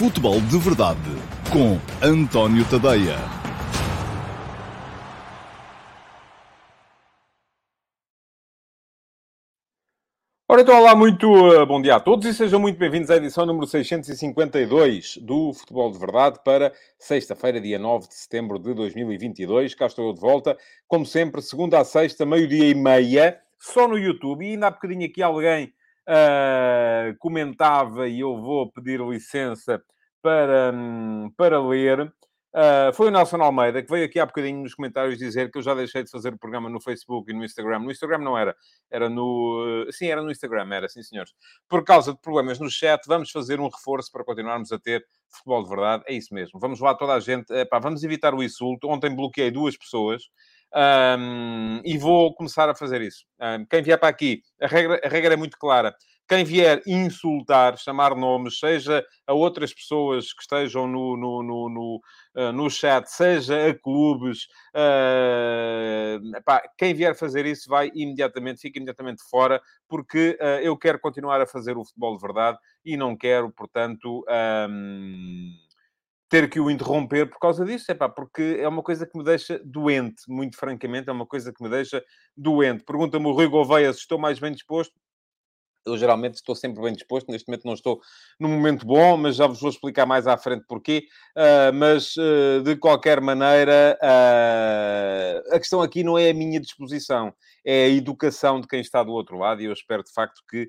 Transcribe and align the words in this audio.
Futebol 0.00 0.40
de 0.40 0.56
Verdade 0.56 0.98
com 1.52 1.76
António 2.02 2.64
Tadeia. 2.70 3.18
Ora 10.48 10.62
então, 10.62 10.78
olá, 10.78 10.96
muito 10.96 11.30
uh, 11.30 11.66
bom 11.66 11.82
dia 11.82 11.96
a 11.96 12.00
todos 12.00 12.24
e 12.24 12.32
sejam 12.32 12.58
muito 12.58 12.78
bem-vindos 12.78 13.10
à 13.10 13.16
edição 13.16 13.44
número 13.44 13.66
652 13.66 15.18
do 15.18 15.52
Futebol 15.52 15.92
de 15.92 15.98
Verdade 15.98 16.38
para 16.42 16.72
sexta-feira, 16.98 17.60
dia 17.60 17.78
9 17.78 18.08
de 18.08 18.14
setembro 18.14 18.58
de 18.58 18.72
2022. 18.72 19.74
Cá 19.74 19.84
estou 19.84 20.08
eu 20.08 20.14
de 20.14 20.20
volta, 20.22 20.56
como 20.88 21.04
sempre, 21.04 21.42
segunda 21.42 21.78
a 21.78 21.84
sexta, 21.84 22.24
meio-dia 22.24 22.70
e 22.70 22.74
meia, 22.74 23.38
só 23.58 23.86
no 23.86 23.98
YouTube. 23.98 24.46
E 24.46 24.52
ainda 24.52 24.68
há 24.68 24.70
bocadinho 24.70 25.04
aqui 25.04 25.22
alguém 25.22 25.74
uh, 26.10 27.16
comentava, 27.18 28.08
e 28.08 28.20
eu 28.20 28.36
vou 28.40 28.70
pedir 28.70 29.00
licença 29.00 29.80
para, 30.20 30.72
um, 30.74 31.30
para 31.36 31.60
ler. 31.62 32.12
Uh, 32.52 32.92
foi 32.94 33.06
o 33.06 33.10
Nelson 33.12 33.40
Almeida 33.40 33.80
que 33.80 33.88
veio 33.88 34.04
aqui 34.04 34.18
há 34.18 34.26
bocadinho 34.26 34.64
nos 34.64 34.74
comentários 34.74 35.16
dizer 35.16 35.52
que 35.52 35.58
eu 35.58 35.62
já 35.62 35.72
deixei 35.72 36.02
de 36.02 36.10
fazer 36.10 36.34
o 36.34 36.38
programa 36.38 36.68
no 36.68 36.80
Facebook 36.80 37.30
e 37.30 37.34
no 37.34 37.44
Instagram. 37.44 37.78
No 37.78 37.92
Instagram 37.92 38.18
não 38.18 38.36
era, 38.36 38.56
era 38.90 39.08
no. 39.08 39.86
Uh, 39.86 39.92
sim, 39.92 40.08
era 40.08 40.20
no 40.20 40.32
Instagram, 40.32 40.68
era, 40.74 40.88
sim, 40.88 41.00
senhores. 41.02 41.32
Por 41.68 41.84
causa 41.84 42.12
de 42.12 42.20
problemas 42.20 42.58
no 42.58 42.68
chat, 42.68 43.00
vamos 43.06 43.30
fazer 43.30 43.60
um 43.60 43.68
reforço 43.68 44.10
para 44.10 44.24
continuarmos 44.24 44.72
a 44.72 44.80
ter 44.80 45.06
futebol 45.28 45.62
de 45.62 45.68
verdade. 45.70 46.04
É 46.08 46.12
isso 46.12 46.34
mesmo. 46.34 46.58
Vamos 46.58 46.80
lá, 46.80 46.92
toda 46.92 47.14
a 47.14 47.20
gente. 47.20 47.52
Epá, 47.52 47.78
vamos 47.78 48.02
evitar 48.02 48.34
o 48.34 48.42
insulto. 48.42 48.88
Ontem 48.88 49.14
bloqueei 49.14 49.52
duas 49.52 49.76
pessoas. 49.76 50.24
Um, 50.74 51.80
e 51.84 51.98
vou 51.98 52.34
começar 52.34 52.68
a 52.68 52.74
fazer 52.74 53.00
isso. 53.00 53.24
Um, 53.40 53.64
quem 53.66 53.82
vier 53.82 53.98
para 53.98 54.08
aqui, 54.08 54.42
a 54.60 54.66
regra, 54.66 55.00
a 55.04 55.08
regra 55.08 55.34
é 55.34 55.36
muito 55.36 55.58
clara. 55.58 55.94
Quem 56.28 56.44
vier 56.44 56.80
insultar, 56.86 57.76
chamar 57.76 58.14
nomes, 58.14 58.60
seja 58.60 59.04
a 59.26 59.32
outras 59.32 59.74
pessoas 59.74 60.32
que 60.32 60.42
estejam 60.42 60.86
no, 60.86 61.16
no, 61.16 61.42
no, 61.42 61.68
no, 61.68 62.00
uh, 62.36 62.52
no 62.52 62.70
chat, 62.70 63.10
seja 63.10 63.68
a 63.68 63.74
clubes, 63.74 64.44
uh, 64.76 66.20
quem 66.78 66.94
vier 66.94 67.16
fazer 67.16 67.46
isso 67.46 67.68
vai 67.68 67.90
imediatamente, 67.92 68.60
fica 68.60 68.78
imediatamente 68.78 69.24
fora, 69.28 69.60
porque 69.88 70.38
uh, 70.40 70.62
eu 70.62 70.78
quero 70.78 71.00
continuar 71.00 71.40
a 71.40 71.46
fazer 71.48 71.76
o 71.76 71.84
futebol 71.84 72.14
de 72.14 72.22
verdade 72.22 72.58
e 72.84 72.96
não 72.96 73.16
quero, 73.16 73.50
portanto. 73.50 74.24
Um 74.30 75.50
ter 76.30 76.48
que 76.48 76.60
o 76.60 76.70
interromper 76.70 77.28
por 77.28 77.40
causa 77.40 77.64
disso, 77.64 77.90
é 77.90 77.94
pá, 77.94 78.08
porque 78.08 78.58
é 78.60 78.68
uma 78.68 78.82
coisa 78.84 79.06
que 79.06 79.18
me 79.18 79.24
deixa 79.24 79.60
doente, 79.64 80.22
muito 80.28 80.56
francamente, 80.56 81.10
é 81.10 81.12
uma 81.12 81.26
coisa 81.26 81.52
que 81.52 81.62
me 81.62 81.68
deixa 81.68 82.02
doente. 82.36 82.84
Pergunta-me 82.84 83.26
o 83.26 83.32
Rui 83.32 83.48
Gouveia 83.48 83.92
se 83.92 84.00
estou 84.00 84.18
mais 84.18 84.38
bem 84.38 84.52
disposto. 84.52 84.94
Eu 85.86 85.96
geralmente 85.96 86.34
estou 86.34 86.54
sempre 86.54 86.82
bem 86.82 86.92
disposto, 86.92 87.30
neste 87.30 87.48
momento 87.48 87.64
não 87.64 87.72
estou 87.74 88.00
num 88.38 88.48
momento 88.48 88.86
bom, 88.86 89.16
mas 89.16 89.36
já 89.36 89.46
vos 89.46 89.60
vou 89.60 89.70
explicar 89.70 90.04
mais 90.04 90.26
à 90.26 90.36
frente 90.36 90.64
porquê. 90.68 91.04
Uh, 91.36 91.72
mas, 91.72 92.14
uh, 92.16 92.62
de 92.62 92.76
qualquer 92.76 93.20
maneira, 93.20 93.98
uh, 94.02 95.54
a 95.54 95.58
questão 95.58 95.80
aqui 95.80 96.04
não 96.04 96.18
é 96.18 96.30
a 96.30 96.34
minha 96.34 96.60
disposição, 96.60 97.32
é 97.64 97.86
a 97.86 97.88
educação 97.88 98.60
de 98.60 98.68
quem 98.68 98.80
está 98.80 99.02
do 99.02 99.12
outro 99.12 99.38
lado, 99.38 99.62
e 99.62 99.64
eu 99.64 99.72
espero 99.72 100.02
de 100.02 100.12
facto 100.12 100.42
que 100.48 100.68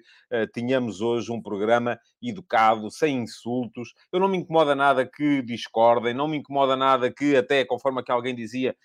tenhamos 0.54 1.02
hoje 1.02 1.32
um 1.32 1.42
programa 1.42 2.00
educado, 2.22 2.90
sem 2.92 3.18
insultos. 3.18 3.94
Eu 4.12 4.20
não 4.20 4.28
me 4.28 4.38
incomoda 4.38 4.76
nada 4.76 5.06
que 5.06 5.42
discordem, 5.42 6.14
não 6.14 6.28
me 6.28 6.38
incomoda 6.38 6.76
nada 6.76 7.12
que, 7.12 7.36
até 7.36 7.66
conforme 7.66 8.02
aqui 8.02 8.12
alguém 8.12 8.36
dizia, 8.36 8.76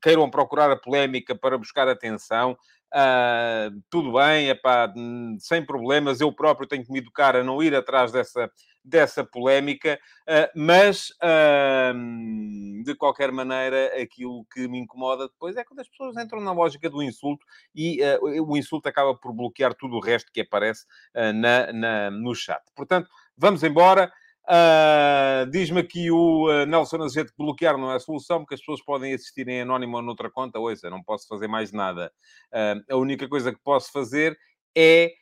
queiram 0.00 0.30
procurar 0.30 0.70
a 0.70 0.76
polémica 0.76 1.34
para 1.34 1.58
buscar 1.58 1.88
atenção. 1.88 2.56
Uh, 2.94 3.82
tudo 3.90 4.12
bem, 4.12 4.48
epá, 4.48 4.90
sem 5.38 5.64
problemas, 5.64 6.20
eu 6.20 6.32
próprio 6.32 6.66
tenho 6.66 6.84
que 6.84 6.90
me 6.90 7.00
educar 7.00 7.36
a 7.36 7.44
não 7.44 7.62
ir 7.62 7.74
atrás 7.74 8.10
dessa, 8.10 8.50
dessa 8.82 9.22
polémica, 9.22 10.00
uh, 10.26 10.48
mas 10.58 11.10
uh, 11.22 12.82
de 12.82 12.94
qualquer 12.94 13.30
maneira, 13.30 13.92
aquilo 14.00 14.46
que 14.52 14.66
me 14.66 14.78
incomoda 14.78 15.28
depois 15.28 15.54
é 15.56 15.64
quando 15.64 15.80
as 15.80 15.88
pessoas 15.88 16.16
entram 16.16 16.40
na 16.40 16.52
lógica 16.52 16.88
do 16.88 17.02
insulto 17.02 17.44
e 17.74 18.00
o 18.22 18.56
insulto 18.56 18.88
acaba 18.88 19.14
por 19.14 19.34
bloquear 19.34 19.74
tudo 19.74 19.96
o 19.96 20.00
resto 20.00 20.32
que 20.32 20.40
aparece 20.40 20.86
na, 21.34 21.70
na, 21.72 22.10
no 22.10 22.34
chat. 22.34 22.62
Portanto, 22.74 23.08
vamos 23.36 23.62
embora. 23.62 24.10
Uh, 24.48 25.44
Diz-me 25.50 25.80
aqui 25.80 26.10
o 26.10 26.48
uh, 26.48 26.64
Nelson 26.64 27.02
Azevedo 27.02 27.32
que 27.32 27.36
bloquear 27.36 27.76
não 27.76 27.92
é 27.92 27.96
a 27.96 28.00
solução, 28.00 28.38
porque 28.38 28.54
as 28.54 28.60
pessoas 28.60 28.82
podem 28.82 29.12
assistir 29.12 29.46
em 29.46 29.60
anónimo 29.60 29.96
ou 29.96 30.02
noutra 30.02 30.30
conta. 30.30 30.58
Ouça, 30.58 30.88
não 30.88 31.02
posso 31.02 31.28
fazer 31.28 31.46
mais 31.46 31.70
nada. 31.70 32.10
Uh, 32.50 32.94
a 32.94 32.96
única 32.96 33.28
coisa 33.28 33.52
que 33.52 33.60
posso 33.62 33.92
fazer 33.92 34.38
é 34.74 35.12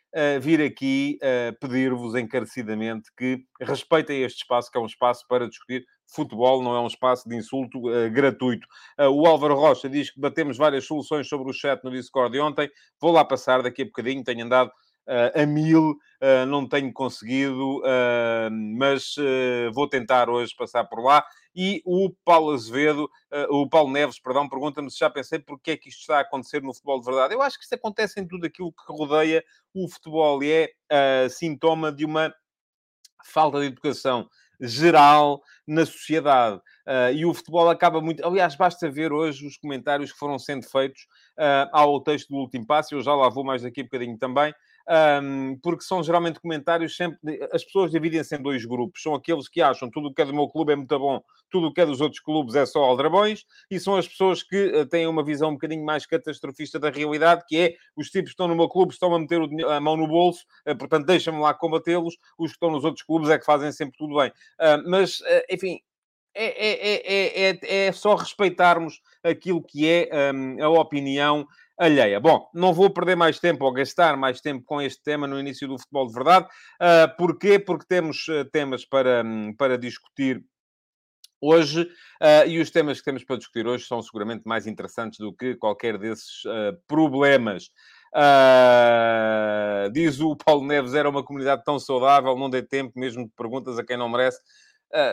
vir 0.41 0.63
aqui 0.63 1.19
pedir-vos 1.61 2.15
encarecidamente 2.15 3.11
que 3.19 3.45
respeitem 3.61 4.23
este 4.23 4.39
espaço, 4.39 4.71
que 4.71 4.79
é 4.79 4.81
um 4.81 4.87
espaço 4.87 5.27
para 5.29 5.47
discutir 5.47 5.85
futebol, 6.07 6.63
não 6.63 6.75
é 6.75 6.81
um 6.81 6.87
espaço 6.87 7.29
de 7.29 7.37
insulto 7.37 7.83
gratuito. 8.11 8.67
o 8.99 9.27
Álvaro 9.27 9.55
Rocha 9.55 9.91
diz 9.91 10.11
que 10.11 10.19
batemos 10.19 10.57
várias 10.57 10.87
soluções 10.87 11.29
sobre 11.29 11.51
o 11.51 11.53
chat 11.53 11.85
no 11.85 11.91
Discord 11.91 12.39
ontem. 12.41 12.71
Vou 12.99 13.13
lá 13.13 13.27
passar 13.27 13.63
daqui 13.63 13.83
a 13.83 13.85
bocadinho, 13.85 14.25
tenho 14.25 14.43
andado 14.43 14.73
uh, 15.07 15.41
a 15.41 15.47
mil, 15.47 15.91
uh, 15.91 16.47
não 16.47 16.69
tenho 16.69 16.93
conseguido, 16.93 17.79
uh, 17.79 18.51
mas 18.51 19.15
vou 19.73 19.89
tentar 19.89 20.29
hoje 20.29 20.55
passar 20.57 20.85
por 20.85 21.03
lá. 21.03 21.25
E 21.55 21.81
o 21.87 22.11
Paulo 22.23 22.53
Azevedo, 22.53 23.09
o 23.49 23.67
Paulo 23.67 23.91
Neves, 23.91 24.21
perdão, 24.21 24.47
pergunta-me 24.47 24.91
se 24.91 24.99
já 24.99 25.09
pensei 25.09 25.39
porque 25.39 25.71
é 25.71 25.77
que 25.77 25.89
isto 25.89 26.01
está 26.01 26.19
a 26.19 26.21
acontecer 26.21 26.63
no 26.63 26.75
futebol 26.75 27.01
de 27.01 27.07
verdade. 27.07 27.35
Eu 27.35 27.41
acho 27.41 27.57
que 27.57 27.65
isto 27.65 27.75
acontece 27.75 28.21
em 28.21 28.29
tudo 28.29 28.45
aquilo 28.45 28.71
que 28.71 28.93
rodeia 28.93 29.43
o 29.73 29.89
futebol 29.89 30.43
e 30.45 30.71
é 30.91 31.29
sintoma 31.31 31.91
de 31.91 32.05
uma 32.05 32.31
falta 33.25 33.59
de 33.61 33.67
educação 33.67 34.29
geral 34.61 35.43
na 35.67 35.85
sociedade. 35.85 36.57
Uh, 36.87 37.13
e 37.15 37.27
o 37.27 37.35
futebol 37.35 37.69
acaba 37.69 38.01
muito. 38.01 38.25
Aliás, 38.25 38.55
basta 38.55 38.91
ver 38.91 39.13
hoje 39.13 39.47
os 39.47 39.57
comentários 39.57 40.13
que 40.13 40.19
foram 40.19 40.39
sendo 40.39 40.65
feitos 40.69 41.03
uh, 41.39 41.69
ao 41.73 42.01
texto 42.01 42.29
do 42.29 42.37
último 42.37 42.67
passo, 42.67 42.95
eu 42.95 43.03
já 43.03 43.15
lá 43.15 43.29
vou 43.29 43.45
mais 43.45 43.63
daqui 43.63 43.81
a 43.81 43.85
um 43.85 43.87
bocadinho 43.87 44.19
também 44.19 44.55
um, 44.89 45.59
porque 45.63 45.83
são 45.83 46.03
geralmente 46.03 46.39
comentários 46.41 46.97
sempre. 46.97 47.19
As 47.53 47.65
pessoas 47.65 47.91
dividem-se 47.91 48.37
em 48.37 48.43
dois 48.43 48.65
grupos. 48.65 49.03
São 49.03 49.15
aqueles 49.15 49.49
que 49.49 49.61
acham 49.61 49.91
tudo 49.91 50.09
o 50.09 50.15
que 50.15 50.23
é 50.23 50.25
do 50.25 50.35
meu 50.35 50.49
clube 50.49 50.73
é 50.73 50.77
muito 50.77 50.99
bom, 50.99 51.21
tudo 51.51 51.69
o 51.69 51.73
que 51.73 51.81
é 51.81 51.87
dos 51.87 52.01
outros 52.01 52.21
clubes 52.21 52.55
é 52.55 52.65
só 52.65 52.83
aldrabões, 52.83 53.45
e 53.71 53.81
são 53.81 53.97
as 53.97 54.07
pessoas 54.07 54.43
que 54.43 54.67
uh, 54.67 54.87
têm 54.87 55.07
uma 55.07 55.25
visão 55.25 55.51
um 55.51 55.55
bocadinho 55.55 55.85
mais 55.85 56.07
catastrofista 56.07 56.79
da 56.79 56.91
realidade, 56.91 57.45
que 57.49 57.59
é 57.59 57.75
os 57.97 58.09
tipos 58.09 58.31
que 58.31 58.35
estão 58.35 58.49
no 58.49 58.57
meu 58.57 58.69
clube 58.69 58.93
estão 58.93 59.15
a 59.15 59.19
meter 59.19 59.41
a 59.69 59.81
mão 59.81 59.97
no 59.97 60.07
bolso, 60.07 60.45
uh, 60.69 60.77
portanto 60.77 61.07
deixa-me 61.07 61.41
lá 61.41 61.53
combatê-los, 61.55 62.17
os 62.39 62.51
que 62.51 62.57
estão 62.57 62.71
nos 62.71 62.85
outros 62.85 63.05
clubes 63.05 63.31
é 63.31 63.39
que 63.39 63.45
fazem 63.45 63.73
sempre 63.73 63.97
tudo 63.99 64.17
bem. 64.17 64.31
Uh, 64.31 64.89
mas, 64.89 65.21
enfim, 65.51 65.81
é, 66.39 66.69
é, 66.69 67.51
é, 67.51 67.87
é, 67.87 67.93
só 67.93 68.15
respeitarmos 68.15 69.01
aquilo 69.25 69.63
que 69.63 69.89
é 69.89 70.11
um, 70.35 70.63
a 70.63 70.69
opinião 70.69 71.49
alheia. 71.79 72.19
Bom, 72.21 72.49
não 72.55 72.73
vou 72.73 72.91
perder 72.91 73.17
mais 73.17 73.39
tempo 73.39 73.65
ou 73.65 73.73
gastar 73.73 74.17
mais 74.17 74.41
tempo 74.41 74.65
com 74.65 74.81
este 74.81 75.03
tema 75.03 75.27
no 75.27 75.39
início 75.39 75.69
do 75.69 75.79
futebol 75.79 76.07
de 76.07 76.15
verdade. 76.15 76.47
Uh, 76.81 77.17
porquê? 77.17 77.59
Porque 77.59 77.87
temos 77.89 78.27
uh, 78.29 78.45
temas 78.45 78.85
para, 78.85 79.23
um, 79.25 79.55
para 79.55 79.77
discutir 79.77 80.45
hoje 81.41 81.83
uh, 81.83 82.47
e 82.47 82.59
os 82.61 82.71
temas 82.71 82.99
que 82.99 83.05
temos 83.05 83.25
para 83.25 83.37
discutir 83.37 83.67
hoje 83.67 83.87
são 83.87 84.01
seguramente 84.03 84.45
mais 84.47 84.67
interessantes 84.67 85.19
do 85.19 85.33
que 85.33 85.55
qualquer 85.55 85.99
desses 85.99 86.45
uh, 86.45 86.77
problemas. 86.87 87.71
Uh, 88.15 89.91
diz 89.93 90.21
o 90.21 90.35
Paulo 90.37 90.67
Neves, 90.67 90.95
era 90.95 91.09
uma 91.09 91.23
comunidade 91.23 91.63
tão 91.65 91.79
saudável, 91.79 92.37
não 92.37 92.49
dei 92.49 92.63
tempo 92.63 92.99
mesmo 92.99 93.27
de 93.27 93.33
perguntas 93.37 93.79
a 93.79 93.85
quem 93.85 93.97
não 93.97 94.09
merece. 94.09 94.41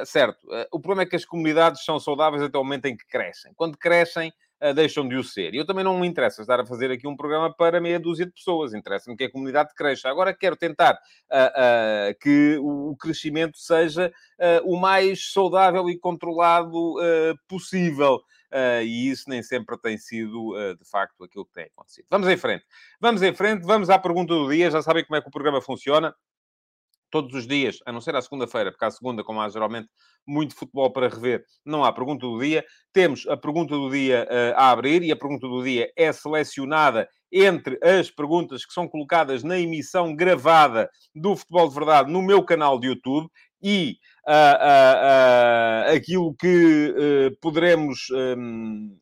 Certo, 0.05 0.37
o 0.71 0.79
problema 0.79 1.01
é 1.01 1.05
que 1.05 1.15
as 1.15 1.25
comunidades 1.25 1.83
são 1.83 1.99
saudáveis 1.99 2.41
até 2.41 2.57
o 2.57 2.63
momento 2.63 2.85
em 2.85 2.95
que 2.95 3.05
crescem. 3.05 3.51
Quando 3.55 3.77
crescem, 3.77 4.31
deixam 4.75 5.07
de 5.07 5.15
o 5.15 5.23
ser. 5.23 5.53
E 5.53 5.57
eu 5.57 5.65
também 5.65 5.83
não 5.83 5.99
me 5.99 6.07
interessa 6.07 6.41
estar 6.41 6.59
a 6.59 6.65
fazer 6.65 6.91
aqui 6.91 7.07
um 7.07 7.15
programa 7.15 7.53
para 7.53 7.81
meia 7.81 7.99
dúzia 7.99 8.25
de 8.25 8.31
pessoas. 8.31 8.73
Interessa-me 8.73 9.17
que 9.17 9.23
a 9.23 9.31
comunidade 9.31 9.73
cresça. 9.75 10.09
Agora 10.09 10.33
quero 10.33 10.55
tentar 10.55 10.99
que 12.21 12.57
o 12.61 12.95
crescimento 12.97 13.57
seja 13.57 14.11
o 14.63 14.77
mais 14.77 15.31
saudável 15.31 15.89
e 15.89 15.97
controlado 15.97 16.95
possível. 17.47 18.21
Uh, 18.53 18.83
e 18.83 19.09
isso 19.09 19.27
nem 19.27 19.41
sempre 19.41 19.75
tem 19.79 19.97
sido, 19.97 20.51
uh, 20.51 20.77
de 20.77 20.87
facto, 20.87 21.23
aquilo 21.23 21.43
que 21.43 21.53
tem 21.53 21.65
acontecido. 21.65 22.05
Vamos 22.07 22.27
em 22.27 22.37
frente. 22.37 22.63
Vamos 23.01 23.23
em 23.23 23.33
frente, 23.33 23.65
vamos 23.65 23.89
à 23.89 23.97
pergunta 23.97 24.31
do 24.31 24.47
dia. 24.47 24.69
Já 24.69 24.79
sabem 24.83 25.03
como 25.03 25.15
é 25.17 25.21
que 25.21 25.27
o 25.27 25.31
programa 25.31 25.59
funciona 25.59 26.13
todos 27.13 27.31
os 27.35 27.45
dias, 27.45 27.77
a 27.85 27.91
não 27.91 28.01
ser 28.01 28.15
à 28.15 28.21
segunda-feira, 28.23 28.71
porque 28.71 28.85
à 28.85 28.89
segunda, 28.89 29.23
como 29.23 29.39
há 29.39 29.47
geralmente 29.47 29.87
muito 30.25 30.55
futebol 30.55 30.91
para 30.91 31.07
rever, 31.07 31.45
não 31.63 31.83
há 31.83 31.93
pergunta 31.93 32.25
do 32.25 32.39
dia. 32.39 32.65
Temos 32.91 33.27
a 33.27 33.37
pergunta 33.37 33.75
do 33.75 33.91
dia 33.91 34.27
uh, 34.27 34.57
a 34.59 34.71
abrir 34.71 35.03
e 35.03 35.11
a 35.11 35.15
pergunta 35.15 35.47
do 35.47 35.63
dia 35.63 35.91
é 35.95 36.11
selecionada 36.11 37.07
entre 37.31 37.77
as 37.83 38.09
perguntas 38.09 38.65
que 38.65 38.73
são 38.73 38.87
colocadas 38.87 39.43
na 39.43 39.59
emissão 39.59 40.15
gravada 40.15 40.89
do 41.13 41.35
Futebol 41.35 41.69
de 41.69 41.75
Verdade 41.75 42.11
no 42.11 42.23
meu 42.23 42.43
canal 42.43 42.79
de 42.79 42.87
YouTube 42.87 43.29
e 43.61 43.97
uh, 44.27 45.91
uh, 45.91 45.95
aquilo 45.95 46.33
que 46.33 47.37
poderemos 47.39 48.07
um, 48.11 48.97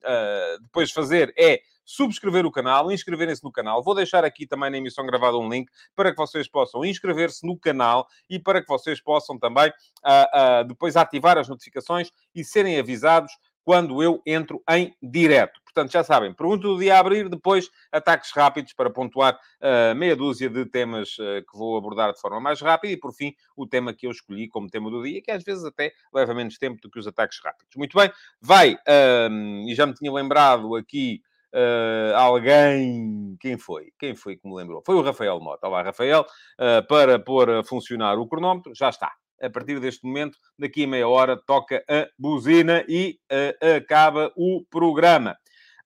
depois 0.61 0.91
fazer 0.91 1.33
é 1.39 1.61
subscrever 1.85 2.45
o 2.45 2.51
canal, 2.51 2.91
inscreverem-se 2.91 3.43
no 3.43 3.51
canal. 3.51 3.83
Vou 3.83 3.95
deixar 3.95 4.23
aqui 4.23 4.45
também 4.45 4.69
na 4.69 4.77
emissão 4.77 5.05
gravada 5.05 5.37
um 5.37 5.49
link 5.49 5.69
para 5.95 6.11
que 6.11 6.17
vocês 6.17 6.47
possam 6.47 6.85
inscrever-se 6.85 7.45
no 7.45 7.57
canal 7.57 8.07
e 8.29 8.39
para 8.39 8.61
que 8.61 8.67
vocês 8.67 9.01
possam 9.01 9.37
também 9.37 9.69
uh, 9.69 10.61
uh, 10.61 10.67
depois 10.67 10.95
ativar 10.95 11.37
as 11.37 11.47
notificações 11.47 12.11
e 12.33 12.43
serem 12.43 12.79
avisados 12.79 13.31
quando 13.63 14.01
eu 14.01 14.21
entro 14.25 14.61
em 14.69 14.95
direto. 15.01 15.61
Portanto, 15.63 15.91
já 15.93 16.03
sabem, 16.03 16.33
pergunta 16.33 16.67
do 16.67 16.77
dia 16.77 16.97
a 16.97 16.99
abrir, 16.99 17.29
depois 17.29 17.69
ataques 17.91 18.31
rápidos 18.31 18.73
para 18.73 18.89
pontuar 18.89 19.35
uh, 19.35 19.95
meia 19.95 20.15
dúzia 20.17 20.49
de 20.49 20.65
temas 20.65 21.17
uh, 21.17 21.45
que 21.49 21.57
vou 21.57 21.77
abordar 21.77 22.11
de 22.11 22.19
forma 22.19 22.41
mais 22.41 22.59
rápida 22.59 22.93
e, 22.93 22.97
por 22.97 23.13
fim, 23.13 23.33
o 23.55 23.65
tema 23.65 23.93
que 23.93 24.05
eu 24.05 24.11
escolhi 24.11 24.49
como 24.49 24.69
tema 24.69 24.89
do 24.89 25.01
dia, 25.01 25.21
que 25.21 25.31
às 25.31 25.43
vezes 25.43 25.63
até 25.63 25.93
leva 26.13 26.33
menos 26.33 26.57
tempo 26.57 26.81
do 26.81 26.89
que 26.89 26.99
os 26.99 27.07
ataques 27.07 27.39
rápidos. 27.41 27.73
Muito 27.77 27.97
bem, 27.97 28.11
vai, 28.41 28.77
e 29.65 29.73
já 29.73 29.85
me 29.85 29.93
tinha 29.93 30.11
lembrado 30.11 30.75
aqui 30.75 31.21
Uh, 31.53 32.15
alguém. 32.15 33.35
Quem 33.39 33.57
foi? 33.57 33.91
Quem 33.99 34.15
foi 34.15 34.37
que 34.37 34.47
me 34.47 34.55
lembrou? 34.55 34.81
Foi 34.85 34.95
o 34.95 35.01
Rafael 35.01 35.39
Mota. 35.39 35.67
Olá, 35.67 35.81
Rafael, 35.83 36.21
uh, 36.21 36.87
para 36.87 37.19
pôr 37.19 37.49
a 37.49 37.63
funcionar 37.63 38.17
o 38.17 38.27
cronómetro. 38.27 38.73
Já 38.75 38.89
está 38.89 39.11
a 39.41 39.49
partir 39.49 39.79
deste 39.79 40.05
momento, 40.05 40.37
daqui 40.57 40.83
a 40.83 40.87
meia 40.87 41.07
hora, 41.07 41.35
toca 41.35 41.83
a 41.89 42.07
buzina 42.17 42.85
e 42.87 43.17
uh, 43.31 43.75
acaba 43.77 44.31
o 44.37 44.63
programa. 44.69 45.35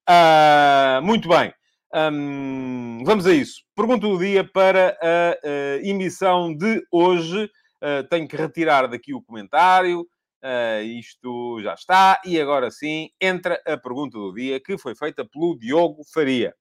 Uh, 0.08 1.02
muito 1.02 1.28
bem. 1.28 1.52
Um, 1.94 3.02
vamos 3.04 3.26
a 3.26 3.32
isso. 3.32 3.62
Pergunta 3.74 4.06
do 4.06 4.18
dia 4.18 4.44
para 4.44 4.96
a, 5.00 5.48
a 5.48 5.76
emissão 5.82 6.54
de 6.54 6.82
hoje. 6.92 7.50
Uh, 7.82 8.06
tenho 8.08 8.28
que 8.28 8.36
retirar 8.36 8.86
daqui 8.86 9.14
o 9.14 9.22
comentário. 9.22 10.06
Uh, 10.46 10.80
isto 10.84 11.60
já 11.60 11.74
está. 11.74 12.20
E 12.24 12.40
agora 12.40 12.70
sim, 12.70 13.10
entra 13.20 13.60
a 13.66 13.76
pergunta 13.76 14.16
do 14.16 14.32
dia 14.32 14.60
que 14.60 14.78
foi 14.78 14.94
feita 14.94 15.24
pelo 15.24 15.58
Diogo 15.58 16.04
Faria. 16.04 16.54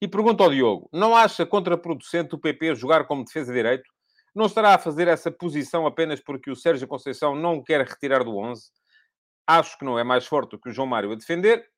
E 0.00 0.06
pergunta 0.06 0.44
ao 0.44 0.50
Diogo: 0.50 0.88
não 0.92 1.16
acha 1.16 1.44
contraproducente 1.44 2.36
o 2.36 2.38
PP 2.38 2.76
jogar 2.76 3.08
como 3.08 3.24
defesa 3.24 3.50
de 3.52 3.58
direito? 3.58 3.90
Não 4.32 4.46
estará 4.46 4.74
a 4.74 4.78
fazer 4.78 5.08
essa 5.08 5.32
posição 5.32 5.84
apenas 5.84 6.20
porque 6.20 6.48
o 6.48 6.54
Sérgio 6.54 6.86
Conceição 6.86 7.34
não 7.34 7.60
quer 7.60 7.84
retirar 7.84 8.22
do 8.22 8.36
11? 8.36 8.70
Acho 9.44 9.76
que 9.76 9.84
não 9.84 9.98
é 9.98 10.04
mais 10.04 10.24
forte 10.24 10.50
do 10.50 10.60
que 10.60 10.68
o 10.68 10.72
João 10.72 10.86
Mário 10.86 11.10
a 11.10 11.16
defender 11.16 11.68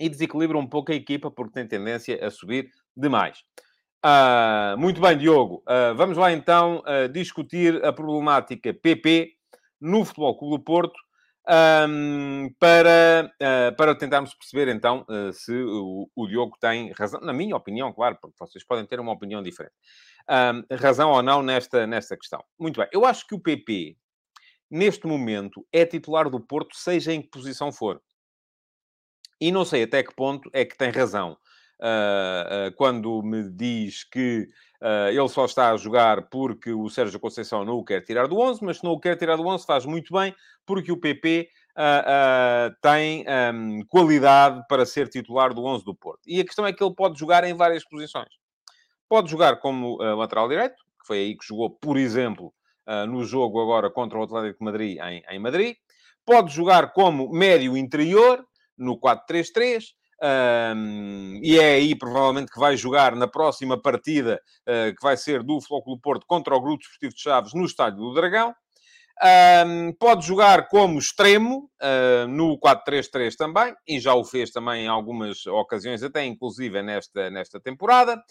e 0.00 0.08
desequilibra 0.08 0.58
um 0.58 0.66
pouco 0.66 0.90
a 0.90 0.96
equipa 0.96 1.30
porque 1.30 1.54
tem 1.54 1.68
tendência 1.68 2.26
a 2.26 2.28
subir 2.28 2.70
demais. 2.96 3.38
Uh, 4.04 4.76
muito 4.78 5.00
bem, 5.00 5.16
Diogo. 5.16 5.62
Uh, 5.62 5.94
vamos 5.94 6.18
lá 6.18 6.32
então 6.32 6.82
discutir 7.12 7.84
a 7.84 7.92
problemática 7.92 8.74
PP 8.74 9.35
no 9.80 10.04
Futebol 10.04 10.36
Clube 10.38 10.58
do 10.58 10.64
Porto 10.64 10.98
um, 11.88 12.52
para, 12.58 13.32
para 13.76 13.94
tentarmos 13.94 14.34
perceber 14.34 14.68
então 14.68 15.06
se 15.32 15.52
o, 15.52 16.10
o, 16.14 16.26
Diogo 16.26 16.56
tem 16.60 16.90
razão, 16.92 17.20
na 17.20 17.32
minha 17.32 17.54
opinião, 17.54 17.92
claro, 17.92 18.18
porque 18.20 18.36
vocês 18.38 18.64
podem 18.64 18.84
ter 18.84 18.98
uma 18.98 19.12
opinião 19.12 19.42
diferente, 19.42 19.74
um, 20.28 20.76
razão 20.76 21.10
ou 21.10 21.22
não 21.22 21.42
nesta, 21.42 21.86
nesta 21.86 22.16
questão. 22.16 22.42
Muito 22.58 22.80
bem, 22.80 22.88
eu 22.92 23.04
acho 23.04 23.26
que 23.26 23.34
o 23.34 23.40
PP, 23.40 23.96
neste 24.68 25.06
momento, 25.06 25.64
é 25.72 25.86
titular 25.86 26.28
do 26.28 26.40
Porto, 26.40 26.74
seja 26.74 27.12
em 27.12 27.22
que 27.22 27.28
posição 27.28 27.70
for. 27.70 28.02
E 29.40 29.52
não 29.52 29.64
sei 29.64 29.82
até 29.82 30.02
que 30.02 30.14
ponto 30.14 30.50
é 30.52 30.64
que 30.64 30.76
tem 30.76 30.90
razão 30.90 31.36
uh, 31.80 32.68
uh, 32.68 32.76
quando 32.76 33.22
me 33.22 33.48
diz 33.50 34.04
que 34.04 34.48
uh, 34.80 35.08
ele 35.10 35.28
só 35.28 35.44
está 35.44 35.72
a 35.72 35.76
jogar 35.76 36.28
porque 36.28 36.72
o 36.72 36.88
Sérgio 36.88 37.20
Conceição 37.20 37.64
não 37.64 37.74
o 37.74 37.84
quer 37.84 38.00
tirar 38.02 38.26
do 38.26 38.38
11, 38.38 38.64
mas 38.64 38.78
se 38.78 38.84
não 38.84 38.92
o 38.92 39.00
quer 39.00 39.16
tirar 39.16 39.36
do 39.36 39.46
11 39.46 39.66
faz 39.66 39.84
muito 39.84 40.12
bem, 40.12 40.34
porque 40.64 40.90
o 40.92 40.96
PP 40.96 41.48
tem 42.80 43.26
um, 43.54 43.84
qualidade 43.86 44.64
para 44.66 44.86
ser 44.86 45.08
titular 45.08 45.52
do 45.52 45.62
11 45.62 45.84
do 45.84 45.94
Porto. 45.94 46.20
E 46.26 46.40
a 46.40 46.44
questão 46.44 46.66
é 46.66 46.72
que 46.72 46.82
ele 46.82 46.94
pode 46.94 47.18
jogar 47.18 47.44
em 47.44 47.52
várias 47.52 47.84
posições. 47.84 48.30
Pode 49.06 49.30
jogar 49.30 49.56
como 49.56 49.98
lateral 49.98 50.48
direito, 50.48 50.76
que 50.98 51.06
foi 51.06 51.18
aí 51.18 51.36
que 51.36 51.46
jogou, 51.46 51.68
por 51.68 51.98
exemplo, 51.98 52.50
no 53.06 53.26
jogo 53.26 53.60
agora 53.60 53.90
contra 53.90 54.18
o 54.18 54.22
Atlético 54.22 54.58
de 54.58 54.64
Madrid 54.64 54.98
em, 54.98 55.22
em 55.28 55.38
Madrid. 55.38 55.76
Pode 56.24 56.50
jogar 56.50 56.94
como 56.94 57.30
médio 57.30 57.76
interior, 57.76 58.42
no 58.76 58.98
4-3-3. 58.98 59.94
Um, 60.22 61.40
e 61.42 61.58
é 61.58 61.74
aí 61.74 61.94
provavelmente 61.94 62.50
que 62.50 62.58
vai 62.58 62.76
jogar 62.76 63.14
na 63.14 63.28
próxima 63.28 63.80
partida 63.80 64.40
uh, 64.62 64.94
que 64.94 65.02
vai 65.02 65.16
ser 65.16 65.42
do 65.42 65.60
Flóculo 65.60 66.00
Porto 66.00 66.24
contra 66.26 66.54
o 66.54 66.60
Grupo 66.60 66.78
Desportivo 66.78 67.14
de 67.14 67.20
Chaves 67.20 67.52
no 67.52 67.64
Estádio 67.64 67.98
do 67.98 68.14
Dragão. 68.14 68.54
Um, 69.66 69.94
pode 69.98 70.26
jogar 70.26 70.68
como 70.68 70.98
extremo 70.98 71.70
uh, 71.82 72.28
no 72.28 72.58
4-3-3 72.58 73.34
também, 73.34 73.74
e 73.88 73.98
já 73.98 74.14
o 74.14 74.22
fez 74.22 74.50
também 74.50 74.84
em 74.84 74.88
algumas 74.88 75.46
ocasiões, 75.46 76.02
até 76.02 76.24
inclusive 76.24 76.82
nesta, 76.82 77.30
nesta 77.30 77.58
temporada. 77.58 78.22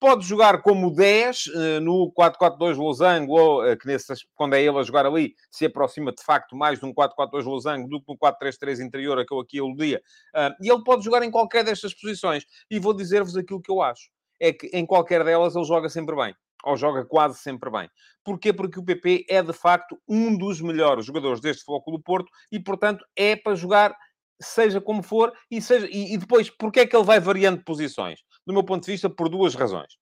Pode 0.00 0.26
jogar 0.26 0.60
como 0.60 0.90
10 0.92 1.44
eh, 1.54 1.80
no 1.80 2.12
4-4-2 2.12 2.76
Losango, 2.76 3.32
ou 3.32 3.66
eh, 3.66 3.76
que 3.76 3.86
nessas, 3.86 4.20
quando 4.34 4.54
é 4.54 4.62
ele 4.62 4.78
a 4.78 4.82
jogar 4.82 5.06
ali, 5.06 5.34
se 5.50 5.64
aproxima 5.64 6.12
de 6.12 6.22
facto 6.22 6.54
mais 6.56 6.78
de 6.78 6.84
um 6.84 6.92
4-4-2 6.92 7.44
Losango 7.44 7.88
do 7.88 8.00
que 8.00 8.06
no 8.08 8.18
4-3-3 8.18 8.84
interior 8.84 9.18
a 9.18 9.24
que 9.24 9.32
eu 9.32 9.40
aqui 9.40 9.58
aludia. 9.58 10.02
Ah, 10.34 10.54
e 10.60 10.70
ele 10.70 10.82
pode 10.84 11.04
jogar 11.04 11.22
em 11.22 11.30
qualquer 11.30 11.64
destas 11.64 11.94
posições. 11.94 12.44
E 12.70 12.78
vou 12.78 12.92
dizer-vos 12.92 13.36
aquilo 13.36 13.62
que 13.62 13.70
eu 13.70 13.80
acho. 13.80 14.10
É 14.40 14.52
que 14.52 14.66
em 14.74 14.84
qualquer 14.84 15.24
delas 15.24 15.56
ele 15.56 15.64
joga 15.64 15.88
sempre 15.88 16.14
bem. 16.16 16.34
Ou 16.64 16.76
joga 16.76 17.04
quase 17.04 17.38
sempre 17.38 17.70
bem. 17.70 17.88
Porquê? 18.24 18.52
Porque 18.52 18.78
o 18.78 18.84
PP 18.84 19.26
é, 19.28 19.42
de 19.42 19.52
facto, 19.52 19.98
um 20.08 20.36
dos 20.36 20.60
melhores 20.60 21.06
jogadores 21.06 21.40
deste 21.40 21.64
Futebol 21.64 21.98
do 21.98 22.02
Porto 22.02 22.30
e, 22.50 22.58
portanto, 22.58 23.04
é 23.16 23.36
para 23.36 23.54
jogar 23.54 23.94
seja 24.40 24.80
como 24.80 25.02
for, 25.02 25.32
e, 25.50 25.60
seja, 25.60 25.88
e, 25.90 26.16
depois, 26.16 26.50
porque 26.50 26.80
é 26.80 26.86
que 26.86 26.96
ele 26.96 27.04
vai 27.04 27.20
variando 27.20 27.62
posições? 27.64 28.20
Do 28.46 28.52
meu 28.52 28.64
ponto 28.64 28.84
de 28.84 28.92
vista, 28.92 29.08
por 29.08 29.28
duas 29.28 29.54
razões. 29.54 29.96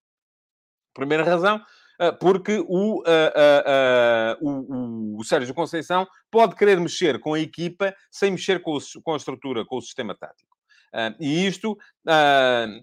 Primeira 0.94 1.24
razão, 1.24 1.62
ah, 2.02 2.12
porque 2.12 2.58
o, 2.66 2.98
uh, 2.98 3.02
uh, 3.02 4.44
uh, 4.44 5.14
o, 5.14 5.20
o, 5.20 5.24
Sérgio 5.24 5.54
Conceição 5.54 6.04
pode 6.32 6.56
querer 6.56 6.80
mexer 6.80 7.20
com 7.20 7.34
a 7.34 7.38
equipa 7.38 7.94
sem 8.10 8.32
mexer 8.32 8.60
com, 8.60 8.76
o, 8.76 8.80
com 9.04 9.14
a 9.14 9.16
estrutura, 9.16 9.64
com 9.64 9.76
o 9.76 9.80
sistema 9.80 10.12
tático. 10.12 10.56
e 11.20 11.46
isto 11.46 11.78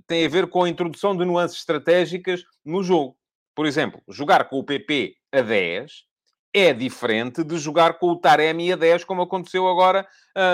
tem 0.07 0.25
a 0.25 0.29
ver 0.29 0.47
com 0.47 0.63
a 0.63 0.69
introdução 0.69 1.17
de 1.17 1.25
nuances 1.25 1.57
estratégicas 1.57 2.43
no 2.63 2.81
jogo. 2.81 3.17
Por 3.53 3.65
exemplo, 3.65 4.01
jogar 4.07 4.47
com 4.47 4.57
o 4.57 4.63
PP 4.63 5.15
a 5.33 5.41
10 5.41 6.05
é 6.53 6.73
diferente 6.73 7.43
de 7.43 7.57
jogar 7.57 7.99
com 7.99 8.07
o 8.07 8.15
Taremi 8.15 8.71
a 8.71 8.77
10, 8.77 9.03
como 9.03 9.21
aconteceu 9.21 9.67
agora 9.67 10.07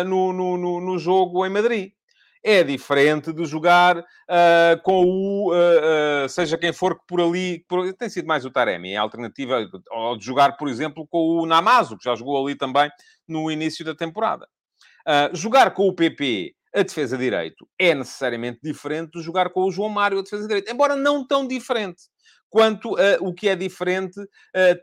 no, 0.06 0.34
no, 0.34 0.82
no, 0.82 0.98
jogo 0.98 1.46
em 1.46 1.50
Madrid. 1.50 1.94
É 2.48 2.64
diferente 2.64 3.34
de 3.34 3.44
jogar 3.44 3.98
uh, 3.98 4.04
com 4.84 5.04
o, 5.04 5.52
uh, 5.52 6.30
seja 6.30 6.60
quem 6.60 6.72
for 6.72 6.96
que 6.96 7.04
por 7.08 7.20
ali, 7.20 7.66
por, 7.68 7.92
tem 7.94 8.08
sido 8.08 8.28
mais 8.28 8.46
o 8.46 8.52
Taremi, 8.52 8.92
é 8.92 8.98
a 8.98 9.02
alternativa, 9.02 9.68
ou 9.90 10.16
de 10.16 10.24
jogar, 10.24 10.56
por 10.56 10.68
exemplo, 10.68 11.08
com 11.08 11.40
o 11.40 11.46
Namazo, 11.48 11.98
que 11.98 12.04
já 12.04 12.14
jogou 12.14 12.46
ali 12.46 12.56
também 12.56 12.88
no 13.28 13.50
início 13.50 13.84
da 13.84 13.96
temporada. 13.96 14.48
jogar 15.34 15.74
com 15.74 15.88
o 15.88 15.96
PP 15.96 16.54
a 16.76 16.84
defesa 16.84 17.18
de 17.18 17.24
direito 17.24 17.68
é 17.80 17.96
necessariamente 17.96 18.60
diferente 18.62 19.14
de 19.14 19.24
jogar 19.24 19.50
com 19.50 19.62
o 19.62 19.72
João 19.72 19.90
Mário 19.90 20.20
a 20.20 20.22
defesa 20.22 20.44
de 20.44 20.48
direito, 20.48 20.72
embora 20.72 20.96
não 20.96 21.26
tão 21.26 21.48
diferente 21.48 22.04
quanto 22.48 22.96
a 22.96 23.18
o 23.22 23.34
que 23.34 23.50
é 23.50 23.56
diferente 23.56 24.22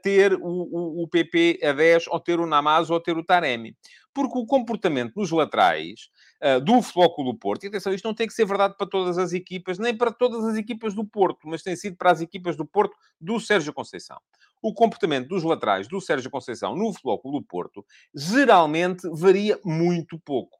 ter 0.02 0.34
o, 0.34 0.40
o, 0.40 1.02
o 1.04 1.08
PP 1.08 1.60
a 1.62 1.72
10 1.72 2.08
ou 2.08 2.18
ter 2.18 2.40
o 2.40 2.46
Namaz 2.46 2.90
ou 2.90 3.00
ter 3.00 3.16
o 3.16 3.24
Taremi. 3.24 3.76
Porque 4.12 4.38
o 4.38 4.44
comportamento 4.44 5.14
dos 5.14 5.30
laterais 5.30 6.10
uh, 6.42 6.60
do 6.60 6.82
Futebol 6.82 7.14
Clube 7.14 7.32
do 7.32 7.38
Porto, 7.38 7.64
e 7.64 7.68
atenção, 7.68 7.92
isto 7.92 8.04
não 8.04 8.14
tem 8.14 8.26
que 8.26 8.32
ser 8.32 8.44
verdade 8.44 8.74
para 8.76 8.86
todas 8.86 9.18
as 9.18 9.32
equipas, 9.32 9.78
nem 9.78 9.96
para 9.96 10.12
todas 10.12 10.44
as 10.44 10.56
equipas 10.56 10.94
do 10.94 11.04
Porto, 11.04 11.46
mas 11.46 11.62
tem 11.62 11.76
sido 11.76 11.96
para 11.96 12.10
as 12.10 12.20
equipas 12.20 12.56
do 12.56 12.66
Porto 12.66 12.96
do 13.20 13.38
Sérgio 13.38 13.72
Conceição. 13.72 14.18
O 14.60 14.74
comportamento 14.74 15.28
dos 15.28 15.42
laterais 15.42 15.88
do 15.88 16.00
Sérgio 16.00 16.30
Conceição 16.30 16.76
no 16.76 16.92
Futebol 16.92 17.18
Clube 17.18 17.38
do 17.38 17.46
Porto 17.46 17.84
geralmente 18.14 19.08
varia 19.12 19.58
muito 19.64 20.18
pouco. 20.18 20.58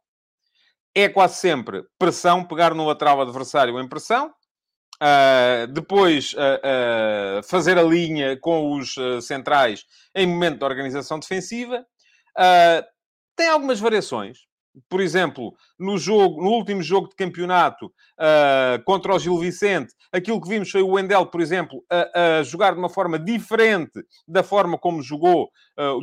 É 0.95 1.09
quase 1.09 1.37
sempre 1.37 1.85
pressão, 1.99 2.45
pegar 2.45 2.75
no 2.75 2.87
lateral 2.87 3.21
adversário 3.21 3.81
em 3.81 3.89
pressão, 3.89 4.33
Uh, 5.03 5.67
depois 5.67 6.33
uh, 6.35 6.37
uh, 6.39 7.43
fazer 7.43 7.77
a 7.77 7.83
linha 7.83 8.37
com 8.37 8.77
os 8.77 8.95
centrais 9.21 9.85
em 10.15 10.29
momento 10.29 10.59
de 10.59 10.65
organização 10.65 11.19
defensiva. 11.19 11.85
tem 13.35 13.49
algumas 13.49 13.81
variações. 13.81 14.47
Por 14.89 15.01
exemplo, 15.01 15.55
no, 15.79 15.99
jogo, 15.99 16.43
no 16.43 16.51
último 16.51 16.83
jogo 16.83 17.09
de 17.09 17.15
campeonato 17.15 17.93
contra 18.85 19.15
o 19.15 19.19
Gil 19.19 19.39
Vicente, 19.39 19.95
aquilo 20.13 20.41
que 20.41 20.49
vimos 20.49 20.71
foi 20.71 20.83
o 20.83 20.93
Wendel, 20.93 21.27
por 21.27 21.41
exemplo, 21.41 21.85
a, 21.91 22.39
a 22.39 22.43
jogar 22.43 22.73
de 22.73 22.79
uma 22.79 22.89
forma 22.89 23.19
diferente 23.19 24.03
da 24.27 24.43
forma 24.43 24.79
como 24.79 25.03
jogou 25.03 25.51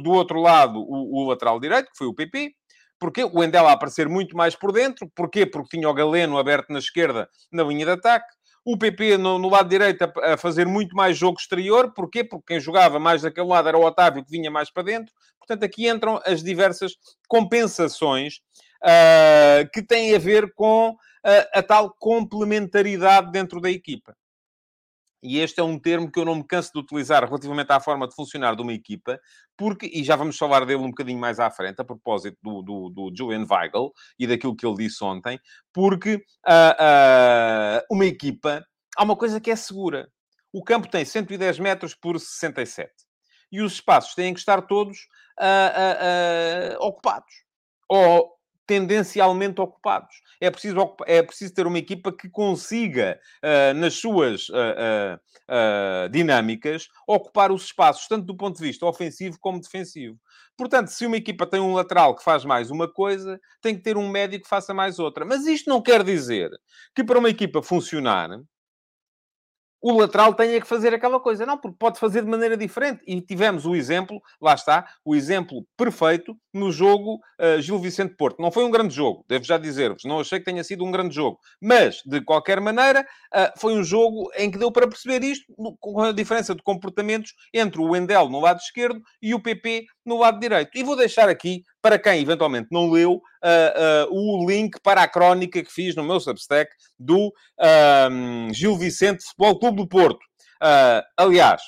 do 0.03 0.11
outro 0.11 0.39
lado 0.39 0.79
o, 0.79 1.23
o 1.23 1.29
lateral 1.29 1.59
direito, 1.59 1.91
que 1.91 1.97
foi 1.97 2.07
o 2.07 2.13
PP. 2.13 2.53
Porquê? 2.99 3.23
O 3.23 3.39
Wendel 3.39 3.65
a 3.65 3.71
aparecer 3.71 4.09
muito 4.09 4.35
mais 4.35 4.55
por 4.55 4.73
dentro. 4.73 5.09
Porquê? 5.15 5.45
Porque 5.45 5.77
tinha 5.77 5.89
o 5.89 5.93
Galeno 5.93 6.37
aberto 6.37 6.69
na 6.69 6.79
esquerda, 6.79 7.29
na 7.51 7.63
linha 7.63 7.85
de 7.85 7.91
ataque. 7.91 8.27
O 8.65 8.77
PP 8.77 9.17
no, 9.17 9.39
no 9.39 9.49
lado 9.49 9.69
direito 9.69 10.03
a, 10.03 10.33
a, 10.33 10.37
fazer 10.37 10.65
muito 10.65 10.95
mais 10.95 11.17
jogo 11.17 11.39
exterior. 11.39 11.93
Porquê? 11.93 12.23
Porque 12.23 12.53
quem 12.53 12.59
jogava 12.59 12.99
mais 12.99 13.21
daquele 13.21 13.47
lado 13.47 13.67
era 13.67 13.77
o 13.77 13.85
Otávio, 13.85 14.23
que 14.23 14.31
vinha 14.31 14.51
mais 14.51 14.69
para 14.69 14.83
dentro. 14.83 15.13
Portanto, 15.37 15.63
aqui 15.63 15.87
entram 15.87 16.19
as 16.25 16.43
diversas 16.43 16.93
compensações 17.27 18.35
uh, 18.83 19.69
que 19.73 19.81
têm 19.81 20.15
a 20.15 20.19
ver 20.19 20.53
com 20.53 20.95
a, 21.23 21.59
a 21.59 21.63
tal 21.63 21.93
complementaridade 21.97 23.31
dentro 23.31 23.59
da 23.59 23.69
equipa. 23.71 24.15
E 25.21 25.39
este 25.39 25.59
é 25.59 25.63
um 25.63 25.77
termo 25.77 26.09
que 26.11 26.19
eu 26.19 26.25
não 26.25 26.35
me 26.35 26.43
canso 26.43 26.71
de 26.73 26.79
utilizar 26.79 27.25
relativamente 27.25 27.71
à 27.71 27.79
forma 27.79 28.07
de 28.07 28.15
funcionar 28.15 28.55
de 28.55 28.61
uma 28.61 28.73
equipa, 28.73 29.19
porque, 29.57 29.85
e 29.87 30.03
já 30.03 30.15
vamos 30.15 30.37
falar 30.37 30.65
dele 30.65 30.81
um 30.81 30.89
bocadinho 30.89 31.19
mais 31.19 31.39
à 31.39 31.51
frente, 31.51 31.81
a 31.81 31.83
propósito 31.83 32.37
do, 32.41 32.61
do, 32.61 32.89
do 32.89 33.11
Julian 33.15 33.45
Weigl 33.49 33.91
e 34.17 34.25
daquilo 34.25 34.55
que 34.55 34.65
ele 34.65 34.77
disse 34.77 35.03
ontem, 35.03 35.39
porque 35.73 36.15
uh, 36.15 37.81
uh, 37.81 37.85
uma 37.91 38.05
equipa, 38.05 38.65
há 38.97 39.03
uma 39.03 39.15
coisa 39.15 39.41
que 39.41 39.51
é 39.51 39.55
segura. 39.55 40.09
O 40.53 40.63
campo 40.63 40.87
tem 40.87 41.03
110 41.03 41.59
metros 41.59 41.93
por 41.93 42.19
67. 42.19 42.91
E 43.51 43.61
os 43.61 43.73
espaços 43.73 44.15
têm 44.15 44.33
que 44.33 44.39
estar 44.39 44.61
todos 44.61 44.99
uh, 45.39 46.77
ocupados. 46.79 47.33
Ou 47.89 48.38
tendencialmente 48.69 49.59
ocupados. 49.59 50.21
É 50.39 50.51
preciso, 50.51 50.95
é 51.07 51.23
preciso 51.23 51.55
ter 51.55 51.65
uma 51.65 51.79
equipa 51.79 52.11
que 52.15 52.29
consiga, 52.29 53.19
uh, 53.43 53.73
nas 53.73 53.95
suas 53.95 54.47
uh, 54.49 55.19
uh, 55.49 56.09
dinâmicas, 56.11 56.87
ocupar 57.07 57.51
os 57.51 57.63
espaços, 57.63 58.07
tanto 58.07 58.27
do 58.27 58.37
ponto 58.37 58.57
de 58.57 58.63
vista 58.63 58.85
ofensivo 58.85 59.39
como 59.39 59.59
defensivo. 59.59 60.19
Portanto, 60.55 60.89
se 60.89 61.03
uma 61.03 61.17
equipa 61.17 61.47
tem 61.47 61.59
um 61.59 61.73
lateral 61.73 62.15
que 62.15 62.23
faz 62.23 62.45
mais 62.45 62.69
uma 62.69 62.87
coisa, 62.87 63.41
tem 63.59 63.75
que 63.75 63.81
ter 63.81 63.97
um 63.97 64.07
médio 64.07 64.39
que 64.39 64.47
faça 64.47 64.71
mais 64.71 64.99
outra. 64.99 65.25
Mas 65.25 65.47
isto 65.47 65.67
não 65.67 65.81
quer 65.81 66.03
dizer 66.03 66.51
que 66.95 67.03
para 67.03 67.17
uma 67.17 67.29
equipa 67.31 67.63
funcionar, 67.63 68.29
o 69.81 69.97
lateral 69.97 70.33
tenha 70.33 70.59
que 70.59 70.67
fazer 70.67 70.93
aquela 70.93 71.19
coisa. 71.19 71.45
Não, 71.45 71.57
porque 71.57 71.77
pode 71.77 71.99
fazer 71.99 72.23
de 72.23 72.29
maneira 72.29 72.57
diferente. 72.57 73.01
E 73.07 73.21
tivemos 73.21 73.65
o 73.65 73.75
exemplo, 73.75 74.21
lá 74.41 74.53
está, 74.53 74.87
o 75.03 75.15
exemplo 75.15 75.65
perfeito 75.77 76.35
no 76.53 76.71
jogo 76.71 77.19
uh, 77.39 77.61
Gil 77.61 77.79
Vicente 77.79 78.15
Porto. 78.15 78.41
Não 78.41 78.51
foi 78.51 78.63
um 78.63 78.71
grande 78.71 78.93
jogo, 78.93 79.23
devo 79.27 79.43
já 79.43 79.57
dizer-vos. 79.57 80.03
Não 80.03 80.19
achei 80.19 80.39
que 80.39 80.45
tenha 80.45 80.63
sido 80.63 80.83
um 80.83 80.91
grande 80.91 81.15
jogo. 81.15 81.39
Mas, 81.61 82.01
de 82.05 82.21
qualquer 82.21 82.59
maneira, 82.59 83.01
uh, 83.01 83.59
foi 83.59 83.73
um 83.73 83.83
jogo 83.83 84.29
em 84.35 84.51
que 84.51 84.57
deu 84.57 84.71
para 84.71 84.87
perceber 84.87 85.23
isto, 85.23 85.45
com 85.79 86.01
a 86.01 86.11
diferença 86.11 86.53
de 86.53 86.63
comportamentos 86.63 87.33
entre 87.53 87.81
o 87.81 87.89
Wendel 87.91 88.29
no 88.29 88.39
lado 88.39 88.59
esquerdo 88.59 89.01
e 89.21 89.33
o 89.33 89.39
PP 89.39 89.85
no 90.05 90.17
lado 90.17 90.39
direito. 90.39 90.71
E 90.75 90.83
vou 90.83 90.95
deixar 90.95 91.29
aqui, 91.29 91.63
para 91.81 91.99
quem 91.99 92.21
eventualmente 92.21 92.67
não 92.71 92.89
leu, 92.89 93.13
uh, 93.13 94.11
uh, 94.11 94.13
o 94.13 94.49
link 94.49 94.79
para 94.81 95.01
a 95.03 95.07
crónica 95.07 95.63
que 95.63 95.71
fiz 95.71 95.95
no 95.95 96.03
meu 96.03 96.19
Substack 96.19 96.71
do 96.97 97.27
uh, 97.27 98.53
Gil 98.53 98.77
Vicente 98.77 99.23
Futebol 99.23 99.59
Clube 99.59 99.77
do 99.77 99.87
Porto. 99.87 100.19
Uh, 100.61 101.01
aliás, 101.17 101.61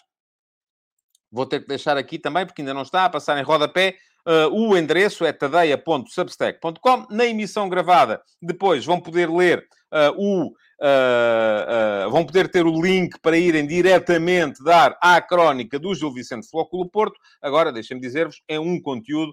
vou 1.32 1.46
ter 1.46 1.62
que 1.62 1.68
deixar 1.68 1.98
aqui 1.98 2.20
também, 2.20 2.46
porque 2.46 2.62
ainda 2.62 2.74
não 2.74 2.82
está, 2.82 3.06
a 3.06 3.10
passar 3.10 3.40
em 3.40 3.44
rodapé, 3.44 3.96
Uh, 4.26 4.54
o 4.54 4.78
endereço 4.78 5.26
é 5.26 5.34
tadeia.substack.com. 5.34 7.08
Na 7.10 7.26
emissão 7.26 7.68
gravada, 7.68 8.22
depois 8.42 8.86
vão 8.86 9.00
poder 9.00 9.30
ler 9.30 9.66
uh, 9.92 10.14
o. 10.18 10.54
Uh, 10.84 12.10
vão 12.10 12.26
poder 12.26 12.50
ter 12.50 12.66
o 12.66 12.82
link 12.82 13.20
para 13.22 13.38
irem 13.38 13.68
diretamente 13.68 14.64
dar 14.64 14.98
à 15.00 15.22
crónica 15.22 15.78
do 15.78 15.94
Gil 15.94 16.12
Vicente 16.12 16.50
Flóculo 16.50 16.90
Porto. 16.90 17.20
Agora, 17.40 17.72
deixem-me 17.72 18.02
dizer-vos, 18.02 18.42
é 18.48 18.60
um 18.60 18.82
conteúdo 18.82 19.32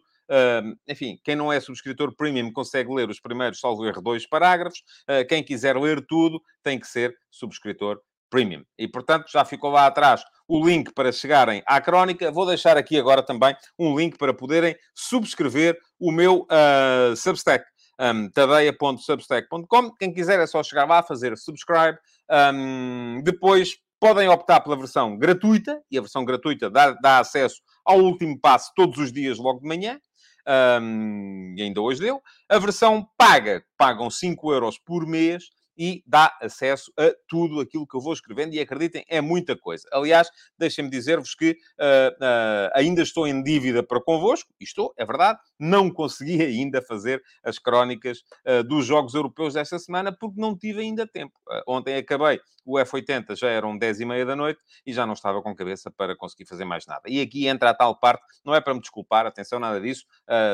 Enfim, 0.86 1.18
quem 1.24 1.36
não 1.36 1.52
é 1.52 1.60
subscritor 1.60 2.14
premium 2.14 2.52
consegue 2.52 2.92
ler 2.92 3.08
os 3.08 3.20
primeiros, 3.20 3.60
salvo 3.60 3.86
erro, 3.86 4.02
dois 4.02 4.26
parágrafos. 4.26 4.80
Uh, 5.08 5.26
quem 5.28 5.42
quiser 5.42 5.76
ler 5.76 6.04
tudo 6.06 6.40
tem 6.62 6.78
que 6.78 6.86
ser 6.86 7.14
subscritor 7.30 8.00
premium. 8.30 8.62
E, 8.78 8.86
portanto, 8.86 9.26
já 9.30 9.44
ficou 9.44 9.70
lá 9.70 9.86
atrás 9.86 10.22
o 10.46 10.64
link 10.66 10.92
para 10.92 11.12
chegarem 11.12 11.62
à 11.66 11.80
crónica. 11.80 12.30
Vou 12.30 12.46
deixar 12.46 12.76
aqui 12.76 12.98
agora 12.98 13.22
também 13.22 13.54
um 13.78 13.96
link 13.98 14.16
para 14.16 14.34
poderem 14.34 14.76
subscrever 14.94 15.78
o 15.98 16.12
meu 16.12 16.46
uh, 16.50 17.16
Substack. 17.16 17.64
Um, 18.00 18.30
tadeia.substack.com. 18.30 19.92
Quem 19.98 20.12
quiser 20.12 20.38
é 20.38 20.46
só 20.46 20.62
chegar 20.62 20.86
lá, 20.86 21.02
fazer 21.02 21.36
subscribe. 21.36 21.98
Um, 22.30 23.20
depois 23.24 23.76
podem 24.00 24.28
optar 24.28 24.60
pela 24.60 24.76
versão 24.76 25.18
gratuita, 25.18 25.82
e 25.90 25.98
a 25.98 26.00
versão 26.00 26.24
gratuita 26.24 26.70
dá, 26.70 26.92
dá 26.92 27.18
acesso 27.18 27.60
ao 27.84 27.98
último 27.98 28.38
passo 28.38 28.70
todos 28.76 28.98
os 28.98 29.12
dias, 29.12 29.38
logo 29.38 29.60
de 29.60 29.66
manhã. 29.66 29.98
Um, 30.46 31.54
ainda 31.58 31.80
hoje 31.80 32.00
deu. 32.00 32.22
A 32.48 32.58
versão 32.58 33.06
paga, 33.16 33.64
pagam 33.76 34.08
5 34.10 34.52
euros 34.52 34.78
por 34.78 35.06
mês 35.06 35.44
e 35.78 36.02
dá 36.04 36.36
acesso 36.42 36.92
a 36.98 37.14
tudo 37.28 37.60
aquilo 37.60 37.86
que 37.86 37.96
eu 37.96 38.00
vou 38.00 38.12
escrevendo 38.12 38.52
e 38.52 38.60
acreditem, 38.60 39.04
é 39.08 39.20
muita 39.20 39.56
coisa. 39.56 39.88
Aliás, 39.92 40.28
deixem-me 40.58 40.90
dizer-vos 40.90 41.34
que 41.36 41.52
uh, 41.52 41.54
uh, 41.54 42.70
ainda 42.74 43.00
estou 43.00 43.28
em 43.28 43.40
dívida 43.42 43.82
para 43.82 44.02
convosco, 44.02 44.52
e 44.60 44.64
estou, 44.64 44.92
é 44.96 45.06
verdade, 45.06 45.38
não 45.58 45.88
consegui 45.88 46.42
ainda 46.42 46.82
fazer 46.82 47.22
as 47.44 47.58
crónicas 47.58 48.18
uh, 48.44 48.64
dos 48.64 48.84
Jogos 48.84 49.14
Europeus 49.14 49.54
desta 49.54 49.78
semana 49.78 50.10
porque 50.12 50.40
não 50.40 50.58
tive 50.58 50.80
ainda 50.80 51.06
tempo. 51.06 51.38
ontem 51.66 51.94
acabei 51.94 52.40
o 52.64 52.74
F80, 52.74 53.36
já 53.36 53.48
eram 53.48 53.78
10 53.78 54.00
e 54.00 54.04
meia 54.04 54.26
da 54.26 54.36
noite 54.36 54.60
e 54.84 54.92
já 54.92 55.06
não 55.06 55.14
estava 55.14 55.40
com 55.40 55.54
cabeça 55.54 55.90
para 55.90 56.16
conseguir 56.16 56.44
fazer 56.44 56.64
mais 56.64 56.86
nada. 56.86 57.02
E 57.06 57.20
aqui 57.20 57.46
entra 57.46 57.70
a 57.70 57.74
tal 57.74 57.98
parte, 57.98 58.22
não 58.44 58.54
é 58.54 58.60
para 58.60 58.74
me 58.74 58.80
desculpar, 58.80 59.24
atenção, 59.24 59.58
nada 59.58 59.80
disso, 59.80 60.04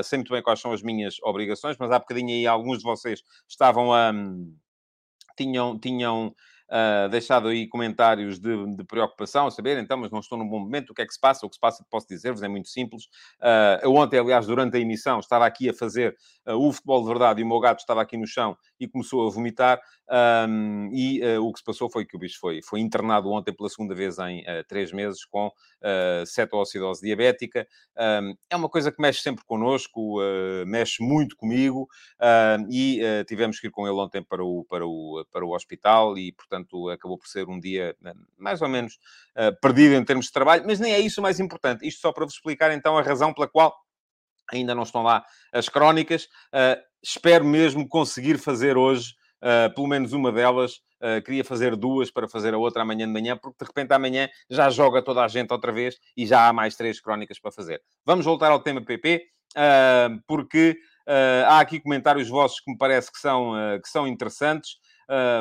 sei 0.04 0.18
muito 0.18 0.32
bem 0.32 0.40
quais 0.40 0.60
são 0.60 0.72
as 0.72 0.80
minhas 0.80 1.16
obrigações, 1.22 1.76
mas 1.76 1.90
há 1.90 1.98
bocadinho 1.98 2.28
aí 2.28 2.46
alguns 2.46 2.78
de 2.78 2.84
vocês 2.84 3.20
estavam 3.48 3.92
a... 3.92 4.12
Um, 4.12 4.54
tinham, 5.36 5.78
tinham 5.78 6.34
uh, 6.70 7.08
deixado 7.08 7.48
aí 7.48 7.66
comentários 7.66 8.38
de, 8.38 8.76
de, 8.76 8.84
preocupação, 8.84 9.46
a 9.46 9.50
saber, 9.50 9.78
então, 9.78 9.96
mas 9.96 10.10
não 10.10 10.20
estou 10.20 10.38
num 10.38 10.48
bom 10.48 10.60
momento, 10.60 10.90
o 10.90 10.94
que 10.94 11.02
é 11.02 11.06
que 11.06 11.12
se 11.12 11.20
passa? 11.20 11.46
O 11.46 11.48
que 11.48 11.56
se 11.56 11.60
passa, 11.60 11.84
posso 11.90 12.06
dizer-vos, 12.08 12.42
é 12.42 12.48
muito 12.48 12.68
simples. 12.68 13.04
Uh, 13.40 13.82
eu 13.82 13.94
ontem, 13.94 14.18
aliás, 14.18 14.46
durante 14.46 14.76
a 14.76 14.80
emissão, 14.80 15.18
estava 15.20 15.46
aqui 15.46 15.68
a 15.68 15.74
fazer 15.74 16.16
uh, 16.46 16.54
o 16.54 16.72
futebol 16.72 17.02
de 17.02 17.08
verdade 17.08 17.40
e 17.40 17.44
o 17.44 17.46
meu 17.46 17.60
gato 17.60 17.80
estava 17.80 18.02
aqui 18.02 18.16
no 18.16 18.26
chão 18.26 18.56
e 18.78 18.88
começou 18.88 19.26
a 19.26 19.30
vomitar. 19.30 19.80
Um, 20.06 20.90
e 20.92 21.22
o 21.38 21.50
que 21.50 21.60
se 21.60 21.64
passou 21.64 21.88
foi 21.88 22.04
que 22.04 22.14
o 22.14 22.18
bicho 22.18 22.38
foi, 22.38 22.60
foi 22.62 22.80
internado 22.80 23.30
ontem 23.30 23.54
pela 23.54 23.70
segunda 23.70 23.94
vez 23.94 24.18
em 24.18 24.44
três 24.68 24.92
meses 24.92 25.24
com 25.24 25.46
uh, 25.46 26.26
cetoacidose 26.26 27.00
diabética. 27.00 27.66
Um, 27.96 28.34
é 28.50 28.56
uma 28.56 28.68
coisa 28.68 28.92
que 28.92 29.00
mexe 29.00 29.22
sempre 29.22 29.42
connosco, 29.46 30.18
mexe 30.66 31.02
muito 31.02 31.36
comigo 31.36 31.88
e 32.70 33.00
tivemos 33.26 33.58
que 33.58 33.68
ir 33.68 33.70
com 33.70 33.86
ele 33.86 33.96
ontem 33.96 34.22
para 34.22 34.44
o, 34.44 34.64
para, 34.68 34.86
o, 34.86 35.24
para 35.32 35.44
o 35.44 35.54
hospital 35.54 36.18
e, 36.18 36.32
portanto, 36.32 36.63
acabou 36.92 37.18
por 37.18 37.26
ser 37.26 37.48
um 37.48 37.58
dia 37.58 37.96
mais 38.36 38.60
ou 38.62 38.68
menos 38.68 38.98
perdido 39.60 39.94
em 39.94 40.04
termos 40.04 40.26
de 40.26 40.32
trabalho, 40.32 40.64
mas 40.66 40.80
nem 40.80 40.92
é 40.92 41.00
isso 41.00 41.20
o 41.20 41.22
mais 41.22 41.40
importante. 41.40 41.86
Isto 41.86 42.00
só 42.00 42.12
para 42.12 42.24
vos 42.24 42.34
explicar 42.34 42.72
então 42.72 42.96
a 42.96 43.02
razão 43.02 43.32
pela 43.32 43.48
qual 43.48 43.74
ainda 44.52 44.74
não 44.74 44.82
estão 44.82 45.02
lá 45.02 45.24
as 45.52 45.68
crónicas. 45.68 46.28
espero 47.02 47.44
mesmo 47.44 47.88
conseguir 47.88 48.38
fazer 48.38 48.76
hoje 48.76 49.14
uh, 49.44 49.72
pelo 49.74 49.86
menos 49.86 50.12
uma 50.12 50.32
delas. 50.32 50.80
Uh, 51.00 51.22
queria 51.22 51.44
fazer 51.44 51.76
duas 51.76 52.10
para 52.10 52.26
fazer 52.26 52.54
a 52.54 52.58
outra 52.58 52.82
amanhã 52.82 53.06
de 53.06 53.12
manhã, 53.12 53.36
porque 53.36 53.62
de 53.62 53.66
repente 53.66 53.92
amanhã 53.92 54.28
já 54.48 54.70
joga 54.70 55.02
toda 55.02 55.22
a 55.22 55.28
gente 55.28 55.52
outra 55.52 55.70
vez 55.70 55.98
e 56.16 56.26
já 56.26 56.48
há 56.48 56.52
mais 56.52 56.76
três 56.76 56.98
crónicas 56.98 57.38
para 57.38 57.52
fazer. 57.52 57.82
Vamos 58.06 58.24
voltar 58.24 58.50
ao 58.50 58.60
tema 58.60 58.82
PP, 58.82 59.22
uh, 59.56 60.22
porque 60.26 60.78
há 61.46 61.60
aqui 61.60 61.78
comentários 61.78 62.30
vossos 62.30 62.60
que 62.60 62.70
me 62.70 62.78
parece 62.78 63.12
que 63.12 63.18
são, 63.18 63.52
que 63.82 63.90
são 63.90 64.08
interessantes. 64.08 64.78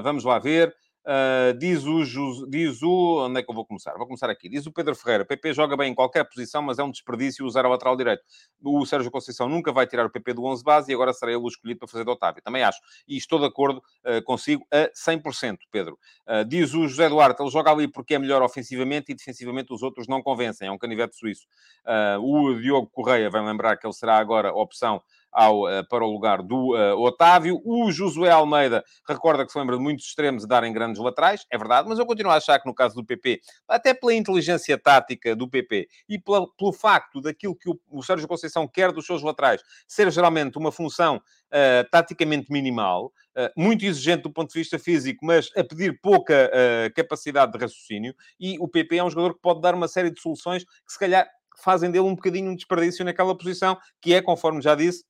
vamos 0.03 0.25
lá 0.25 0.37
ver. 0.37 0.75
Uh, 1.05 1.53
diz, 1.57 1.83
o, 1.83 2.47
diz 2.47 2.81
o. 2.81 3.25
Onde 3.25 3.41
é 3.41 3.43
que 3.43 3.51
eu 3.51 3.53
vou 3.55 3.65
começar? 3.65 3.93
Vou 3.97 4.07
começar 4.07 4.29
aqui. 4.29 4.47
Diz 4.47 4.65
o 4.65 4.71
Pedro 4.71 4.95
Ferreira: 4.95 5.25
PP 5.25 5.53
joga 5.53 5.75
bem 5.75 5.91
em 5.91 5.95
qualquer 5.95 6.23
posição, 6.23 6.61
mas 6.61 6.79
é 6.79 6.83
um 6.83 6.89
desperdício 6.89 7.45
usar 7.45 7.65
o 7.65 7.69
lateral 7.69 7.97
direito. 7.97 8.23
O 8.63 8.85
Sérgio 8.85 9.11
Conceição 9.11 9.49
nunca 9.49 9.73
vai 9.73 9.85
tirar 9.85 10.05
o 10.05 10.09
PP 10.09 10.33
do 10.33 10.45
11 10.45 10.63
base 10.63 10.91
e 10.91 10.93
agora 10.95 11.11
será 11.11 11.31
ele 11.31 11.41
o 11.41 11.47
escolhido 11.47 11.79
para 11.79 11.89
fazer 11.89 12.05
do 12.05 12.11
Otávio. 12.11 12.41
Também 12.41 12.63
acho. 12.63 12.79
E 13.05 13.17
estou 13.17 13.37
de 13.37 13.45
acordo 13.45 13.79
uh, 13.79 14.23
consigo 14.23 14.65
a 14.71 14.89
100%, 14.93 15.57
Pedro. 15.69 15.99
Uh, 16.25 16.45
diz 16.45 16.73
o 16.73 16.87
José 16.87 17.09
Duarte: 17.09 17.41
ele 17.41 17.51
joga 17.51 17.71
ali 17.71 17.87
porque 17.87 18.15
é 18.15 18.19
melhor 18.19 18.41
ofensivamente 18.41 19.11
e 19.11 19.15
defensivamente 19.15 19.73
os 19.73 19.83
outros 19.83 20.07
não 20.07 20.21
convencem. 20.21 20.69
É 20.69 20.71
um 20.71 20.77
canivete 20.77 21.17
suíço. 21.17 21.45
o 22.21 22.53
Diogo 22.55 22.89
Correia 22.89 23.29
vai 23.29 23.43
lembrar 23.43 23.75
que 23.75 23.85
ele 23.85 23.93
será 23.93 24.17
agora 24.17 24.53
opção 24.53 25.01
ao, 25.33 25.67
eh, 25.67 25.83
para 25.83 26.05
o 26.05 26.11
lugar 26.11 26.41
do 26.41 26.75
uh, 26.75 26.99
Otávio. 27.01 27.61
O 27.65 27.91
Josué 27.91 28.29
Almeida 28.29 28.83
recorda 29.07 29.45
que 29.45 29.51
se 29.51 29.57
lembra 29.57 29.75
de 29.77 29.83
muitos 29.83 30.05
extremos 30.05 30.45
darem 30.45 30.71
grandes 30.71 31.01
laterais, 31.01 31.45
é 31.49 31.57
verdade, 31.57 31.89
mas 31.89 31.99
eu 31.99 32.05
continuo 32.05 32.31
a 32.31 32.35
achar 32.35 32.59
que 32.59 32.67
no 32.67 32.73
caso 32.73 32.95
do 32.95 33.03
PP, 33.03 33.41
até 33.67 33.93
pela 33.93 34.13
inteligência 34.13 34.77
tática 34.77 35.35
do 35.35 35.49
PP 35.49 35.87
e 36.07 36.19
pela, 36.19 36.47
pelo 36.55 36.71
facto 36.71 37.19
daquilo 37.19 37.55
que 37.55 37.69
o, 37.69 37.79
o 37.89 38.03
Sérgio 38.03 38.27
Conceição 38.27 38.67
quer 38.67 38.91
dos 38.91 39.05
seus 39.05 39.21
laterais 39.21 39.61
ser 39.87 40.11
geralmente 40.11 40.57
uma 40.57 40.71
função 40.71 41.17
uh, 41.17 41.89
taticamente 41.91 42.51
minimal, 42.51 43.11
uh, 43.37 43.49
muito 43.57 43.85
exigente 43.85 44.23
do 44.23 44.31
ponto 44.31 44.53
de 44.53 44.59
vista 44.59 44.77
físico, 44.77 45.25
mas 45.25 45.49
a 45.57 45.63
pedir 45.63 45.99
pouca 46.01 46.51
capacidade 46.95 47.51
de 47.51 47.57
raciocínio, 47.57 48.13
e 48.39 48.57
o 48.59 48.67
PP 48.67 48.97
é 48.97 49.03
um 49.03 49.09
jogador 49.09 49.33
que 49.33 49.41
pode 49.41 49.61
dar 49.61 49.73
uma 49.73 49.87
série 49.87 50.11
de 50.11 50.21
soluções 50.21 50.63
que 50.63 50.91
se 50.91 50.99
calhar 50.99 51.27
fazem 51.57 51.91
dele 51.91 52.05
um 52.05 52.15
bocadinho 52.15 52.51
um 52.51 52.55
desperdício 52.55 53.05
naquela 53.05 53.37
posição, 53.37 53.77
que 54.01 54.13
é, 54.13 54.21
conforme 54.21 54.61
já 54.61 54.75
disse, 54.75 55.03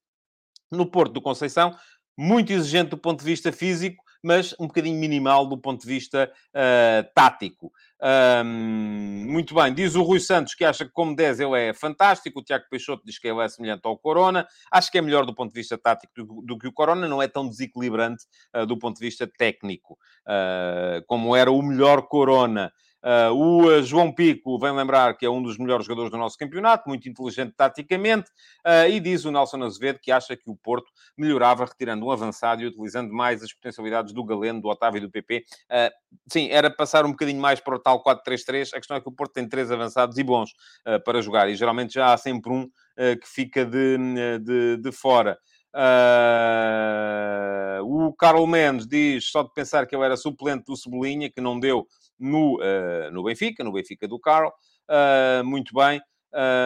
no 0.73 0.85
Porto 0.85 1.13
do 1.13 1.21
Conceição, 1.21 1.75
muito 2.17 2.51
exigente 2.51 2.91
do 2.91 2.97
ponto 2.97 3.19
de 3.19 3.25
vista 3.25 3.51
físico, 3.51 4.03
mas 4.23 4.55
um 4.57 4.67
bocadinho 4.67 4.97
minimal 4.97 5.45
do 5.45 5.57
ponto 5.57 5.81
de 5.81 5.87
vista 5.87 6.31
uh, 6.55 7.13
tático. 7.13 7.71
Um, 8.01 9.25
muito 9.29 9.53
bem. 9.53 9.73
Diz 9.73 9.95
o 9.95 10.01
Rui 10.01 10.19
Santos 10.19 10.55
que 10.55 10.63
acha 10.63 10.85
que 10.85 10.91
como 10.91 11.13
10 11.13 11.41
ele 11.41 11.59
é 11.59 11.73
fantástico. 11.73 12.39
O 12.39 12.43
Tiago 12.43 12.65
Peixoto 12.69 13.03
diz 13.05 13.19
que 13.19 13.27
ele 13.27 13.41
é 13.41 13.49
semelhante 13.49 13.81
ao 13.85 13.97
Corona. 13.97 14.47
Acho 14.71 14.89
que 14.89 14.97
é 14.97 15.01
melhor 15.01 15.25
do 15.25 15.35
ponto 15.35 15.53
de 15.53 15.59
vista 15.59 15.77
tático 15.77 16.13
do, 16.15 16.41
do 16.41 16.57
que 16.57 16.67
o 16.67 16.71
Corona. 16.71 17.05
Não 17.07 17.21
é 17.21 17.27
tão 17.27 17.47
desequilibrante 17.47 18.23
uh, 18.55 18.65
do 18.65 18.77
ponto 18.77 18.97
de 18.97 19.05
vista 19.05 19.27
técnico, 19.27 19.97
uh, 20.25 21.03
como 21.05 21.35
era 21.35 21.51
o 21.51 21.61
melhor 21.61 22.03
Corona. 22.03 22.71
Uh, 23.03 23.33
o 23.33 23.65
uh, 23.65 23.83
João 23.83 24.13
Pico 24.13 24.57
vem 24.57 24.71
lembrar 24.71 25.17
que 25.17 25.25
é 25.25 25.29
um 25.29 25.43
dos 25.43 25.57
melhores 25.57 25.85
jogadores 25.85 26.09
do 26.09 26.17
nosso 26.17 26.37
campeonato, 26.37 26.87
muito 26.87 27.09
inteligente 27.09 27.53
taticamente, 27.55 28.29
uh, 28.65 28.89
e 28.89 28.97
diz 29.01 29.25
o 29.25 29.31
Nelson 29.31 29.61
Azevedo 29.61 29.99
que 30.01 30.09
acha 30.09 30.37
que 30.37 30.49
o 30.49 30.55
Porto 30.55 30.89
melhorava 31.17 31.65
retirando 31.65 32.05
um 32.05 32.11
avançado 32.11 32.61
e 32.61 32.67
utilizando 32.67 33.11
mais 33.11 33.43
as 33.43 33.51
potencialidades 33.51 34.13
do 34.13 34.23
Galeno, 34.23 34.61
do 34.61 34.69
Otávio 34.69 34.99
e 34.99 35.01
do 35.01 35.11
PP. 35.11 35.43
sim, 36.31 36.49
era 36.49 36.69
passar 36.69 37.05
um 37.05 37.11
bocadinho 37.11 37.41
mais 37.41 37.59
para 37.59 37.75
o 37.75 37.79
tal 37.79 38.01
4-3-3. 38.01 38.69
A 38.73 38.77
questão 38.77 38.95
é 38.95 39.01
que 39.01 39.09
o 39.09 39.11
Porto 39.11 39.33
tem 39.33 39.47
três 39.47 39.69
avançados 39.69 40.17
e 40.17 40.23
bons 40.23 40.51
para 41.03 41.21
jogar, 41.21 41.49
e 41.49 41.55
geralmente 41.55 41.93
já 41.93 42.13
há 42.13 42.17
sempre 42.17 42.51
um 42.51 42.69
que 42.95 43.27
fica 43.27 43.65
de, 43.65 43.97
de, 44.41 44.77
de 44.77 44.91
fora. 44.91 45.37
Uh, 45.75 46.21
o 47.83 48.13
Carlos 48.13 48.47
Mendes 48.47 48.87
diz 48.87 49.25
só 49.31 49.41
de 49.41 49.51
pensar 49.53 49.87
que 49.87 49.95
ele 49.95 50.05
era 50.05 50.15
suplente 50.15 50.65
do 50.65 50.77
Cebolinha, 50.77 51.31
que 51.31 51.41
não 51.41 51.59
deu 51.59 51.87
no, 52.19 52.57
uh, 52.57 53.11
no 53.11 53.23
Benfica, 53.23 53.63
no 53.63 53.71
Benfica 53.71 54.07
do 54.07 54.19
Carl. 54.19 54.51
Uh, 54.89 55.43
muito 55.43 55.73
bem. 55.73 56.01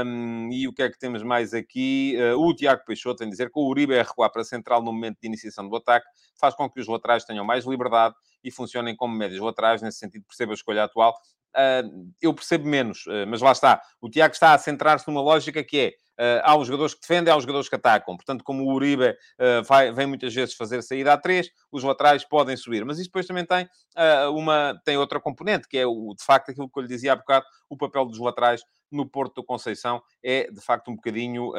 Um, 0.05 0.49
e 0.51 0.65
o 0.65 0.73
que 0.73 0.81
é 0.81 0.89
que 0.89 0.97
temos 0.97 1.21
mais 1.21 1.53
aqui? 1.53 2.15
Uh, 2.17 2.39
o 2.39 2.55
Tiago 2.55 2.83
Peixoto 2.85 3.17
tem 3.17 3.27
a 3.27 3.31
dizer 3.31 3.51
que 3.51 3.59
o 3.59 3.67
Uribe 3.67 3.93
é 3.93 4.01
recuar 4.01 4.31
para 4.31 4.43
central 4.43 4.81
no 4.81 4.93
momento 4.93 5.17
de 5.21 5.27
iniciação 5.27 5.67
do 5.67 5.75
ataque 5.75 6.07
faz 6.39 6.55
com 6.55 6.69
que 6.69 6.79
os 6.79 6.87
laterais 6.87 7.25
tenham 7.25 7.43
mais 7.43 7.65
liberdade 7.65 8.15
e 8.43 8.49
funcionem 8.49 8.95
como 8.95 9.13
médios 9.13 9.41
laterais, 9.41 9.81
nesse 9.81 9.97
sentido 9.97 10.23
perceba 10.25 10.53
a 10.53 10.55
escolha 10.55 10.83
atual. 10.85 11.13
Uh, 11.53 12.13
eu 12.21 12.33
percebo 12.33 12.67
menos, 12.67 13.05
mas 13.27 13.41
lá 13.41 13.51
está. 13.51 13.81
O 13.99 14.09
Tiago 14.09 14.33
está 14.33 14.53
a 14.53 14.57
centrar-se 14.57 15.07
numa 15.07 15.21
lógica 15.21 15.63
que 15.63 15.79
é 15.79 15.93
Uh, 16.19 16.41
há 16.43 16.57
os 16.57 16.65
jogadores 16.65 16.95
que 16.95 17.01
defendem, 17.01 17.31
há 17.31 17.37
os 17.37 17.43
jogadores 17.43 17.69
que 17.69 17.75
atacam. 17.75 18.15
Portanto, 18.15 18.43
como 18.43 18.63
o 18.63 18.73
Uribe 18.73 19.09
uh, 19.09 19.63
vai, 19.67 19.91
vem 19.91 20.07
muitas 20.07 20.33
vezes 20.33 20.55
fazer 20.55 20.81
saída 20.81 21.13
a 21.13 21.17
três, 21.17 21.49
os 21.71 21.83
laterais 21.83 22.25
podem 22.25 22.57
subir. 22.57 22.83
Mas 22.83 22.97
isso 22.97 23.09
depois 23.09 23.27
também 23.27 23.45
tem, 23.45 23.65
uh, 23.65 24.31
uma, 24.31 24.79
tem 24.83 24.97
outra 24.97 25.19
componente, 25.19 25.67
que 25.67 25.77
é, 25.77 25.85
o, 25.85 26.15
de 26.17 26.23
facto, 26.25 26.49
aquilo 26.49 26.69
que 26.69 26.79
eu 26.79 26.81
lhe 26.81 26.89
dizia 26.89 27.13
há 27.13 27.15
bocado, 27.15 27.45
o 27.69 27.77
papel 27.77 28.05
dos 28.05 28.19
laterais 28.19 28.63
no 28.91 29.07
Porto 29.07 29.35
do 29.35 29.43
Conceição 29.43 30.01
é, 30.23 30.49
de 30.49 30.61
facto, 30.61 30.89
um 30.89 30.95
bocadinho 30.95 31.51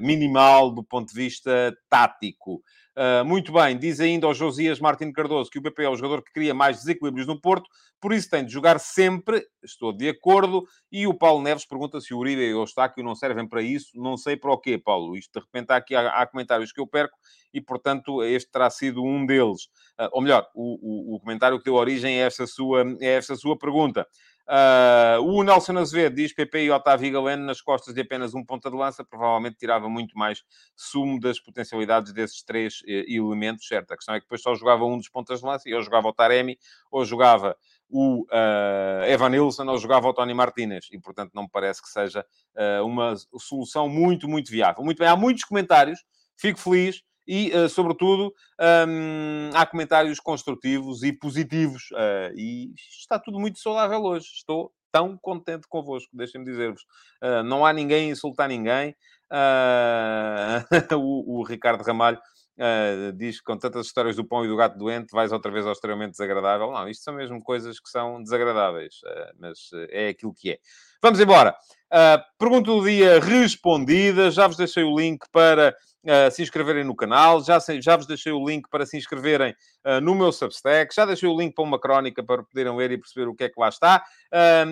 minimal 0.00 0.72
do 0.72 0.82
ponto 0.82 1.08
de 1.08 1.14
vista 1.14 1.72
tático. 1.88 2.60
Muito 3.24 3.52
bem, 3.52 3.78
diz 3.78 4.00
ainda 4.00 4.26
ao 4.26 4.34
Josias 4.34 4.80
Martins 4.80 5.12
Cardoso 5.12 5.48
que 5.48 5.60
o 5.60 5.62
PP 5.62 5.84
é 5.84 5.88
o 5.88 5.94
jogador 5.94 6.24
que 6.24 6.32
cria 6.32 6.52
mais 6.52 6.78
desequilíbrios 6.78 7.28
no 7.28 7.40
Porto, 7.40 7.68
por 8.04 8.12
isso 8.12 8.28
tem 8.28 8.44
de 8.44 8.52
jogar 8.52 8.78
sempre, 8.80 9.46
estou 9.62 9.90
de 9.90 10.10
acordo. 10.10 10.66
E 10.92 11.06
o 11.06 11.14
Paulo 11.14 11.42
Neves 11.42 11.64
pergunta 11.64 12.02
se 12.02 12.12
o 12.12 12.18
Uribe 12.18 12.42
e 12.42 12.52
o 12.52 12.60
Eustáquio 12.60 13.02
não 13.02 13.14
servem 13.14 13.48
para 13.54 13.62
isso, 13.62 13.92
não 13.94 14.16
sei 14.16 14.36
para 14.36 14.52
o 14.52 14.58
quê, 14.58 14.76
Paulo. 14.76 15.16
Isto 15.16 15.38
de 15.38 15.46
repente 15.46 15.70
há 15.70 15.76
aqui 15.76 15.94
há, 15.94 16.08
há 16.08 16.26
comentários 16.26 16.72
que 16.72 16.80
eu 16.80 16.86
perco 16.88 17.16
e, 17.52 17.60
portanto, 17.60 18.20
este 18.24 18.50
terá 18.50 18.68
sido 18.68 19.00
um 19.00 19.24
deles. 19.24 19.66
Uh, 19.96 20.10
ou 20.10 20.20
melhor, 20.20 20.48
o, 20.52 21.12
o, 21.12 21.14
o, 21.14 21.20
comentário 21.20 21.56
que 21.56 21.64
deu 21.64 21.74
origem 21.74 22.20
a 22.20 22.26
esta 22.26 22.48
sua, 22.48 22.82
a 22.82 23.04
esta 23.04 23.36
sua 23.36 23.56
pergunta. 23.56 24.08
Uh, 24.46 25.22
o 25.22 25.44
Nelson 25.44 25.78
Azevedo 25.78 26.16
diz 26.16 26.34
PP 26.34 26.64
e 26.64 26.70
Otávio 26.70 27.12
Galeno 27.12 27.44
nas 27.44 27.60
costas 27.62 27.94
de 27.94 28.00
apenas 28.00 28.34
um 28.34 28.44
ponta 28.44 28.68
de 28.68 28.76
lança, 28.76 29.04
provavelmente 29.04 29.56
tirava 29.56 29.88
muito 29.88 30.18
mais 30.18 30.42
sumo 30.74 31.20
das 31.20 31.38
potencialidades 31.38 32.12
desses 32.12 32.42
três 32.42 32.82
eh, 32.86 33.04
elementos, 33.08 33.66
certo? 33.66 33.92
A 33.92 33.96
questão 33.96 34.14
é 34.16 34.18
que 34.18 34.26
depois 34.26 34.42
só 34.42 34.54
jogava 34.54 34.84
um 34.84 34.98
dos 34.98 35.08
pontas 35.08 35.40
de 35.40 35.46
lança, 35.46 35.68
e 35.68 35.74
ou 35.74 35.80
jogava 35.80 36.08
o 36.08 36.12
Taremi, 36.12 36.58
ou 36.90 37.04
jogava 37.04 37.56
o 37.88 38.22
uh, 38.24 39.04
Evan 39.06 39.30
Nilsson, 39.30 39.66
ou 39.66 39.78
jogava 39.78 40.08
o 40.08 40.14
Tony 40.14 40.34
Martinez, 40.34 40.88
e 40.90 40.98
portanto 40.98 41.32
não 41.34 41.44
me 41.44 41.50
parece 41.50 41.82
que 41.82 41.88
seja 41.88 42.24
uh, 42.56 42.84
uma 42.84 43.14
solução 43.38 43.88
muito, 43.88 44.28
muito 44.28 44.50
viável. 44.50 44.84
Muito 44.84 44.98
bem, 44.98 45.08
há 45.08 45.16
muitos 45.16 45.44
comentários, 45.44 46.00
fico 46.36 46.58
feliz 46.58 47.02
e, 47.26 47.50
uh, 47.56 47.68
sobretudo, 47.68 48.34
um, 48.88 49.50
há 49.54 49.64
comentários 49.64 50.20
construtivos 50.20 51.02
e 51.02 51.12
positivos. 51.12 51.90
Uh, 51.92 52.36
e 52.36 52.74
está 52.76 53.18
tudo 53.18 53.40
muito 53.40 53.58
saudável 53.58 54.02
hoje. 54.02 54.26
Estou 54.34 54.72
tão 54.92 55.16
contente 55.16 55.66
convosco, 55.68 56.10
deixem-me 56.14 56.44
dizer-vos. 56.46 56.82
Uh, 57.22 57.42
não 57.42 57.64
há 57.64 57.72
ninguém 57.72 58.08
a 58.08 58.12
insultar 58.12 58.48
ninguém. 58.48 58.94
o, 60.96 61.40
o, 61.40 61.42
Ricardo 61.42 61.82
Ramalho 61.82 62.20
diz 63.16 63.38
que 63.38 63.44
com 63.44 63.58
tantas 63.58 63.86
histórias 63.86 64.16
do 64.16 64.24
pão 64.24 64.44
e 64.44 64.48
do 64.48 64.56
gato 64.56 64.78
doente 64.78 65.12
vais 65.12 65.32
outra 65.32 65.50
vez 65.50 65.66
ao 65.66 65.72
extremamente 65.72 66.12
desagradável. 66.12 66.70
Não, 66.70 66.88
isto 66.88 67.02
são 67.02 67.14
mesmo 67.14 67.42
coisas 67.42 67.80
que 67.80 67.88
são 67.88 68.22
desagradáveis, 68.22 69.00
mas 69.38 69.70
é 69.90 70.08
aquilo 70.08 70.32
que 70.32 70.52
é. 70.52 70.58
Vamos 71.04 71.20
embora. 71.20 71.54
pergunta 72.38 72.70
do 72.70 72.82
dia 72.82 73.20
respondida. 73.20 74.30
Já 74.30 74.46
vos 74.46 74.56
deixei 74.56 74.82
o 74.82 74.98
link 74.98 75.26
para 75.30 75.76
uh, 76.04 76.30
se 76.30 76.42
inscreverem 76.42 76.84
no 76.84 76.96
canal. 76.96 77.42
Já, 77.44 77.58
já 77.80 77.96
vos 77.96 78.06
deixei 78.06 78.32
o 78.32 78.42
link 78.42 78.68
para 78.70 78.86
se 78.86 78.96
inscreverem 78.96 79.54
uh, 79.84 80.00
no 80.00 80.14
meu 80.14 80.32
Substack. 80.32 80.94
Já 80.94 81.04
deixei 81.04 81.28
o 81.28 81.38
link 81.38 81.54
para 81.54 81.64
uma 81.64 81.78
crónica 81.78 82.22
para 82.22 82.42
poderem 82.42 82.74
ler 82.76 82.92
e 82.92 82.98
perceber 82.98 83.28
o 83.28 83.34
que 83.34 83.44
é 83.44 83.48
que 83.48 83.60
lá 83.60 83.68
está. 83.68 84.02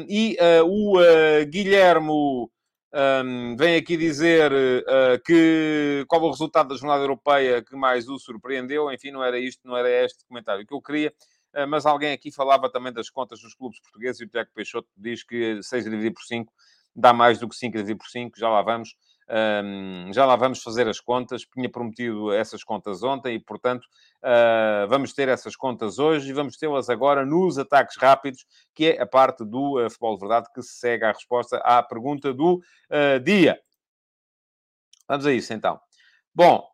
e 0.08 0.36
uh, 0.40 0.64
o 0.64 0.98
Guilhermo... 1.46 2.50
Um, 2.94 3.56
vem 3.56 3.76
aqui 3.76 3.96
dizer 3.96 4.52
uh, 4.52 5.22
que 5.24 6.04
qual 6.06 6.22
o 6.22 6.30
resultado 6.30 6.68
da 6.68 6.76
jornada 6.76 7.02
europeia 7.02 7.62
que 7.62 7.74
mais 7.74 8.06
o 8.08 8.18
surpreendeu. 8.18 8.92
Enfim, 8.92 9.10
não 9.10 9.24
era 9.24 9.38
isto, 9.38 9.66
não 9.66 9.76
era 9.76 9.90
este 9.90 10.26
comentário 10.26 10.66
que 10.66 10.74
eu 10.74 10.82
queria. 10.82 11.12
Uh, 11.54 11.66
mas 11.66 11.86
alguém 11.86 12.12
aqui 12.12 12.30
falava 12.30 12.70
também 12.70 12.92
das 12.92 13.08
contas 13.08 13.40
dos 13.40 13.54
clubes 13.54 13.80
portugueses 13.80 14.20
e 14.20 14.24
o 14.24 14.28
Tiago 14.28 14.50
Peixoto 14.54 14.88
diz 14.96 15.24
que 15.24 15.62
6 15.62 15.84
dividido 15.84 16.14
por 16.14 16.24
5 16.24 16.52
dá 16.94 17.14
mais 17.14 17.38
do 17.38 17.48
que 17.48 17.56
5 17.56 17.72
dividido 17.72 17.98
por 17.98 18.08
5. 18.08 18.38
Já 18.38 18.50
lá 18.50 18.60
vamos. 18.60 18.94
Um, 19.32 20.12
já 20.12 20.26
lá 20.26 20.36
vamos 20.36 20.62
fazer 20.62 20.86
as 20.86 21.00
contas. 21.00 21.42
Tinha 21.42 21.70
prometido 21.70 22.30
essas 22.32 22.62
contas 22.62 23.02
ontem 23.02 23.36
e, 23.36 23.40
portanto, 23.40 23.84
uh, 24.18 24.86
vamos 24.88 25.14
ter 25.14 25.26
essas 25.26 25.56
contas 25.56 25.98
hoje 25.98 26.28
e 26.28 26.32
vamos 26.34 26.58
tê-las 26.58 26.90
agora 26.90 27.24
nos 27.24 27.56
ataques 27.56 27.96
rápidos, 27.96 28.44
que 28.74 28.88
é 28.88 29.00
a 29.00 29.06
parte 29.06 29.42
do 29.42 29.80
uh, 29.80 29.88
Futebol 29.88 30.16
de 30.16 30.20
Verdade 30.20 30.48
que 30.54 30.62
segue 30.62 31.04
à 31.04 31.12
resposta 31.12 31.56
à 31.58 31.82
pergunta 31.82 32.34
do 32.34 32.56
uh, 32.90 33.18
dia. 33.24 33.58
Vamos 35.08 35.24
a 35.24 35.32
isso, 35.32 35.52
então. 35.54 35.80
Bom, 36.34 36.70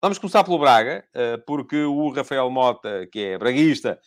vamos 0.00 0.18
começar 0.18 0.42
pelo 0.44 0.58
Braga, 0.58 1.04
porque 1.46 1.84
o 1.84 2.08
Rafael 2.08 2.48
Mota, 2.48 3.06
que 3.12 3.22
é 3.22 3.38
braguista, 3.38 4.00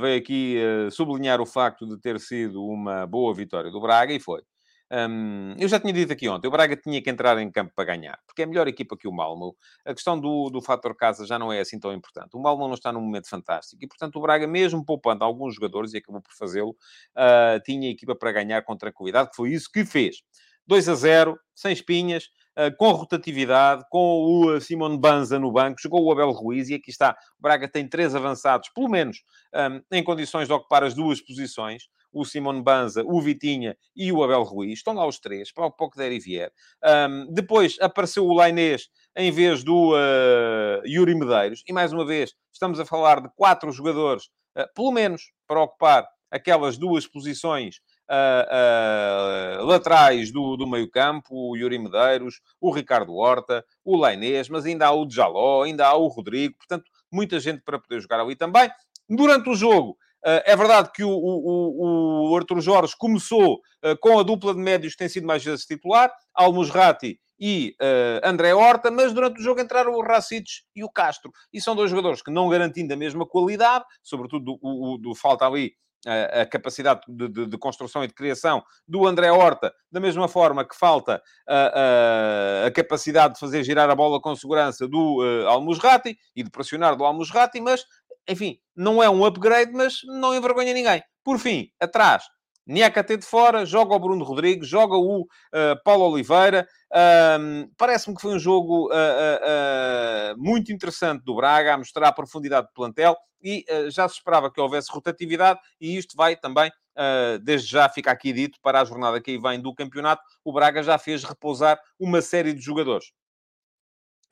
veio 0.00 0.18
aqui 0.18 0.56
sublinhar 0.90 1.38
o 1.38 1.44
facto 1.44 1.86
de 1.86 2.00
ter 2.00 2.18
sido 2.18 2.64
uma 2.64 3.06
boa 3.06 3.34
vitória 3.34 3.70
do 3.70 3.78
Braga, 3.78 4.14
e 4.14 4.20
foi. 4.20 4.40
Um, 4.92 5.54
eu 5.56 5.68
já 5.68 5.78
tinha 5.78 5.92
dito 5.92 6.12
aqui 6.12 6.28
ontem, 6.28 6.48
o 6.48 6.50
Braga 6.50 6.76
tinha 6.76 7.00
que 7.00 7.08
entrar 7.08 7.38
em 7.38 7.48
campo 7.48 7.72
para 7.76 7.84
ganhar, 7.84 8.18
porque 8.26 8.42
é 8.42 8.44
a 8.44 8.48
melhor 8.48 8.66
equipa 8.66 8.96
que 8.96 9.06
o 9.06 9.12
Malmo. 9.12 9.56
A 9.84 9.94
questão 9.94 10.18
do, 10.18 10.50
do 10.50 10.60
fator 10.60 10.96
casa 10.96 11.24
já 11.24 11.38
não 11.38 11.52
é 11.52 11.60
assim 11.60 11.78
tão 11.78 11.92
importante. 11.92 12.36
O 12.36 12.40
Malmo 12.40 12.66
não 12.66 12.74
está 12.74 12.92
num 12.92 13.00
momento 13.00 13.28
fantástico 13.28 13.84
e, 13.84 13.86
portanto, 13.86 14.16
o 14.16 14.20
Braga, 14.20 14.48
mesmo 14.48 14.84
poupando 14.84 15.22
alguns 15.22 15.54
jogadores, 15.54 15.94
e 15.94 15.98
acabou 15.98 16.20
por 16.20 16.32
fazê-lo, 16.34 16.70
uh, 16.70 17.60
tinha 17.64 17.88
equipa 17.88 18.16
para 18.16 18.32
ganhar 18.32 18.62
com 18.62 18.76
tranquilidade, 18.76 19.30
que 19.30 19.36
foi 19.36 19.50
isso 19.50 19.70
que 19.72 19.84
fez. 19.84 20.22
2 20.66 20.88
a 20.88 20.94
0, 20.94 21.38
sem 21.54 21.72
espinhas, 21.72 22.24
uh, 22.58 22.76
com 22.76 22.90
rotatividade, 22.90 23.84
com 23.90 24.24
o 24.24 24.60
Simone 24.60 24.98
Banza 24.98 25.38
no 25.38 25.52
banco, 25.52 25.80
jogou 25.80 26.02
o 26.02 26.10
Abel 26.10 26.32
Ruiz 26.32 26.68
e 26.68 26.74
aqui 26.74 26.90
está. 26.90 27.16
O 27.38 27.42
Braga 27.42 27.68
tem 27.68 27.88
três 27.88 28.14
avançados, 28.14 28.68
pelo 28.74 28.88
menos, 28.88 29.18
um, 29.54 29.96
em 29.96 30.02
condições 30.02 30.48
de 30.48 30.52
ocupar 30.52 30.82
as 30.82 30.94
duas 30.94 31.20
posições 31.20 31.84
o 32.12 32.24
Simone 32.24 32.62
Banza, 32.62 33.02
o 33.04 33.20
Vitinha 33.20 33.76
e 33.94 34.12
o 34.12 34.22
Abel 34.22 34.42
Ruiz. 34.42 34.78
Estão 34.78 34.94
lá 34.94 35.06
os 35.06 35.18
três, 35.18 35.52
para 35.52 35.66
o 35.66 35.70
pouco 35.70 35.96
der 35.96 36.12
e 36.12 36.18
vier. 36.18 36.52
Um, 36.84 37.32
depois 37.32 37.76
apareceu 37.80 38.26
o 38.26 38.34
Lainês 38.34 38.88
em 39.16 39.30
vez 39.30 39.62
do 39.62 39.92
uh, 39.92 40.86
Yuri 40.86 41.14
Medeiros. 41.14 41.62
E, 41.66 41.72
mais 41.72 41.92
uma 41.92 42.04
vez, 42.04 42.34
estamos 42.52 42.78
a 42.80 42.84
falar 42.84 43.20
de 43.20 43.28
quatro 43.34 43.70
jogadores, 43.72 44.24
uh, 44.56 44.66
pelo 44.74 44.92
menos, 44.92 45.32
para 45.46 45.62
ocupar 45.62 46.06
aquelas 46.30 46.78
duas 46.78 47.06
posições 47.06 47.80
uh, 48.08 49.62
uh, 49.62 49.64
laterais 49.64 50.30
do, 50.30 50.56
do 50.56 50.66
meio-campo, 50.66 51.34
o 51.34 51.56
Yuri 51.56 51.78
Medeiros, 51.78 52.40
o 52.60 52.70
Ricardo 52.70 53.14
Horta, 53.14 53.64
o 53.84 53.96
Lainês, 53.96 54.48
mas 54.48 54.64
ainda 54.64 54.86
há 54.86 54.92
o 54.92 55.06
Djaló, 55.06 55.62
ainda 55.62 55.86
há 55.86 55.94
o 55.94 56.06
Rodrigo, 56.06 56.56
portanto, 56.56 56.84
muita 57.10 57.40
gente 57.40 57.62
para 57.62 57.78
poder 57.78 58.00
jogar 58.00 58.20
ali 58.20 58.36
também. 58.36 58.70
Durante 59.08 59.50
o 59.50 59.56
jogo, 59.56 59.96
é 60.24 60.56
verdade 60.56 60.90
que 60.94 61.02
o, 61.02 61.10
o, 61.10 62.30
o 62.30 62.36
Arthur 62.36 62.60
Jorge 62.60 62.94
começou 62.98 63.54
uh, 63.54 63.96
com 64.00 64.18
a 64.18 64.22
dupla 64.22 64.54
de 64.54 64.60
médios 64.60 64.92
que 64.92 64.98
tem 64.98 65.08
sido 65.08 65.26
mais 65.26 65.44
vezes 65.44 65.64
titular, 65.64 66.12
Almusrati 66.34 67.18
e 67.38 67.74
uh, 67.80 68.28
André 68.28 68.54
Horta, 68.54 68.90
mas 68.90 69.14
durante 69.14 69.40
o 69.40 69.42
jogo 69.42 69.60
entraram 69.60 69.92
o 69.92 70.02
Racites 70.02 70.64
e 70.76 70.84
o 70.84 70.90
Castro. 70.90 71.32
E 71.52 71.60
são 71.60 71.74
dois 71.74 71.90
jogadores 71.90 72.22
que, 72.22 72.30
não 72.30 72.48
garantindo 72.50 72.92
a 72.92 72.96
mesma 72.96 73.26
qualidade, 73.26 73.84
sobretudo 74.02 74.58
do, 74.60 74.98
do 74.98 75.14
falta 75.14 75.46
ali 75.46 75.72
a, 76.06 76.42
a 76.42 76.46
capacidade 76.46 77.00
de, 77.08 77.28
de, 77.28 77.46
de, 77.46 77.58
construção 77.58 78.02
e 78.04 78.06
de 78.06 78.14
criação 78.14 78.62
do 78.86 79.06
André 79.06 79.30
Horta, 79.30 79.72
da 79.90 80.00
mesma 80.00 80.28
forma 80.28 80.64
que 80.64 80.76
falta 80.76 81.22
a, 81.48 82.64
a, 82.64 82.66
a 82.66 82.70
capacidade 82.70 83.34
de 83.34 83.40
fazer 83.40 83.62
girar 83.64 83.90
a 83.90 83.94
bola 83.94 84.20
com 84.20 84.34
segurança 84.34 84.86
do 84.88 85.22
uh, 85.22 85.48
Almusrati 85.48 86.16
e 86.34 86.42
de 86.42 86.50
pressionar 86.50 86.96
do 86.96 87.04
Almusrati, 87.04 87.60
mas 87.60 87.84
enfim, 88.28 88.58
não 88.74 89.02
é 89.02 89.08
um 89.10 89.24
upgrade, 89.24 89.72
mas 89.72 90.00
não 90.04 90.34
envergonha 90.34 90.72
ninguém. 90.72 91.02
Por 91.24 91.38
fim, 91.38 91.68
atrás, 91.78 92.24
Niakate 92.66 93.16
de 93.16 93.26
fora, 93.26 93.66
joga 93.66 93.94
o 93.94 93.98
Bruno 93.98 94.24
Rodrigues, 94.24 94.68
joga 94.68 94.96
o 94.96 95.22
uh, 95.22 95.26
Paulo 95.84 96.04
Oliveira. 96.04 96.68
Parece-me 97.76 98.14
que 98.14 98.22
foi 98.22 98.34
um 98.34 98.38
jogo 98.38 98.88
uh, 98.88 98.92
uh, 98.92 100.38
muito 100.38 100.72
interessante 100.72 101.24
do 101.24 101.34
Braga, 101.34 101.74
a 101.74 101.78
mostrar 101.78 102.08
a 102.08 102.12
profundidade 102.12 102.68
de 102.68 102.72
plantel 102.72 103.16
e 103.42 103.64
já 103.88 104.06
se 104.06 104.16
esperava 104.16 104.52
que 104.52 104.60
houvesse 104.60 104.92
rotatividade 104.92 105.58
e 105.80 105.96
isto 105.96 106.14
vai 106.14 106.36
também, 106.36 106.70
desde 107.42 107.70
já 107.70 107.88
fica 107.88 108.10
aqui 108.10 108.34
dito, 108.34 108.58
para 108.60 108.82
a 108.82 108.84
jornada 108.84 109.18
que 109.18 109.30
aí 109.30 109.38
vem 109.38 109.58
do 109.58 109.74
campeonato, 109.74 110.22
o 110.44 110.52
Braga 110.52 110.82
já 110.82 110.98
fez 110.98 111.24
repousar 111.24 111.80
uma 111.98 112.20
série 112.20 112.52
de 112.52 112.60
jogadores 112.60 113.06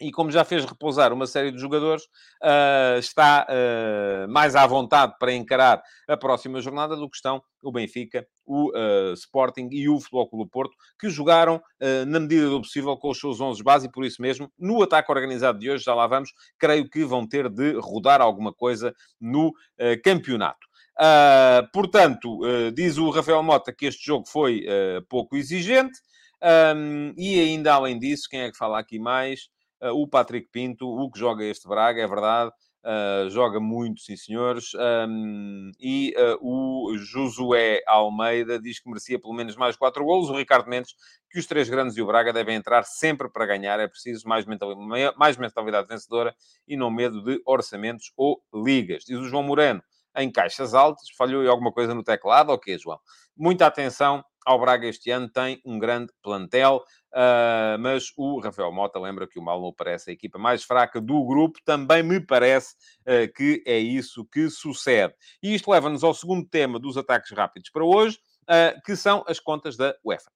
e 0.01 0.11
como 0.11 0.31
já 0.31 0.45
fez 0.45 0.65
repousar 0.65 1.13
uma 1.13 1.27
série 1.27 1.51
de 1.51 1.59
jogadores, 1.59 2.05
uh, 2.43 2.99
está 2.99 3.47
uh, 3.49 4.31
mais 4.31 4.55
à 4.55 4.67
vontade 4.67 5.15
para 5.19 5.33
encarar 5.33 5.83
a 6.07 6.17
próxima 6.17 6.61
jornada 6.61 6.97
do 6.97 7.09
que 7.09 7.17
estão 7.17 7.43
o 7.63 7.73
Benfica, 7.73 8.27
o 8.47 8.71
uh, 8.71 9.13
Sporting 9.15 9.69
e 9.73 9.89
o 9.89 9.99
Futebol 9.99 10.29
Clube 10.29 10.51
Porto, 10.51 10.75
que 10.99 11.11
jogaram 11.11 11.61
na 12.07 12.21
medida 12.21 12.49
do 12.49 12.61
possível 12.61 12.97
com 12.97 13.11
os 13.11 13.19
seus 13.19 13.41
11 13.41 13.63
base 13.63 13.87
e 13.87 13.91
por 13.91 14.05
isso 14.05 14.23
mesmo, 14.23 14.51
no 14.59 14.83
ataque 14.83 15.11
organizado 15.11 15.59
de 15.59 15.71
hoje, 15.71 15.85
já 15.85 15.95
lá 15.95 16.07
vamos, 16.07 16.31
creio 16.59 16.89
que 16.89 17.05
vão 17.05 17.27
ter 17.27 17.49
de 17.49 17.73
rodar 17.79 18.21
alguma 18.21 18.53
coisa 18.53 18.95
no 19.21 19.53
campeonato. 20.03 20.67
portanto, 21.73 22.41
diz 22.75 22.99
o 22.99 23.11
Rafael 23.11 23.43
Mota 23.43 23.73
que 23.73 23.87
este 23.87 24.05
jogo 24.05 24.27
foi 24.27 24.65
pouco 25.09 25.37
exigente. 25.37 25.99
E 27.17 27.41
ainda 27.41 27.75
além 27.75 27.99
disso, 27.99 28.29
quem 28.29 28.41
é 28.41 28.51
que 28.51 28.57
fala 28.59 28.79
aqui 28.79 28.99
mais? 28.99 29.49
Uh, 29.81 29.91
o 29.91 30.09
Patrick 30.09 30.49
Pinto, 30.51 30.89
o 30.89 31.11
que 31.11 31.19
joga 31.19 31.45
este 31.45 31.69
Braga, 31.69 32.03
é 32.03 32.07
verdade, 32.07 32.51
uh, 32.85 33.31
joga 33.31 33.61
muito, 33.61 34.01
sim 34.01 34.17
senhores. 34.17 34.73
Um, 34.75 35.71
e 35.81 36.15
uh, 36.17 36.39
o 36.41 36.97
Josué 36.97 37.81
Almeida 37.87 38.59
diz 38.59 38.81
que 38.81 38.89
merecia 38.89 39.21
pelo 39.21 39.35
menos 39.35 39.57
mais 39.57 39.77
quatro 39.77 40.05
golos. 40.05 40.31
O 40.31 40.37
Ricardo 40.37 40.69
Mendes, 40.69 40.95
que 41.31 41.39
os 41.39 41.47
três 41.47 41.69
grandes 41.69 41.97
e 41.97 42.03
o 42.03 42.07
Braga 42.07 42.33
devem 42.33 42.57
entrar 42.57 42.85
sempre 42.85 43.29
para 43.29 43.47
ganhar. 43.47 43.79
É 43.79 43.87
preciso 43.87 44.29
mais 44.29 44.47
mentalidade, 44.47 45.17
mais 45.17 45.37
mentalidade 45.37 45.89
vencedora 45.89 46.35
e 46.67 46.77
não 46.77 46.91
medo 46.91 47.23
de 47.23 47.41
orçamentos 47.47 48.13
ou 48.17 48.43
ligas. 48.53 49.05
Diz 49.05 49.19
o 49.19 49.29
João 49.29 49.43
Moreno, 49.43 49.83
em 50.17 50.31
caixas 50.31 50.75
altas, 50.75 51.09
falhou 51.17 51.49
alguma 51.49 51.73
coisa 51.73 51.95
no 51.95 52.03
teclado, 52.03 52.51
ok, 52.51 52.77
João? 52.79 52.99
Muita 53.37 53.67
atenção 53.67 54.25
ao 54.45 54.59
Braga 54.59 54.87
este 54.87 55.11
ano, 55.11 55.29
tem 55.29 55.61
um 55.65 55.79
grande 55.79 56.13
plantel, 56.23 56.83
uh, 57.13 57.79
mas 57.79 58.13
o 58.17 58.41
Rafael 58.41 58.73
Mota 58.73 58.99
lembra 58.99 59.27
que 59.27 59.39
o 59.39 59.43
Malmo 59.43 59.73
parece 59.73 60.11
a 60.11 60.13
equipa 60.13 60.39
mais 60.39 60.65
fraca 60.65 61.01
do 61.01 61.25
grupo, 61.25 61.59
também 61.65 62.03
me 62.03 62.21
parece 62.21 62.75
uh, 63.03 63.33
que 63.35 63.63
é 63.67 63.79
isso 63.79 64.25
que 64.27 64.49
sucede. 64.49 65.15
E 65.43 65.55
isto 65.55 65.71
leva-nos 65.71 66.03
ao 66.03 66.15
segundo 66.15 66.49
tema 66.49 66.79
dos 66.79 66.97
ataques 66.97 67.31
rápidos 67.31 67.71
para 67.71 67.85
hoje, 67.85 68.19
uh, 68.45 68.81
que 68.85 68.97
são 68.97 69.25
as 69.27 69.39
contas 69.39 69.77
da 69.77 69.95
UEFA. 70.05 70.31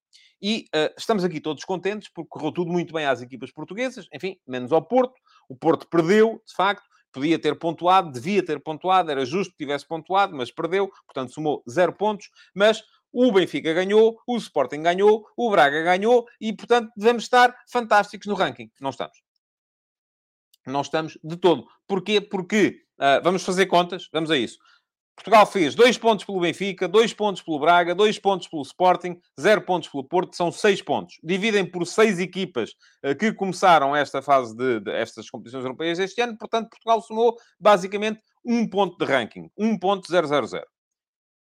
E 0.45 0.67
estamos 0.99 1.23
aqui 1.23 1.41
todos 1.41 1.65
contentes 1.65 2.11
porque 2.13 2.29
correu 2.29 2.51
tudo 2.51 2.69
muito 2.69 2.93
bem 2.93 3.07
às 3.07 3.23
equipas 3.23 3.53
portuguesas, 3.53 4.09
enfim, 4.13 4.37
menos 4.45 4.73
ao 4.73 4.83
Porto. 4.83 5.15
O 5.49 5.55
Porto 5.55 5.87
perdeu, 5.89 6.43
de 6.45 6.53
facto, 6.53 6.83
podia 7.13 7.39
ter 7.39 7.57
pontuado, 7.59 8.11
devia 8.11 8.45
ter 8.45 8.61
pontuado, 8.61 9.11
era 9.11 9.25
justo 9.25 9.53
que 9.53 9.59
tivesse 9.59 9.87
pontuado, 9.87 10.35
mas 10.35 10.51
perdeu, 10.51 10.91
portanto 11.07 11.33
somou 11.33 11.63
zero 11.71 11.93
pontos. 11.93 12.29
Mas 12.55 12.83
o 13.13 13.31
Benfica 13.31 13.73
ganhou, 13.73 14.19
o 14.27 14.37
Sporting 14.37 14.83
ganhou, 14.83 15.27
o 15.37 15.51
Braga 15.51 15.83
ganhou 15.83 16.27
e, 16.41 16.53
portanto, 16.53 16.91
devemos 16.97 17.25
estar 17.25 17.55
fantásticos 17.71 18.27
no 18.27 18.35
ranking. 18.35 18.71
Não 18.81 18.91
estamos. 18.91 19.19
Não 20.67 20.81
estamos 20.81 21.19
de 21.23 21.37
todo. 21.37 21.67
Porquê? 21.87 22.21
Porque, 22.21 22.83
uh, 22.99 23.23
vamos 23.23 23.45
fazer 23.45 23.67
contas, 23.67 24.09
vamos 24.13 24.31
a 24.31 24.37
isso. 24.37 24.59
Portugal 25.15 25.45
fez 25.45 25.75
dois 25.75 25.99
pontos 25.99 26.25
pelo 26.25 26.41
Benfica, 26.41 26.89
dois 26.89 27.13
pontos 27.13 27.43
pelo 27.43 27.59
Braga, 27.59 27.95
dois 27.95 28.19
pontos 28.19 28.49
pelo 28.49 28.63
Sporting, 28.63 29.21
zero 29.39 29.63
pontos 29.63 29.89
pelo 29.89 30.05
Porto, 30.05 30.35
são 30.35 30.51
seis 30.51 30.81
pontos. 30.81 31.17
Dividem 31.23 31.65
por 31.65 31.87
seis 31.87 32.19
equipas 32.19 32.71
uh, 33.05 33.15
que 33.15 33.33
começaram 33.33 33.95
esta 33.95 34.23
fase 34.23 34.57
de, 34.57 34.81
de, 34.81 34.91
estas 34.91 35.29
competições 35.29 35.65
europeias 35.65 35.99
este 35.99 36.21
ano, 36.23 36.37
portanto, 36.39 36.71
Portugal 36.71 37.03
somou 37.03 37.37
basicamente 37.61 38.21
um 38.45 38.69
ponto 38.69 38.97
de 38.97 39.05
ranking, 39.05 39.51
1.000. 39.59 40.63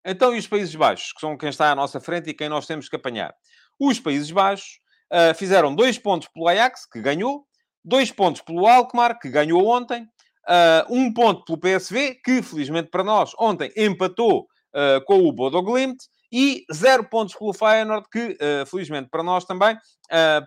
Então, 0.04 0.34
e 0.34 0.38
os 0.38 0.48
Países 0.48 0.74
Baixos, 0.74 1.12
que 1.12 1.20
são 1.20 1.36
quem 1.36 1.48
está 1.48 1.70
à 1.70 1.74
nossa 1.74 2.00
frente 2.00 2.30
e 2.30 2.34
quem 2.34 2.48
nós 2.48 2.66
temos 2.66 2.88
que 2.88 2.96
apanhar? 2.96 3.32
Os 3.78 4.00
Países 4.00 4.30
Baixos 4.30 4.80
uh, 5.12 5.34
fizeram 5.34 5.74
dois 5.74 5.96
pontos 5.96 6.28
pelo 6.28 6.48
Ajax, 6.48 6.86
que 6.90 7.00
ganhou, 7.00 7.46
dois 7.84 8.10
pontos 8.10 8.42
pelo 8.42 8.66
Alkmaar, 8.66 9.18
que 9.20 9.30
ganhou 9.30 9.64
ontem, 9.64 10.02
uh, 10.02 10.92
um 10.92 11.12
ponto 11.12 11.44
pelo 11.44 11.58
PSV, 11.58 12.16
que 12.24 12.42
felizmente 12.42 12.90
para 12.90 13.04
nós 13.04 13.32
ontem 13.38 13.72
empatou 13.76 14.48
uh, 14.74 15.04
com 15.06 15.20
o 15.20 15.32
Bodo 15.32 15.62
Glimt, 15.62 15.98
e 16.34 16.64
zero 16.72 17.04
pontos 17.08 17.34
pelo 17.34 17.52
Feyenoord, 17.52 18.08
que 18.10 18.38
felizmente 18.66 19.10
para 19.10 19.22
nós 19.22 19.44
também 19.44 19.76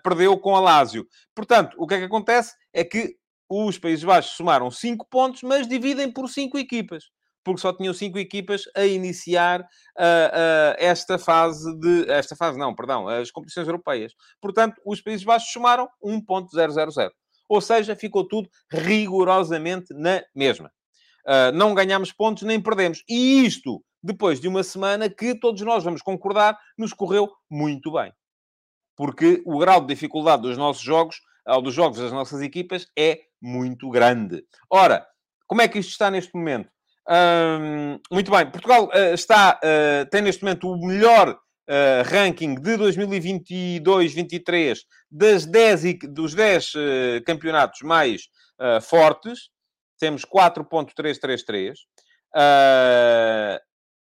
perdeu 0.03 0.35
com 0.35 0.55
a 0.55 0.59
Lazio. 0.59 1.05
Portanto, 1.35 1.75
o 1.77 1.85
que 1.85 1.93
é 1.93 1.99
que 1.99 2.05
acontece 2.05 2.55
é 2.73 2.83
que 2.83 3.15
os 3.47 3.77
Países 3.77 4.03
Baixos 4.03 4.35
somaram 4.35 4.71
cinco 4.71 5.05
pontos, 5.07 5.43
mas 5.43 5.67
dividem 5.67 6.11
por 6.11 6.27
cinco 6.27 6.57
equipas 6.57 7.03
porque 7.45 7.61
só 7.61 7.71
tinham 7.71 7.93
cinco 7.93 8.17
equipas 8.17 8.63
a 8.75 8.85
iniciar 8.85 9.61
uh, 9.61 9.63
uh, 9.63 10.75
esta 10.79 11.19
fase 11.19 11.79
de... 11.79 12.09
Esta 12.09 12.35
fase 12.35 12.57
não, 12.57 12.73
perdão, 12.73 13.07
as 13.07 13.29
competições 13.29 13.67
europeias. 13.67 14.13
Portanto, 14.41 14.81
os 14.83 14.99
Países 14.99 15.23
Baixos 15.23 15.51
somaram 15.51 15.87
1.000. 16.03 17.11
Ou 17.47 17.61
seja, 17.61 17.95
ficou 17.95 18.27
tudo 18.27 18.49
rigorosamente 18.71 19.93
na 19.93 20.23
mesma. 20.33 20.71
Uh, 21.23 21.51
não 21.53 21.75
ganhamos 21.75 22.11
pontos 22.11 22.41
nem 22.43 22.59
perdemos. 22.59 23.03
E 23.07 23.45
isto, 23.45 23.79
depois 24.01 24.41
de 24.41 24.47
uma 24.47 24.63
semana 24.63 25.07
que 25.07 25.39
todos 25.39 25.61
nós 25.61 25.83
vamos 25.83 26.01
concordar, 26.01 26.57
nos 26.75 26.93
correu 26.93 27.31
muito 27.49 27.91
bem. 27.91 28.11
Porque 28.95 29.43
o 29.45 29.59
grau 29.59 29.81
de 29.81 29.87
dificuldade 29.87 30.41
dos 30.41 30.57
nossos 30.57 30.81
jogos, 30.81 31.21
ou 31.45 31.61
dos 31.61 31.75
jogos 31.75 31.99
das 31.99 32.11
nossas 32.11 32.41
equipas, 32.41 32.87
é 32.97 33.19
muito 33.39 33.87
grande. 33.91 34.43
Ora, 34.67 35.05
como 35.45 35.61
é 35.61 35.67
que 35.67 35.77
isto 35.77 35.91
está 35.91 36.09
neste 36.09 36.33
momento? 36.33 36.73
Muito 38.11 38.31
bem, 38.31 38.49
Portugal 38.49 38.87
uh, 38.87 39.13
está, 39.13 39.59
uh, 39.63 40.09
tem 40.09 40.21
neste 40.21 40.43
momento 40.43 40.69
o 40.69 40.87
melhor 40.87 41.29
uh, 41.29 41.35
ranking 42.05 42.55
de 42.55 42.77
2022-23 42.77 44.79
das 45.11 45.45
10, 45.45 45.99
dos 46.09 46.33
10 46.33 46.73
campeonatos 47.25 47.81
mais 47.81 48.23
fortes. 48.81 49.49
Temos 49.99 50.23
4.333. 50.25 51.73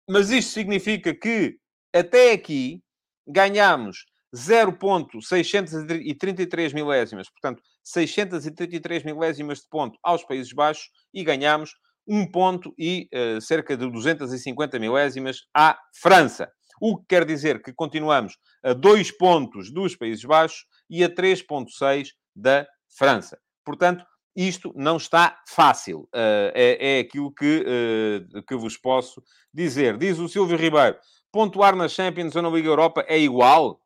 mas 0.08 0.30
isto 0.30 0.52
significa 0.52 1.14
que 1.14 1.58
até 1.94 2.32
aqui 2.32 2.82
ganhamos 3.26 4.06
0.633 4.34 6.74
milésimas, 6.74 7.30
portanto, 7.30 7.62
633 7.82 9.04
milésimas 9.04 9.61
de 9.61 9.68
ponto 9.70 9.98
aos 10.02 10.22
Países 10.24 10.52
Baixos 10.52 10.90
e 11.14 11.24
ganhamos 11.24 11.72
um 12.08 12.26
ponto 12.26 12.74
e 12.78 13.08
uh, 13.12 13.40
cerca 13.40 13.76
de 13.76 13.88
250 13.90 14.78
milésimas 14.78 15.42
à 15.54 15.78
França. 16.00 16.50
O 16.80 16.96
que 16.96 17.06
quer 17.08 17.24
dizer 17.24 17.60
que 17.60 17.72
continuamos 17.72 18.38
a 18.64 18.72
dois 18.72 19.10
pontos 19.10 19.70
dos 19.70 19.94
Países 19.94 20.24
Baixos 20.24 20.64
e 20.88 21.04
a 21.04 21.10
3,6 21.10 22.08
da 22.34 22.66
França. 22.96 23.38
Portanto, 23.64 24.04
isto 24.34 24.72
não 24.76 24.96
está 24.96 25.38
fácil. 25.48 26.02
Uh, 26.14 26.54
é, 26.54 26.98
é, 26.98 27.00
aquilo 27.00 27.32
que, 27.34 27.64
uh, 27.66 28.42
que 28.44 28.54
vos 28.54 28.76
posso 28.76 29.22
dizer. 29.52 29.98
Diz 29.98 30.18
o 30.18 30.28
Silvio 30.28 30.56
Ribeiro: 30.56 30.96
pontuar 31.32 31.74
na 31.74 31.88
Champions 31.88 32.36
ou 32.36 32.42
na 32.42 32.48
Liga 32.48 32.68
Europa 32.68 33.04
é 33.08 33.18
igual? 33.18 33.80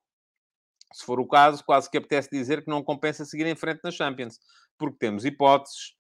Se 0.92 1.04
for 1.06 1.18
o 1.18 1.26
caso, 1.26 1.64
quase 1.64 1.90
que 1.90 1.96
apetece 1.96 2.28
dizer 2.30 2.62
que 2.62 2.70
não 2.70 2.82
compensa 2.82 3.24
seguir 3.24 3.46
em 3.46 3.56
frente 3.56 3.80
na 3.82 3.90
Champions, 3.90 4.38
porque 4.78 4.98
temos 4.98 5.24
hipóteses 5.24 5.94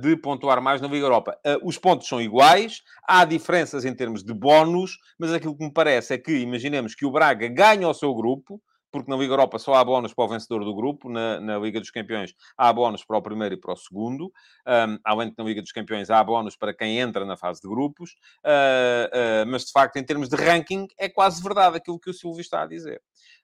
de 0.00 0.16
pontuar 0.16 0.60
mais 0.62 0.80
na 0.80 0.88
Liga 0.88 1.06
Europa. 1.06 1.38
Uh, 1.44 1.66
os 1.66 1.76
pontos 1.76 2.06
são 2.06 2.20
iguais, 2.20 2.82
há 3.06 3.24
diferenças 3.24 3.84
em 3.84 3.94
termos 3.94 4.22
de 4.22 4.32
bónus, 4.32 4.98
mas 5.18 5.32
aquilo 5.32 5.56
que 5.56 5.64
me 5.64 5.72
parece 5.72 6.14
é 6.14 6.18
que, 6.18 6.32
imaginemos 6.38 6.94
que 6.94 7.04
o 7.04 7.10
Braga 7.10 7.48
ganha 7.48 7.88
o 7.88 7.94
seu 7.94 8.14
grupo, 8.14 8.62
porque 8.90 9.10
na 9.10 9.16
Liga 9.16 9.32
Europa 9.32 9.58
só 9.58 9.74
há 9.74 9.84
bónus 9.84 10.14
para 10.14 10.24
o 10.24 10.28
vencedor 10.28 10.64
do 10.64 10.74
grupo, 10.74 11.08
na, 11.08 11.40
na 11.40 11.58
Liga 11.58 11.80
dos 11.80 11.90
Campeões 11.90 12.34
há 12.56 12.72
bónus 12.72 13.04
para 13.04 13.18
o 13.18 13.22
primeiro 13.22 13.54
e 13.54 13.58
para 13.58 13.72
o 13.72 13.76
segundo, 13.76 14.26
um, 14.26 14.98
além 15.04 15.28
de 15.28 15.34
que 15.34 15.42
na 15.42 15.48
Liga 15.48 15.62
dos 15.62 15.72
Campeões 15.72 16.10
há 16.10 16.22
bónus 16.22 16.56
para 16.56 16.74
quem 16.74 16.98
entra 16.98 17.24
na 17.24 17.36
fase 17.36 17.60
de 17.60 17.68
grupos, 17.68 18.12
uh, 18.44 19.44
uh, 19.44 19.50
mas 19.50 19.64
de 19.64 19.72
facto, 19.72 19.96
em 19.96 20.04
termos 20.04 20.28
de 20.28 20.36
ranking, 20.36 20.86
é 20.98 21.08
quase 21.08 21.42
verdade 21.42 21.76
aquilo 21.76 21.98
que 21.98 22.10
o 22.10 22.14
Silvio 22.14 22.40
está 22.40 22.62
a 22.62 22.66
dizer. 22.66 23.00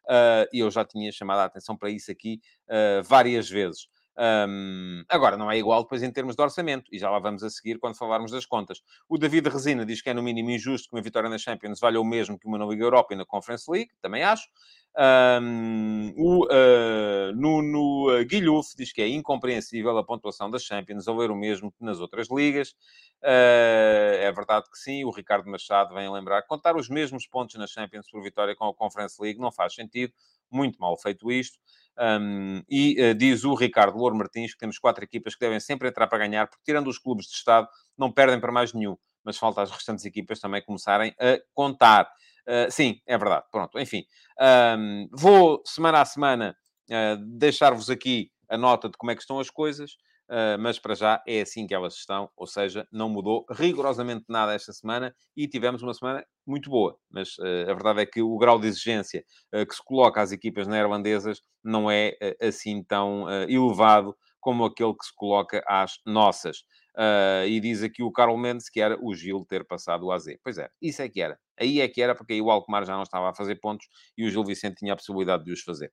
Uh, 0.07 0.49
e 0.53 0.61
eu 0.61 0.71
já 0.71 0.85
tinha 0.85 1.11
chamado 1.13 1.41
a 1.41 1.45
atenção 1.45 1.77
para 1.77 1.91
isso 1.91 2.11
aqui 2.11 2.41
várias 3.05 3.49
vezes. 3.49 3.89
Um, 4.17 5.05
agora, 5.09 5.37
não 5.37 5.51
é 5.51 5.59
igual 5.59 5.83
depois 5.83 6.03
em 6.03 6.11
termos 6.11 6.37
de 6.37 6.43
orçamento, 6.43 6.89
e 6.93 6.99
já 6.99 7.11
lá 7.11 7.19
vamos 7.19 7.43
a 7.43 7.51
seguir 7.51 7.79
quando 7.79 7.97
falarmos 7.97 8.31
das 8.31 8.47
contas. 8.47 8.81
O 9.09 9.19
David 9.19 9.49
Resina 9.49 9.85
diz 9.85 10.01
que 10.01 10.11
é 10.11 10.15
no 10.15 10.23
mínimo 10.23 10.51
injusto 10.51 10.89
que 10.89 10.97
uma 10.97 11.03
vitória 11.03 11.29
na 11.29 11.39
Champions 11.39 11.81
valha 11.81 12.01
o 12.01 12.05
mesmo 12.05 12.39
que 12.39 12.47
uma 12.47 12.59
na 12.59 12.67
Liga 12.67 12.85
Europa 12.85 13.15
e 13.15 13.17
na 13.17 13.25
Conference 13.25 13.71
League, 13.71 13.91
também 14.01 14.23
acho. 14.23 14.49
Um, 14.97 16.15
o 16.17 16.45
uh, 16.45 17.35
Nuno 17.35 18.25
Guilhuf 18.25 18.77
diz 18.77 18.93
que 18.93 19.03
é 19.03 19.09
incompreensível 19.09 19.99
a 19.99 20.05
pontuação 20.05 20.49
das 20.49 20.63
Champions 20.63 21.09
ao 21.09 21.17
ler 21.17 21.33
o 21.33 21.37
mesmo 21.37 21.73
que 21.73 21.85
nas 21.85 21.99
outras 21.99 22.29
ligas. 22.31 22.71
Uh, 23.21 24.21
é 24.21 24.33
verdade 24.33 24.71
que 24.71 24.79
sim. 24.79 25.05
O 25.05 25.11
Ricardo 25.11 25.51
Machado 25.51 25.93
vem 25.95 26.09
lembrar 26.09 26.43
contar 26.43 26.77
os 26.77 26.89
mesmos 26.89 27.27
pontos 27.27 27.57
na 27.57 27.67
Champions 27.67 28.09
por 28.09 28.23
vitória 28.23 28.55
com 28.55 28.67
a 28.67 28.75
Conference 28.75 29.21
League 29.21 29.41
não 29.41 29.51
faz 29.51 29.75
sentido. 29.75 30.13
Muito 30.49 30.79
mal 30.79 30.97
feito 30.97 31.33
isto. 31.33 31.59
Um, 31.99 32.63
e 32.69 32.97
uh, 33.01 33.15
diz 33.15 33.45
o 33.45 33.55
Ricardo 33.55 33.97
Louro 33.97 34.17
Martins 34.17 34.53
que 34.53 34.59
temos 34.59 34.79
quatro 34.79 35.05
equipas 35.05 35.35
que 35.35 35.41
devem 35.41 35.61
sempre 35.61 35.89
entrar 35.89 36.07
para 36.07 36.19
ganhar, 36.19 36.47
porque 36.47 36.65
tirando 36.65 36.89
os 36.89 36.99
clubes 36.99 37.27
de 37.27 37.35
Estado, 37.35 37.69
não 37.97 38.11
perdem 38.11 38.41
para 38.41 38.53
mais 38.53 38.73
nenhum. 38.73 38.97
Mas 39.25 39.39
falta 39.39 39.63
as 39.63 39.71
restantes 39.71 40.05
equipas 40.05 40.41
também 40.41 40.63
começarem 40.63 41.15
a 41.19 41.39
contar. 41.55 42.11
Uh, 42.47 42.71
sim, 42.71 43.01
é 43.07 43.17
verdade. 43.17 43.45
Pronto, 43.51 43.79
enfim. 43.79 44.05
Um, 44.79 45.09
vou, 45.13 45.63
semana 45.65 46.01
a 46.01 46.05
semana, 46.05 46.57
uh, 46.91 47.17
deixar-vos 47.39 47.89
aqui 47.89 48.31
a 48.49 48.59
nota 48.59 48.89
de 48.89 48.97
como 48.99 49.11
é 49.11 49.15
que 49.15 49.23
estão 49.23 49.39
as 49.39 49.49
coisas. 49.49 49.97
Uh, 50.31 50.57
mas 50.59 50.79
para 50.79 50.95
já 50.95 51.23
é 51.27 51.43
assim 51.43 51.67
que 51.67 51.75
elas 51.75 51.95
estão, 51.95 52.31
ou 52.35 52.47
seja, 52.47 52.89
não 52.91 53.11
mudou 53.11 53.45
rigorosamente 53.51 54.25
nada 54.27 54.55
esta 54.55 54.73
semana 54.73 55.15
e 55.37 55.47
tivemos 55.47 55.83
uma 55.83 55.93
semana 55.93 56.25
muito 56.47 56.71
boa. 56.71 56.97
Mas 57.11 57.37
uh, 57.39 57.71
a 57.71 57.75
verdade 57.75 58.01
é 58.01 58.07
que 58.07 58.23
o 58.23 58.39
grau 58.39 58.59
de 58.59 58.67
exigência 58.67 59.23
uh, 59.55 59.67
que 59.67 59.75
se 59.75 59.85
coloca 59.85 60.23
às 60.23 60.33
equipas 60.33 60.67
neerlandesas 60.67 61.43
não 61.63 61.91
é 61.91 62.17
assim 62.41 62.83
tão 62.83 63.27
elevado 63.49 64.15
como 64.39 64.65
aquele 64.65 64.93
que 64.93 65.07
se 65.07 65.15
coloca 65.15 65.63
às 65.67 65.99
nossas. 66.05 66.59
e 67.47 67.59
diz 67.61 67.83
aqui 67.83 68.03
o 68.03 68.13
Carlos 68.13 68.39
Mendes 68.39 68.69
que 68.69 68.81
era 68.81 68.99
o 69.01 69.15
Gil 69.15 69.47
ter 69.49 69.67
passado 69.67 70.05
o 70.05 70.13
AZ. 70.13 70.27
Pois 70.43 70.59
é, 70.59 70.69
isso 70.81 71.01
é 71.01 71.09
que 71.09 71.23
era. 71.23 71.39
Aí 71.59 71.81
é 71.81 71.89
que 71.89 72.03
era, 72.03 72.15
porque 72.15 72.35
aí 72.35 72.43
o 72.43 72.51
Alkmaar 72.51 72.85
já 72.85 72.95
não 72.95 73.03
estava 73.03 73.31
a 73.31 73.35
fazer 73.35 73.57
pontos 73.57 73.87
e 74.17 74.27
o 74.27 74.31
Gil 74.31 74.45
Vicente 74.45 74.77
tinha 74.77 74.93
a 74.93 74.97
possibilidade 74.97 75.45
de 75.45 75.53
os 75.53 75.63
fazer. 75.63 75.91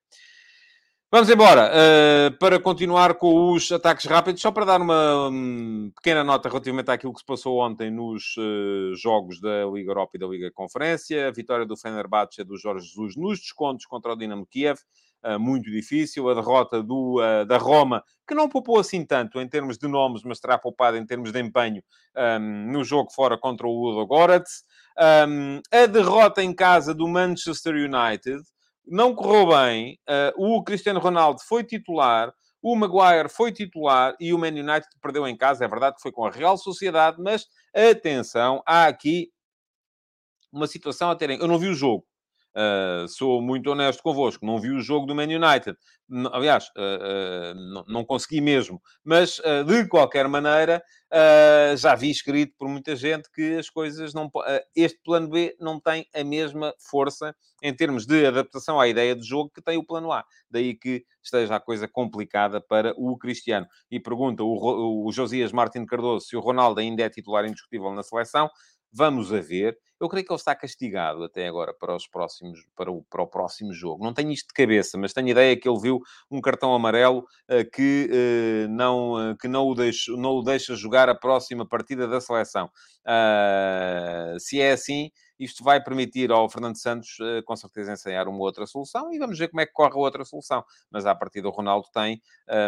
Vamos 1.14 1.28
embora. 1.28 1.70
Uh, 1.70 2.38
para 2.38 2.58
continuar 2.58 3.16
com 3.16 3.52
os 3.52 3.70
ataques 3.70 4.06
rápidos, 4.06 4.40
só 4.40 4.50
para 4.50 4.64
dar 4.64 4.80
uma 4.80 5.28
um, 5.28 5.92
pequena 5.94 6.24
nota 6.24 6.48
relativamente 6.48 6.90
àquilo 6.90 7.12
que 7.12 7.18
se 7.18 7.26
passou 7.26 7.58
ontem 7.58 7.90
nos 7.90 8.34
uh, 8.38 8.96
jogos 8.96 9.38
da 9.38 9.66
Liga 9.66 9.90
Europa 9.90 10.12
e 10.14 10.18
da 10.18 10.26
Liga 10.26 10.50
Conferência. 10.50 11.28
A 11.28 11.30
vitória 11.30 11.66
do 11.66 11.76
Fenerbahçe 11.76 12.42
do 12.42 12.56
Jorge 12.56 12.86
Jesus 12.86 13.14
nos 13.14 13.40
descontos 13.40 13.84
contra 13.84 14.14
o 14.14 14.16
Dinamo 14.16 14.46
Kiev. 14.46 14.78
Uh, 15.22 15.38
muito 15.38 15.70
difícil. 15.70 16.30
A 16.30 16.34
derrota 16.34 16.82
do, 16.82 17.20
da 17.46 17.58
Roma, 17.58 18.02
que 18.26 18.34
não 18.34 18.48
poupou 18.48 18.80
assim 18.80 19.04
tanto 19.04 19.38
em 19.38 19.46
termos 19.46 19.76
de 19.76 19.86
nomes, 19.86 20.22
mas 20.24 20.40
terá 20.40 20.56
poupado 20.56 20.96
em 20.96 21.04
termos 21.04 21.30
de 21.30 21.38
empenho 21.38 21.82
um, 22.16 22.72
no 22.72 22.82
jogo 22.82 23.12
fora 23.12 23.36
contra 23.36 23.66
o 23.66 23.70
Ludo 23.70 24.06
Goretz. 24.06 24.64
Um, 25.28 25.60
a 25.70 25.84
derrota 25.84 26.42
em 26.42 26.54
casa 26.54 26.94
do 26.94 27.06
Manchester 27.06 27.74
United 27.74 28.42
não 28.86 29.14
correu 29.14 29.48
bem. 29.48 29.98
Uh, 30.08 30.56
o 30.56 30.62
Cristiano 30.62 31.00
Ronaldo 31.00 31.40
foi 31.42 31.64
titular, 31.64 32.32
o 32.62 32.76
Maguire 32.76 33.28
foi 33.28 33.50
titular 33.52 34.14
e 34.20 34.32
o 34.32 34.38
Man 34.38 34.48
United 34.48 34.86
perdeu 35.00 35.26
em 35.26 35.36
casa. 35.36 35.64
É 35.64 35.68
verdade 35.68 35.96
que 35.96 36.02
foi 36.02 36.12
com 36.12 36.24
a 36.24 36.30
Real 36.30 36.56
Sociedade, 36.56 37.16
mas 37.20 37.46
atenção, 37.74 38.62
há 38.66 38.86
aqui 38.86 39.32
uma 40.52 40.66
situação 40.66 41.10
a 41.10 41.16
terem. 41.16 41.40
Eu 41.40 41.48
não 41.48 41.58
vi 41.58 41.68
o 41.68 41.74
jogo. 41.74 42.06
Uh, 42.54 43.08
sou 43.08 43.40
muito 43.40 43.70
honesto 43.70 44.02
convosco, 44.02 44.44
não 44.44 44.58
vi 44.58 44.70
o 44.70 44.80
jogo 44.80 45.06
do 45.06 45.14
Man 45.14 45.24
United. 45.24 45.76
Aliás, 46.32 46.66
uh, 46.76 47.54
uh, 47.56 47.84
não, 47.88 48.04
consegui 48.04 48.42
mesmo. 48.42 48.80
Mas, 49.02 49.40
de 49.66 49.88
qualquer 49.88 50.28
maneira, 50.28 50.82
já 51.76 51.94
vi 51.94 52.10
escrito 52.10 52.54
por 52.58 52.68
muita 52.68 52.94
gente 52.94 53.30
que 53.32 53.56
as 53.56 53.70
coisas 53.70 54.12
não... 54.12 54.30
este 54.76 55.00
plano 55.02 55.28
B 55.28 55.56
não 55.58 55.80
tem 55.80 56.06
a 56.14 56.22
mesma 56.22 56.74
força 56.78 57.34
em 57.62 57.74
termos 57.74 58.04
de 58.04 58.26
adaptação 58.26 58.78
à 58.78 58.88
ideia 58.88 59.16
de 59.16 59.26
jogo 59.26 59.50
que 59.54 59.62
tem 59.62 59.78
o 59.78 59.86
plano 59.86 60.12
A. 60.12 60.24
Daí 60.50 60.74
que 60.74 61.04
esteja 61.22 61.56
a 61.56 61.60
coisa 61.60 61.88
complicada 61.88 62.60
para 62.60 62.92
o 62.96 63.16
Cristiano. 63.16 63.66
E 63.90 63.98
pergunta 63.98 64.42
o, 64.42 65.06
o 65.06 65.12
Josias 65.12 65.52
Martin 65.52 65.86
Cardoso 65.86 66.26
se 66.26 66.36
o 66.36 66.40
Ronaldo 66.40 66.80
ainda 66.80 67.02
é 67.02 67.08
titular 67.08 67.46
indiscutível 67.46 67.90
na 67.92 68.02
seleção. 68.02 68.50
Vamos 68.92 69.32
a 69.32 69.40
ver. 69.40 69.78
Eu 69.98 70.08
creio 70.08 70.26
que 70.26 70.32
ele 70.32 70.38
está 70.38 70.54
castigado 70.54 71.22
até 71.22 71.46
agora 71.46 71.72
para 71.72 71.94
os 71.94 72.08
próximos, 72.08 72.58
para 72.76 72.90
o, 72.90 73.04
para 73.04 73.22
o 73.22 73.26
próximo 73.26 73.72
jogo. 73.72 74.04
Não 74.04 74.12
tenho 74.12 74.32
isto 74.32 74.48
de 74.48 74.54
cabeça, 74.54 74.98
mas 74.98 75.12
tenho 75.12 75.28
ideia 75.28 75.56
que 75.56 75.68
ele 75.68 75.80
viu 75.80 76.00
um 76.30 76.40
cartão 76.40 76.74
amarelo 76.74 77.20
uh, 77.20 77.70
que, 77.72 78.10
uh, 78.10 78.68
não, 78.68 79.30
uh, 79.32 79.36
que 79.36 79.46
não, 79.46 79.68
o 79.68 79.74
deixa, 79.74 80.10
não 80.12 80.32
o 80.32 80.42
deixa 80.42 80.74
jogar 80.74 81.08
a 81.08 81.14
próxima 81.14 81.66
partida 81.66 82.08
da 82.08 82.20
seleção. 82.20 82.68
Ah, 83.06 84.34
se 84.38 84.60
é 84.60 84.72
assim, 84.72 85.10
isto 85.42 85.64
vai 85.64 85.82
permitir 85.82 86.30
ao 86.30 86.48
Fernando 86.48 86.76
Santos, 86.76 87.16
com 87.44 87.56
certeza, 87.56 87.92
ensaiar 87.92 88.28
uma 88.28 88.38
outra 88.38 88.66
solução 88.66 89.12
e 89.12 89.18
vamos 89.18 89.38
ver 89.38 89.48
como 89.48 89.60
é 89.60 89.66
que 89.66 89.72
corre 89.72 89.94
a 89.94 89.98
outra 89.98 90.24
solução. 90.24 90.64
Mas 90.90 91.06
a 91.06 91.14
partir 91.14 91.40
do 91.40 91.50
Ronaldo 91.50 91.86
tem 91.92 92.20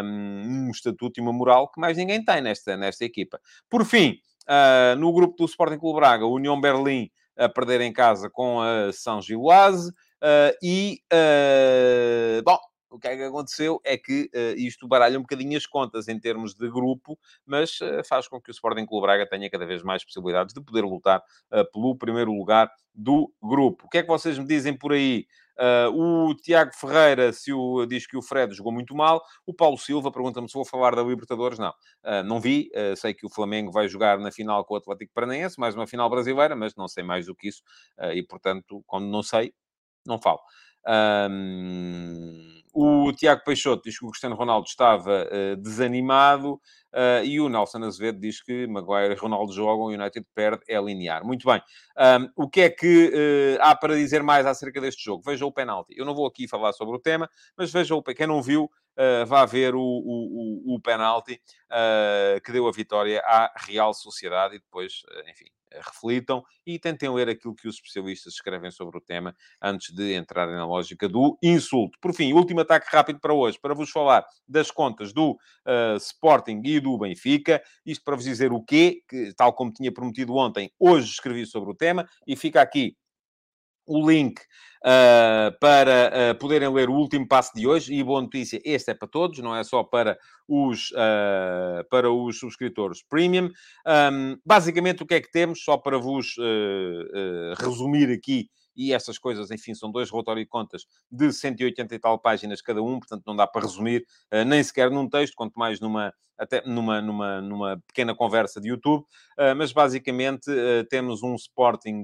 um, 0.03 0.67
um 0.67 0.71
estatuto 0.71 1.19
e 1.19 1.21
uma 1.21 1.33
moral 1.33 1.71
que 1.71 1.79
mais 1.79 1.97
ninguém 1.97 2.23
tem 2.23 2.41
nesta, 2.41 2.75
nesta 2.77 3.05
equipa. 3.05 3.39
Por 3.69 3.85
fim, 3.85 4.19
Uh, 4.45 4.95
no 4.97 5.11
grupo 5.11 5.35
do 5.37 5.45
Sporting 5.45 5.79
Clube 5.79 5.99
Braga, 5.99 6.23
o 6.23 6.35
União 6.35 6.59
Berlim 6.59 7.09
a 7.35 7.49
perder 7.49 7.81
em 7.81 7.91
casa 7.91 8.29
com 8.29 8.61
a 8.61 8.91
São 8.93 9.21
Giloase. 9.21 9.89
Uh, 9.89 10.55
e, 10.61 11.01
uh, 11.11 12.43
bom, 12.43 12.57
o 12.95 12.99
que 12.99 13.07
é 13.07 13.15
que 13.15 13.23
aconteceu 13.23 13.79
é 13.83 13.97
que 13.97 14.29
uh, 14.33 14.57
isto 14.57 14.87
baralha 14.87 15.19
um 15.19 15.21
bocadinho 15.21 15.57
as 15.57 15.65
contas 15.65 16.07
em 16.07 16.19
termos 16.19 16.53
de 16.53 16.69
grupo, 16.69 17.19
mas 17.45 17.79
uh, 17.81 18.03
faz 18.07 18.27
com 18.27 18.39
que 18.41 18.49
o 18.49 18.53
Sporting 18.53 18.85
Clube 18.85 19.05
Braga 19.05 19.27
tenha 19.27 19.49
cada 19.49 19.65
vez 19.65 19.83
mais 19.83 20.03
possibilidades 20.03 20.53
de 20.53 20.61
poder 20.61 20.83
lutar 20.83 21.19
uh, 21.19 21.71
pelo 21.71 21.95
primeiro 21.95 22.31
lugar 22.31 22.71
do 22.93 23.31
grupo. 23.41 23.85
O 23.85 23.89
que 23.89 23.97
é 23.97 24.01
que 24.01 24.07
vocês 24.07 24.39
me 24.39 24.45
dizem 24.45 24.75
por 24.75 24.93
aí? 24.93 25.27
Uh, 25.57 26.27
o 26.29 26.35
Tiago 26.35 26.71
Ferreira 26.73 27.31
se 27.31 27.53
o, 27.53 27.85
diz 27.85 28.05
que 28.05 28.17
o 28.17 28.21
Fred 28.21 28.53
jogou 28.53 28.71
muito 28.71 28.95
mal. 28.95 29.21
O 29.45 29.53
Paulo 29.53 29.77
Silva 29.77 30.11
pergunta-me 30.11 30.47
se 30.49 30.53
vou 30.53 30.65
falar 30.65 30.95
da 30.95 31.03
Libertadores. 31.03 31.59
Não, 31.59 31.69
uh, 31.69 32.23
não 32.25 32.39
vi. 32.39 32.69
Uh, 32.73 32.95
sei 32.95 33.13
que 33.13 33.25
o 33.25 33.29
Flamengo 33.29 33.71
vai 33.71 33.87
jogar 33.87 34.17
na 34.19 34.31
final 34.31 34.63
com 34.65 34.73
o 34.73 34.77
Atlético 34.77 35.13
Paranaense, 35.13 35.59
mais 35.59 35.75
uma 35.75 35.87
final 35.87 36.09
brasileira, 36.09 36.55
mas 36.55 36.75
não 36.75 36.87
sei 36.87 37.03
mais 37.03 37.25
do 37.25 37.35
que 37.35 37.49
isso. 37.49 37.61
e, 38.13 38.23
portanto, 38.23 38.83
quando 38.85 39.07
não 39.07 39.23
sei, 39.23 39.53
não 40.05 40.19
falo. 40.19 40.39
Um, 40.87 42.61
o 42.75 43.13
Tiago 43.13 43.41
Peixoto 43.45 43.83
diz 43.85 43.97
que 43.97 44.05
o 44.05 44.09
Cristiano 44.09 44.35
Ronaldo 44.35 44.67
estava 44.67 45.25
uh, 45.31 45.55
desanimado 45.55 46.55
uh, 46.93 47.23
e 47.23 47.39
o 47.39 47.47
Nelson 47.47 47.81
Azevedo 47.85 48.19
diz 48.19 48.43
que 48.43 48.67
Maguire 48.67 49.13
e 49.13 49.17
Ronaldo 49.17 49.53
jogam 49.53 49.89
e 49.89 49.95
o 49.95 50.01
United 50.01 50.27
perde, 50.35 50.61
é 50.67 50.77
linear. 50.81 51.23
Muito 51.23 51.47
bem. 51.47 51.61
Um, 51.97 52.43
o 52.43 52.49
que 52.49 52.61
é 52.61 52.69
que 52.69 53.07
uh, 53.07 53.61
há 53.61 53.73
para 53.73 53.95
dizer 53.95 54.21
mais 54.21 54.45
acerca 54.45 54.81
deste 54.81 55.05
jogo? 55.05 55.23
Veja 55.25 55.45
o 55.45 55.53
penalti. 55.53 55.95
Eu 55.97 56.03
não 56.03 56.13
vou 56.13 56.27
aqui 56.27 56.49
falar 56.49 56.73
sobre 56.73 56.93
o 56.97 56.99
tema, 56.99 57.29
mas 57.57 57.71
veja 57.71 57.95
o 57.95 58.03
quem 58.03 58.27
não 58.27 58.41
viu, 58.41 58.69
vá 59.27 59.45
ver 59.45 59.73
o, 59.73 59.81
o, 59.81 60.73
o, 60.73 60.75
o 60.75 60.79
penalti 60.79 61.41
que 62.45 62.51
deu 62.51 62.67
a 62.67 62.71
vitória 62.71 63.21
à 63.25 63.51
Real 63.57 63.93
Sociedade 63.93 64.55
e 64.55 64.59
depois, 64.59 65.01
enfim, 65.29 65.47
reflitam 65.83 66.43
e 66.65 66.79
tentem 66.79 67.09
ler 67.13 67.29
aquilo 67.29 67.55
que 67.55 67.67
os 67.67 67.75
especialistas 67.75 68.33
escrevem 68.33 68.71
sobre 68.71 68.97
o 68.97 69.01
tema 69.01 69.35
antes 69.61 69.93
de 69.93 70.15
entrarem 70.15 70.55
na 70.55 70.65
lógica 70.65 71.07
do 71.07 71.37
insulto. 71.41 71.97
Por 72.01 72.13
fim, 72.13 72.33
último 72.33 72.61
ataque 72.61 72.87
rápido 72.91 73.19
para 73.19 73.33
hoje, 73.33 73.59
para 73.59 73.73
vos 73.73 73.89
falar 73.89 74.25
das 74.47 74.71
contas 74.71 75.13
do 75.13 75.37
Sporting 75.97 76.61
e 76.63 76.79
do 76.79 76.97
Benfica. 76.97 77.61
Isto 77.85 78.03
para 78.03 78.15
vos 78.15 78.25
dizer 78.25 78.51
o 78.51 78.63
quê, 78.63 79.01
que 79.07 79.33
tal 79.35 79.53
como 79.53 79.71
tinha 79.71 79.93
prometido 79.93 80.35
ontem, 80.35 80.71
hoje 80.79 81.09
escrevi 81.09 81.45
sobre 81.45 81.71
o 81.71 81.75
tema 81.75 82.07
e 82.27 82.35
fica 82.35 82.61
aqui 82.61 82.95
o 83.85 84.09
link 84.09 84.39
uh, 84.39 85.57
para 85.59 86.11
uh, 86.31 86.39
poderem 86.39 86.71
ler 86.71 86.89
o 86.89 86.93
último 86.93 87.27
passo 87.27 87.51
de 87.55 87.67
hoje. 87.67 87.93
E 87.93 88.03
boa 88.03 88.21
notícia, 88.21 88.61
este 88.63 88.91
é 88.91 88.93
para 88.93 89.07
todos, 89.07 89.39
não 89.39 89.55
é 89.55 89.63
só 89.63 89.83
para 89.83 90.17
os, 90.47 90.91
uh, 90.91 91.83
para 91.89 92.11
os 92.11 92.39
subscritores 92.39 93.03
premium. 93.03 93.49
Um, 93.85 94.37
basicamente, 94.45 95.03
o 95.03 95.05
que 95.05 95.15
é 95.15 95.21
que 95.21 95.31
temos? 95.31 95.63
Só 95.63 95.77
para 95.77 95.97
vos 95.97 96.35
resumir 97.59 98.11
aqui 98.11 98.49
e 98.75 98.93
essas 98.93 99.17
coisas, 99.17 99.51
enfim, 99.51 99.73
são 99.73 99.91
dois 99.91 100.09
relatórios 100.09 100.45
de 100.45 100.49
contas 100.49 100.85
de 101.09 101.31
180 101.31 101.95
e 101.95 101.99
tal 101.99 102.19
páginas 102.19 102.61
cada 102.61 102.81
um, 102.81 102.99
portanto 102.99 103.23
não 103.25 103.35
dá 103.35 103.47
para 103.47 103.61
resumir 103.61 104.05
uh, 104.33 104.43
nem 104.45 104.61
sequer 104.63 104.89
num 104.91 105.09
texto, 105.09 105.33
quanto 105.35 105.57
mais 105.57 105.79
numa, 105.79 106.13
até 106.37 106.61
numa, 106.65 107.01
numa, 107.01 107.41
numa 107.41 107.83
pequena 107.87 108.13
conversa 108.13 108.59
de 108.59 108.69
YouTube, 108.69 109.01
uh, 109.01 109.55
mas 109.55 109.71
basicamente 109.71 110.49
uh, 110.49 110.85
temos 110.89 111.23
um 111.23 111.35
Sporting 111.35 112.03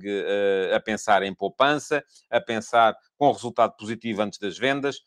a 0.76 0.80
pensar 0.80 1.24
em 1.24 1.34
poupança, 1.34 2.04
a 2.30 2.40
pensar 2.40 2.96
com 3.18 3.32
resultado 3.32 3.76
positivo 3.76 4.22
antes 4.22 4.40
das 4.40 4.58
vendas, 4.58 5.00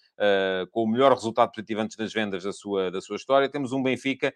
com 0.70 0.84
o 0.84 0.86
melhor 0.86 1.12
resultado 1.12 1.50
positivo 1.50 1.80
antes 1.80 1.96
das 1.96 2.12
vendas 2.12 2.44
da 2.44 2.52
sua, 2.52 2.90
da 2.90 3.00
sua 3.00 3.16
história. 3.16 3.48
Temos 3.48 3.72
um 3.72 3.82
Benfica 3.82 4.32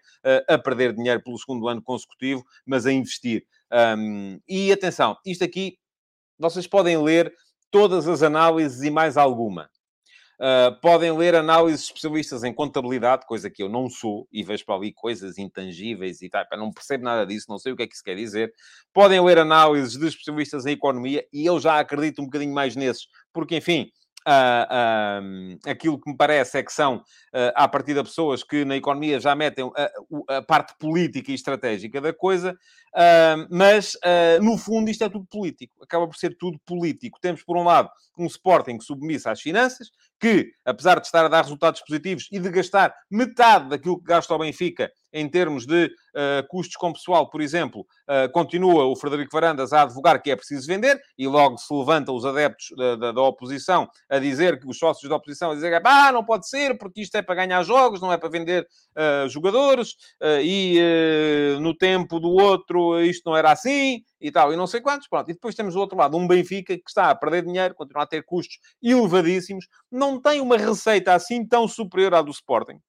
a 0.47 0.57
perder 0.57 0.93
dinheiro 0.93 1.21
pelo 1.23 1.37
segundo 1.37 1.67
ano 1.67 1.81
consecutivo, 1.81 2.43
mas 2.65 2.85
a 2.85 2.91
investir. 2.91 3.45
Um, 3.71 4.39
e 4.47 4.71
atenção, 4.71 5.17
isto 5.25 5.43
aqui 5.43 5.77
vocês 6.39 6.65
podem 6.65 6.97
ler 7.01 7.33
todas 7.69 8.07
as 8.07 8.23
análises 8.23 8.81
e 8.81 8.89
mais 8.89 9.17
alguma. 9.17 9.69
Uh, 10.39 10.79
podem 10.79 11.11
ler 11.11 11.35
análises 11.35 11.83
especialistas 11.83 12.45
em 12.45 12.53
contabilidade, 12.53 13.25
coisa 13.27 13.49
que 13.49 13.61
eu 13.61 13.67
não 13.67 13.89
sou, 13.89 14.25
e 14.31 14.41
vejo 14.41 14.63
para 14.65 14.75
ali 14.75 14.93
coisas 14.93 15.37
intangíveis 15.37 16.21
e 16.21 16.29
tal. 16.29 16.45
Não 16.53 16.71
percebo 16.71 17.03
nada 17.03 17.25
disso, 17.25 17.47
não 17.49 17.59
sei 17.59 17.73
o 17.73 17.75
que 17.75 17.83
é 17.83 17.87
que 17.87 17.93
isso 17.93 18.03
quer 18.03 18.15
dizer. 18.15 18.53
Podem 18.93 19.19
ler 19.21 19.37
análises 19.37 19.99
de 19.99 20.07
especialistas 20.07 20.65
em 20.65 20.71
economia, 20.71 21.25
e 21.33 21.45
eu 21.45 21.59
já 21.59 21.77
acredito 21.77 22.21
um 22.21 22.25
bocadinho 22.25 22.53
mais 22.53 22.73
nesses, 22.73 23.05
porque, 23.33 23.57
enfim, 23.57 23.91
Uh, 24.29 25.57
uh, 25.65 25.71
aquilo 25.71 25.99
que 25.99 26.07
me 26.11 26.15
parece 26.15 26.59
é 26.59 26.63
que 26.63 26.71
são, 26.71 26.97
uh, 26.97 27.51
à 27.55 27.67
partida, 27.67 28.03
pessoas 28.03 28.43
que 28.43 28.63
na 28.63 28.75
economia 28.75 29.19
já 29.19 29.33
metem 29.33 29.71
a, 29.75 30.37
a 30.37 30.41
parte 30.43 30.75
política 30.77 31.31
e 31.31 31.33
estratégica 31.33 31.99
da 31.99 32.13
coisa, 32.13 32.53
uh, 32.53 33.47
mas 33.49 33.97
no 34.39 34.55
fundo 34.55 34.91
isto 34.91 35.03
é 35.03 35.09
tudo 35.09 35.25
político, 35.25 35.83
acaba 35.83 36.07
por 36.07 36.15
ser 36.15 36.37
tudo 36.37 36.59
político. 36.63 37.19
Temos, 37.19 37.43
por 37.43 37.57
um 37.57 37.63
lado, 37.63 37.89
um 38.19 38.25
Sporting 38.25 38.79
submisso 38.79 39.29
às 39.29 39.41
finanças, 39.41 39.89
que, 40.19 40.51
apesar 40.65 40.99
de 40.99 41.05
estar 41.05 41.25
a 41.25 41.29
dar 41.29 41.43
resultados 41.43 41.81
positivos 41.81 42.27
e 42.31 42.39
de 42.39 42.49
gastar 42.49 42.93
metade 43.09 43.69
daquilo 43.69 43.97
que 43.97 44.05
gasta 44.05 44.33
o 44.33 44.37
Benfica 44.37 44.91
em 45.11 45.27
termos 45.27 45.65
de 45.65 45.85
uh, 45.85 46.47
custos 46.47 46.75
com 46.75 46.93
pessoal, 46.93 47.29
por 47.29 47.41
exemplo, 47.41 47.81
uh, 47.81 48.31
continua 48.31 48.85
o 48.85 48.95
Frederico 48.95 49.31
Varandas 49.31 49.73
a 49.73 49.83
advogar 49.83 50.21
que 50.21 50.29
é 50.29 50.35
preciso 50.35 50.67
vender 50.67 50.99
e 51.17 51.27
logo 51.27 51.57
se 51.57 51.73
levantam 51.73 52.15
os 52.15 52.25
adeptos 52.25 52.67
da, 52.77 52.95
da, 52.95 53.11
da 53.11 53.21
oposição 53.21 53.87
a 54.09 54.19
dizer 54.19 54.59
que 54.59 54.67
os 54.67 54.77
sócios 54.77 55.09
da 55.09 55.15
oposição 55.15 55.51
a 55.51 55.55
dizer 55.55 55.69
que 55.69 55.87
ah, 55.87 56.11
não 56.11 56.23
pode 56.23 56.47
ser 56.47 56.77
porque 56.77 57.01
isto 57.01 57.15
é 57.15 57.21
para 57.21 57.35
ganhar 57.35 57.63
jogos, 57.63 58.01
não 58.01 58.13
é 58.13 58.17
para 58.17 58.29
vender 58.29 58.67
uh, 58.95 59.27
jogadores 59.29 59.95
e 60.43 60.79
no 61.61 61.75
tempo 61.75 62.19
do 62.19 62.29
outro 62.29 63.01
isto 63.01 63.23
não 63.25 63.35
era 63.35 63.51
assim 63.51 64.03
e 64.21 64.31
tal, 64.31 64.53
e 64.53 64.55
não 64.55 64.67
sei 64.67 64.81
quantos, 64.81 65.07
pronto. 65.07 65.29
E 65.29 65.33
depois 65.33 65.55
temos 65.55 65.73
do 65.73 65.79
outro 65.79 65.97
lado 65.97 66.17
um 66.17 66.27
Benfica 66.27 66.75
que 66.75 66.83
está 66.87 67.09
a 67.09 67.15
perder 67.15 67.43
dinheiro, 67.43 67.73
continua 67.75 68.03
a 68.03 68.07
ter 68.07 68.23
custos 68.23 68.59
elevadíssimos, 68.81 69.67
não 69.91 70.21
tem 70.21 70.41
uma 70.41 70.57
receita 70.57 71.13
assim 71.13 71.45
tão 71.45 71.67
superior 71.67 72.13
à 72.13 72.21
do 72.21 72.31
Sporting. 72.31 72.79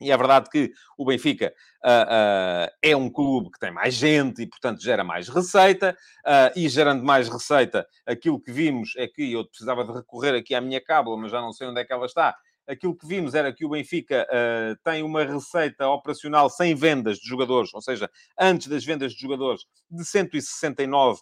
E 0.00 0.10
é 0.10 0.16
verdade 0.16 0.48
que 0.48 0.72
o 0.96 1.04
Benfica 1.04 1.52
uh, 1.84 1.88
uh, 1.88 2.72
é 2.80 2.96
um 2.96 3.10
clube 3.10 3.50
que 3.50 3.58
tem 3.58 3.70
mais 3.70 3.92
gente 3.92 4.40
e, 4.40 4.46
portanto, 4.46 4.82
gera 4.82 5.04
mais 5.04 5.28
receita. 5.28 5.94
Uh, 6.26 6.58
e 6.58 6.68
gerando 6.70 7.04
mais 7.04 7.28
receita, 7.28 7.86
aquilo 8.06 8.40
que 8.40 8.50
vimos 8.50 8.94
é 8.96 9.06
que 9.06 9.32
eu 9.32 9.46
precisava 9.46 9.84
de 9.84 9.92
recorrer 9.92 10.34
aqui 10.34 10.54
à 10.54 10.60
minha 10.60 10.80
cábula, 10.82 11.18
mas 11.18 11.30
já 11.30 11.40
não 11.40 11.52
sei 11.52 11.68
onde 11.68 11.80
é 11.80 11.84
que 11.84 11.92
ela 11.92 12.06
está. 12.06 12.34
Aquilo 12.70 12.96
que 12.96 13.06
vimos 13.06 13.34
era 13.34 13.52
que 13.52 13.64
o 13.64 13.70
Benfica 13.70 14.26
tem 14.84 15.02
uma 15.02 15.24
receita 15.24 15.88
operacional 15.88 16.48
sem 16.48 16.74
vendas 16.74 17.18
de 17.18 17.28
jogadores, 17.28 17.74
ou 17.74 17.82
seja, 17.82 18.08
antes 18.38 18.68
das 18.68 18.84
vendas 18.84 19.12
de 19.12 19.20
jogadores, 19.20 19.64
de 19.90 20.04
169 20.04 21.20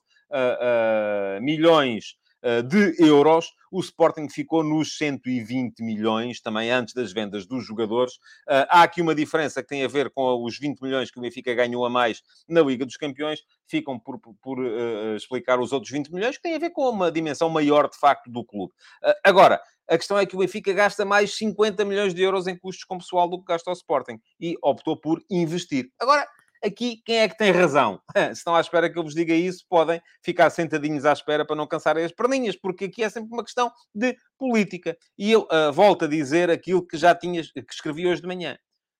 milhões 1.41 2.19
eh, 2.41 2.63
de 2.63 2.95
euros. 3.01 3.53
O 3.71 3.81
Sporting 3.81 4.29
ficou 4.29 4.63
nos 4.63 4.97
120 4.97 5.83
milhões, 5.83 6.41
também 6.41 6.71
antes 6.71 6.95
das 6.95 7.13
vendas 7.13 7.47
dos 7.47 7.67
jogadores. 7.67 8.15
Eh, 8.49 8.67
há 8.71 8.83
aqui 8.85 9.03
uma 9.03 9.15
diferença 9.15 9.61
que 9.61 9.69
tem 9.69 9.85
a 9.85 9.89
ver 9.89 10.11
com 10.11 10.45
os 10.45 10.57
20 10.57 10.81
milhões 10.81 11.11
que 11.11 11.19
o 11.19 11.21
Benfica 11.23 11.53
ganhou 11.53 11.85
a 11.85 11.91
mais 11.91 12.23
na 12.49 12.61
Liga 12.63 12.87
dos 12.87 12.97
Campeões. 12.97 13.41
Ficam 13.67 13.99
por, 13.99 14.19
por, 14.21 14.35
por 14.41 14.61
uh, 14.61 15.17
explicar 15.17 15.61
os 15.61 15.73
outros 15.73 15.91
20 15.93 16.09
milhões, 16.11 16.37
que 16.37 16.43
tem 16.43 16.55
a 16.55 16.59
ver 16.59 16.71
com 16.71 16.89
uma 16.89 17.11
dimensão 17.11 17.51
maior, 17.51 17.91
de 17.91 17.99
facto, 17.99 18.31
do 18.31 18.43
clube. 18.45 18.73
Uh, 19.05 19.13
agora, 19.23 19.61
a 19.89 19.97
questão 19.97 20.19
é 20.19 20.27
que 20.27 20.37
o 20.37 20.39
Benfica 20.39 20.73
gasta 20.73 21.05
mais 21.05 21.37
50 21.37 21.85
milhões 21.85 22.15
de 22.15 22.23
euros 22.23 22.47
em 22.47 22.57
custos 22.57 22.85
com 22.85 22.99
pessoal 22.99 23.29
do 23.29 23.39
que 23.39 23.47
gasta 23.47 23.71
o 23.71 23.73
Sporting. 23.73 24.21
E 24.41 24.57
optou 24.63 24.97
por 25.01 25.23
investir. 25.31 25.91
Agora, 25.99 26.27
Aqui, 26.65 27.01
quem 27.05 27.19
é 27.19 27.29
que 27.29 27.39
tem 27.39 27.53
razão? 27.53 28.01
Se 28.17 28.33
estão 28.33 28.55
à 28.55 28.61
espera 28.61 28.91
que 28.91 28.99
eu 28.99 29.03
vos 29.05 29.15
diga 29.15 29.33
isso, 29.33 29.65
podem 29.69 30.01
ficar 30.23 30.51
sentadinhos 30.51 31.05
à 31.05 31.13
espera 31.13 31.47
para 31.47 31.55
não 31.55 31.67
cansarem 31.67 32.05
as 32.05 32.13
perninhas, 32.13 32.57
porque 32.57 32.87
aqui 32.87 33.05
é 33.05 33.09
sempre 33.09 33.33
uma 33.33 33.45
questão 33.45 33.71
de 33.95 34.17
política. 34.37 34.97
E 35.17 35.31
eu 35.31 35.43
uh, 35.43 35.73
volto 35.73 36.05
a 36.05 36.09
dizer 36.09 36.51
aquilo 36.51 36.85
que 36.85 36.97
já 36.97 37.15
tinha, 37.15 37.43
que 37.43 37.73
escrevi 37.73 38.09
hoje 38.09 38.21
de 38.21 38.27
manhã. 38.27 38.59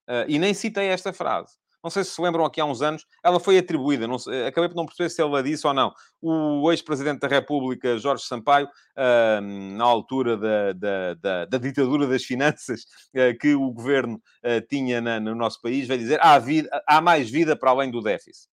Uh, 0.09 0.25
e 0.29 0.39
nem 0.39 0.55
citei 0.55 0.87
esta 0.87 1.13
frase. 1.13 1.58
Não 1.83 1.91
sei 1.91 2.03
se 2.03 2.11
se 2.11 2.21
lembram 2.21 2.45
aqui 2.45 2.61
há 2.61 2.65
uns 2.65 2.83
anos, 2.83 3.07
ela 3.23 3.39
foi 3.39 3.59
atribuída, 3.59 4.07
não 4.07 4.17
acabei 4.47 4.69
por 4.69 4.77
não 4.77 4.85
perceber 4.85 5.11
se 5.11 5.23
ela 5.23 5.43
disse 5.43 5.67
ou 5.67 5.73
não. 5.73 5.93
O 6.21 6.71
ex-presidente 6.73 7.21
da 7.21 7.29
República, 7.29 7.99
Jorge 7.99 8.25
Sampaio, 8.25 8.67
uh, 8.67 9.41
na 9.41 9.85
altura 9.85 10.37
da, 10.37 10.73
da, 10.73 11.15
da, 11.15 11.45
da, 11.45 11.59
ditadura 11.59 12.07
das 12.07 12.25
finanças 12.25 12.83
uh, 13.15 13.39
que 13.39 13.55
o 13.55 13.71
governo 13.71 14.17
uh, 14.17 14.67
tinha 14.69 15.01
na, 15.01 15.21
no 15.21 15.35
nosso 15.35 15.61
país, 15.63 15.87
vai 15.87 15.99
dizer 15.99 16.19
há, 16.21 16.39
vida, 16.39 16.69
há 16.87 17.01
mais 17.01 17.31
vida 17.31 17.55
para 17.57 17.71
além 17.71 17.91
do 17.91 18.03
déficit. 18.03 18.49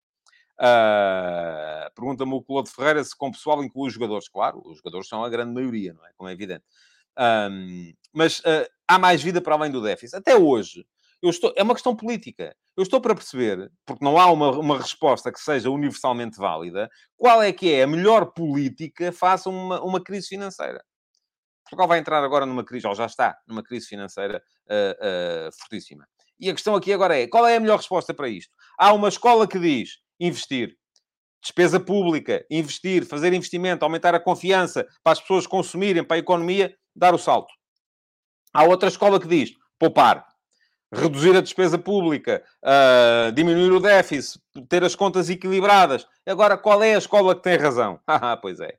Uh, 0.60 1.92
Pergunta-me 1.96 2.34
o 2.34 2.42
Claude 2.42 2.70
Ferreira 2.70 3.04
se 3.04 3.16
com 3.16 3.32
pessoal 3.32 3.64
inclui 3.64 3.88
os 3.88 3.94
jogadores. 3.94 4.30
Claro, 4.30 4.62
os 4.66 4.78
jogadores 4.78 5.08
são 5.08 5.24
a 5.24 5.30
grande 5.30 5.54
maioria, 5.54 5.94
não 5.94 6.06
é? 6.06 6.12
Como 6.16 6.30
é 6.30 6.34
evidente. 6.34 6.64
Um, 7.18 7.94
mas 8.14 8.40
uh, 8.40 8.68
há 8.88 9.00
mais 9.00 9.22
vida 9.22 9.42
para 9.42 9.56
além 9.56 9.72
do 9.72 9.82
déficit. 9.82 10.18
Até 10.18 10.36
hoje, 10.36 10.86
eu 11.22 11.30
estou, 11.30 11.54
é 11.56 11.64
uma 11.64 11.74
questão 11.74 11.96
política. 11.96 12.56
Eu 12.78 12.84
estou 12.84 13.00
para 13.00 13.16
perceber, 13.16 13.72
porque 13.86 14.04
não 14.04 14.18
há 14.18 14.32
uma, 14.32 14.52
uma 14.52 14.78
resposta 14.78 15.32
que 15.32 15.40
seja 15.40 15.70
universalmente 15.70 16.38
válida, 16.38 16.90
qual 17.16 17.42
é 17.42 17.52
que 17.54 17.74
é 17.74 17.84
a 17.84 17.88
melhor 17.88 18.34
política 18.34 19.12
face 19.12 19.48
a 19.48 19.52
uma, 19.52 19.82
uma 19.82 20.04
crise 20.04 20.28
financeira. 20.28 20.84
Portugal 21.64 21.88
vai 21.88 22.00
entrar 22.00 22.24
agora 22.24 22.46
numa 22.46 22.64
crise, 22.64 22.86
ou 22.86 22.94
já 22.94 23.06
está, 23.06 23.38
numa 23.48 23.64
crise 23.64 23.88
financeira 23.88 24.44
uh, 24.68 25.48
uh, 25.48 25.52
fortíssima. 25.58 26.08
E 26.40 26.50
a 26.50 26.54
questão 26.54 26.76
aqui 26.76 26.94
agora 26.94 27.18
é, 27.18 27.28
qual 27.28 27.48
é 27.48 27.56
a 27.56 27.60
melhor 27.60 27.78
resposta 27.78 28.14
para 28.14 28.30
isto? 28.30 28.54
Há 28.78 28.94
uma 28.94 29.08
escola 29.08 29.48
que 29.48 29.58
diz 29.58 29.98
investir. 30.20 30.78
Despesa 31.42 31.80
pública, 31.80 32.46
investir, 32.50 33.06
fazer 33.06 33.32
investimento, 33.34 33.86
aumentar 33.86 34.14
a 34.14 34.20
confiança 34.20 34.86
para 35.04 35.14
as 35.14 35.22
pessoas 35.22 35.48
consumirem, 35.48 36.04
para 36.04 36.18
a 36.18 36.20
economia, 36.20 36.76
dar 36.96 37.14
o 37.14 37.20
salto. 37.20 37.54
Há 38.54 38.64
outra 38.64 38.90
escola 38.90 39.20
que 39.20 39.28
diz 39.28 39.52
poupar 39.80 40.26
reduzir 40.94 41.36
a 41.36 41.42
despesa 41.42 41.78
pública, 41.78 42.44
uh, 42.64 43.32
diminuir 43.32 43.72
o 43.72 43.80
déficit, 43.80 44.42
ter 44.70 44.84
as 44.84 44.96
contas 44.96 45.30
equilibradas. 45.30 46.06
Agora, 46.26 46.58
qual 46.58 46.82
é 46.84 46.96
a 46.96 46.98
escola 46.98 47.36
que 47.36 47.44
tem 47.44 47.58
razão? 47.58 48.00
Ah, 48.08 48.38
pois 48.38 48.60
é. 48.60 48.76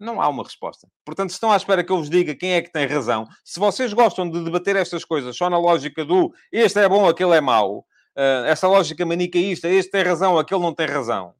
Não 0.00 0.20
há 0.20 0.28
uma 0.28 0.42
resposta. 0.42 0.88
Portanto, 1.04 1.30
estão 1.30 1.52
à 1.52 1.56
espera 1.56 1.84
que 1.84 1.92
eu 1.92 1.96
vos 1.96 2.10
diga 2.10 2.34
quem 2.34 2.54
é 2.54 2.62
que 2.62 2.72
tem 2.72 2.86
razão, 2.86 3.28
se 3.44 3.60
vocês 3.60 3.92
gostam 3.92 4.28
de 4.28 4.42
debater 4.42 4.74
estas 4.74 5.04
coisas 5.04 5.36
só 5.36 5.48
na 5.48 5.58
lógica 5.58 6.04
do 6.04 6.32
este 6.50 6.80
é 6.80 6.88
bom, 6.88 7.08
aquele 7.08 7.36
é 7.36 7.40
mau, 7.40 7.86
uh, 8.16 8.44
essa 8.46 8.66
lógica 8.66 9.06
manicaísta, 9.06 9.68
este 9.68 9.92
tem 9.92 10.02
razão, 10.02 10.38
aquele 10.38 10.60
não 10.60 10.74
tem 10.74 10.86
razão, 10.86 11.34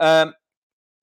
uh, 0.00 0.32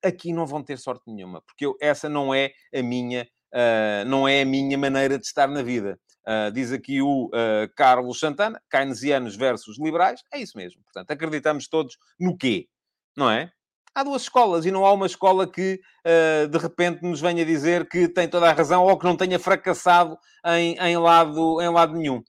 aqui 0.03 0.33
não 0.33 0.45
vão 0.45 0.61
ter 0.61 0.77
sorte 0.77 1.03
nenhuma, 1.07 1.41
porque 1.41 1.65
eu, 1.65 1.77
essa 1.81 2.09
não 2.09 2.33
é 2.33 2.51
a 2.75 2.81
minha, 2.81 3.25
uh, 3.53 4.05
não 4.05 4.27
é 4.27 4.41
a 4.41 4.45
minha 4.45 4.77
maneira 4.77 5.17
de 5.17 5.25
estar 5.25 5.47
na 5.47 5.61
vida. 5.61 5.97
Uh, 6.27 6.51
diz 6.51 6.73
aqui 6.73 7.01
o 7.01 7.27
uh, 7.27 7.73
Carlos 7.73 8.19
Santana, 8.19 8.61
keynesianos 8.69 9.37
versus 9.37 9.79
liberais. 9.79 10.21
É 10.33 10.39
isso 10.39 10.57
mesmo. 10.57 10.81
Portanto, 10.83 11.09
acreditamos 11.11 11.69
todos 11.69 11.97
no 12.19 12.37
quê? 12.37 12.67
Não 13.15 13.29
é? 13.31 13.49
Há 13.95 14.03
duas 14.03 14.23
escolas 14.23 14.65
e 14.65 14.71
não 14.71 14.85
há 14.85 14.91
uma 14.91 15.05
escola 15.05 15.49
que, 15.49 15.79
uh, 16.05 16.47
de 16.49 16.57
repente, 16.57 17.01
nos 17.01 17.21
venha 17.21 17.45
dizer 17.45 17.87
que 17.87 18.09
tem 18.09 18.27
toda 18.27 18.49
a 18.49 18.53
razão 18.53 18.83
ou 18.83 18.97
que 18.97 19.05
não 19.05 19.15
tenha 19.15 19.39
fracassado 19.39 20.17
em, 20.45 20.77
em, 20.77 20.97
lado, 20.97 21.61
em 21.61 21.69
lado 21.69 21.93
nenhum. 21.93 22.21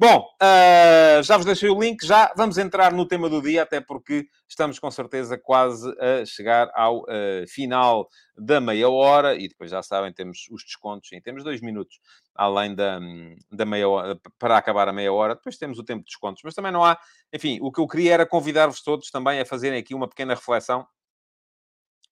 Bom, 0.00 0.30
uh, 0.40 1.20
já 1.24 1.36
vos 1.36 1.44
deixei 1.44 1.68
o 1.68 1.80
link, 1.80 2.06
já 2.06 2.32
vamos 2.36 2.56
entrar 2.56 2.92
no 2.92 3.04
tema 3.04 3.28
do 3.28 3.42
dia, 3.42 3.64
até 3.64 3.80
porque 3.80 4.28
estamos 4.48 4.78
com 4.78 4.88
certeza 4.92 5.36
quase 5.36 5.92
a 5.98 6.24
chegar 6.24 6.70
ao 6.72 7.00
uh, 7.00 7.44
final 7.48 8.08
da 8.36 8.60
meia 8.60 8.88
hora 8.88 9.34
e 9.34 9.48
depois 9.48 9.72
já 9.72 9.82
sabem, 9.82 10.12
temos 10.12 10.46
os 10.52 10.62
descontos, 10.62 11.10
temos 11.24 11.42
dois 11.42 11.60
minutos 11.60 11.98
além 12.32 12.76
da, 12.76 13.00
da 13.50 13.64
meia 13.64 13.88
hora, 13.88 14.20
para 14.38 14.56
acabar 14.56 14.86
a 14.86 14.92
meia 14.92 15.12
hora, 15.12 15.34
depois 15.34 15.56
temos 15.56 15.80
o 15.80 15.84
tempo 15.84 16.04
de 16.04 16.10
descontos, 16.10 16.42
mas 16.44 16.54
também 16.54 16.70
não 16.70 16.84
há, 16.84 16.96
enfim, 17.32 17.58
o 17.60 17.72
que 17.72 17.80
eu 17.80 17.88
queria 17.88 18.14
era 18.14 18.24
convidar-vos 18.24 18.80
todos 18.80 19.10
também 19.10 19.40
a 19.40 19.44
fazerem 19.44 19.80
aqui 19.80 19.96
uma 19.96 20.06
pequena 20.06 20.36
reflexão 20.36 20.86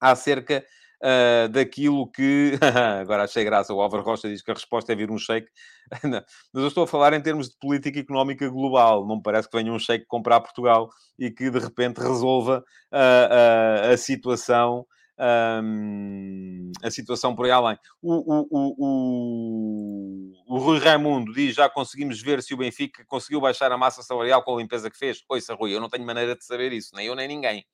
acerca 0.00 0.66
uh, 1.02 1.48
daquilo 1.48 2.10
que. 2.10 2.58
Agora 3.00 3.24
achei 3.24 3.44
graça, 3.44 3.72
o 3.72 3.80
Álvaro 3.80 4.02
Rocha 4.02 4.28
diz 4.28 4.42
que 4.42 4.50
a 4.50 4.54
resposta 4.54 4.92
é 4.92 4.96
vir 4.96 5.10
um 5.10 5.18
shake. 5.18 5.48
Mas 6.02 6.62
eu 6.62 6.68
estou 6.68 6.84
a 6.84 6.86
falar 6.86 7.12
em 7.12 7.20
termos 7.20 7.48
de 7.48 7.56
política 7.58 8.00
económica 8.00 8.48
global. 8.48 9.06
Não 9.06 9.16
me 9.16 9.22
parece 9.22 9.48
que 9.48 9.56
venha 9.56 9.72
um 9.72 9.78
shake 9.78 10.06
comprar 10.06 10.40
Portugal 10.40 10.88
e 11.18 11.30
que 11.30 11.50
de 11.50 11.58
repente 11.58 11.98
resolva 11.98 12.64
uh, 12.92 13.88
uh, 13.88 13.92
a 13.92 13.96
situação. 13.96 14.86
Um, 15.18 16.72
a 16.82 16.90
situação 16.90 17.34
por 17.34 17.46
aí 17.46 17.50
além. 17.50 17.78
O, 18.02 18.12
o, 18.12 18.46
o, 18.50 18.74
o, 20.46 20.56
o 20.56 20.58
Rui 20.58 20.78
Raimundo 20.78 21.32
diz: 21.32 21.54
já 21.54 21.70
conseguimos 21.70 22.20
ver 22.20 22.42
se 22.42 22.52
o 22.52 22.56
Benfica 22.58 23.02
conseguiu 23.06 23.40
baixar 23.40 23.72
a 23.72 23.78
massa 23.78 24.02
salarial 24.02 24.42
com 24.42 24.54
a 24.54 24.60
limpeza 24.60 24.90
que 24.90 24.98
fez. 24.98 25.22
Ouça, 25.26 25.54
Rui, 25.54 25.74
eu 25.74 25.80
não 25.80 25.88
tenho 25.88 26.04
maneira 26.04 26.36
de 26.36 26.44
saber 26.44 26.70
isso, 26.70 26.90
nem 26.94 27.06
eu 27.06 27.14
nem 27.14 27.26
ninguém 27.26 27.64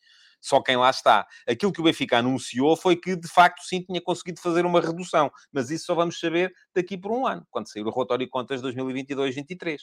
só 0.43 0.61
quem 0.61 0.77
lá 0.77 0.91
está. 0.91 1.27
Aquilo 1.49 1.73
que 1.73 1.81
o 1.81 1.85
Benfica 1.85 2.19
anunciou 2.19 2.77
foi 2.77 2.97
que, 2.97 3.15
de 3.15 3.29
facto, 3.29 3.63
sim, 3.63 3.81
tinha 3.81 4.03
conseguido 4.03 4.41
fazer 4.41 4.67
uma 4.67 4.81
redução, 4.81 5.31
mas 5.53 5.71
isso 5.71 5.87
só 5.87 5.95
vamos 5.95 6.19
saber 6.19 6.53
daqui 6.75 6.99
por 6.99 7.13
um 7.13 7.27
ano, 7.27 7.47
quando 7.49 7.71
sair 7.71 7.87
o 7.87 7.91
relatório 7.91 8.27
de 8.27 8.31
contas 8.31 8.61
2022-23. 8.61 9.79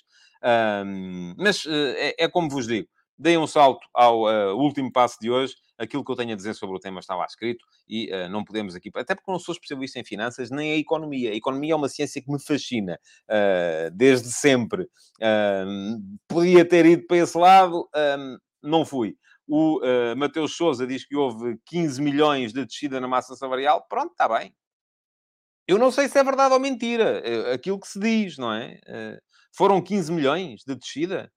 Um, 0.86 1.34
mas 1.38 1.66
eh, 1.66 2.16
é, 2.20 2.26
é 2.26 2.28
como 2.28 2.50
vos 2.50 2.68
digo, 2.68 2.88
dei 3.18 3.38
um 3.38 3.48
salto 3.48 3.86
ao 3.94 4.24
uh, 4.24 4.56
último 4.56 4.92
passo 4.92 5.18
de 5.22 5.32
hoje. 5.32 5.56
Aquilo 5.78 6.04
que 6.04 6.12
eu 6.12 6.16
tenho 6.16 6.34
a 6.34 6.36
dizer 6.36 6.54
sobre 6.56 6.76
o 6.76 6.80
tema 6.80 7.00
está 7.00 7.16
lá 7.16 7.26
escrito 7.26 7.66
e 7.88 8.10
uh, 8.14 8.30
não 8.30 8.44
podemos 8.44 8.76
aqui... 8.76 8.90
Até 8.96 9.16
porque 9.16 9.32
não 9.32 9.40
sou 9.40 9.54
especialista 9.54 10.00
em 10.00 10.04
finanças, 10.04 10.50
nem 10.50 10.74
a 10.74 10.78
economia. 10.78 11.32
A 11.32 11.36
economia 11.36 11.74
é 11.74 11.76
uma 11.76 11.90
ciência 11.90 12.22
que 12.22 12.32
me 12.32 12.42
fascina 12.42 13.00
uh, 13.30 13.92
desde 13.94 14.30
sempre. 14.30 14.88
podia 16.28 16.66
ter 16.66 16.86
ido 16.86 17.08
para 17.08 17.18
esse 17.18 17.38
lado, 17.38 17.90
não 18.62 18.86
fui. 18.86 19.16
O 19.52 19.80
uh, 19.80 20.16
Mateus 20.16 20.56
Souza 20.56 20.86
diz 20.86 21.04
que 21.04 21.16
houve 21.16 21.58
15 21.66 22.00
milhões 22.04 22.54
de 22.54 22.64
descida 22.64 23.00
na 23.00 23.08
massa 23.08 23.36
salarial. 23.36 23.84
Pronto, 23.90 24.12
está 24.12 24.30
bem. 24.30 24.54
Eu 25.68 25.80
não 25.80 25.92
sei 25.92 26.08
se 26.08 26.20
é 26.20 26.24
verdade 26.24 26.54
ou 26.54 26.60
mentira. 26.60 27.24
Aquilo 27.52 27.80
que 27.80 27.88
se 27.88 28.00
diz, 28.00 28.38
não 28.38 28.54
é? 28.54 28.80
Uh, 28.88 29.20
foram 29.52 29.82
15 29.82 30.12
milhões 30.12 30.62
de 30.64 30.76
descida? 30.76 31.32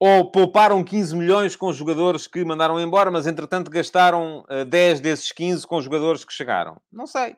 Ou 0.00 0.30
pouparam 0.30 0.84
15 0.84 1.16
milhões 1.16 1.56
com 1.56 1.72
jogadores 1.72 2.28
que 2.28 2.44
mandaram 2.44 2.80
embora, 2.80 3.10
mas 3.10 3.26
entretanto 3.26 3.70
gastaram 3.70 4.42
uh, 4.42 4.60
eh, 4.60 4.64
10 4.64 5.00
desses 5.00 5.32
15 5.32 5.66
com 5.66 5.80
jogadores 5.80 6.24
que 6.24 6.32
chegaram? 6.32 6.80
Não 6.92 7.04
sei, 7.04 7.36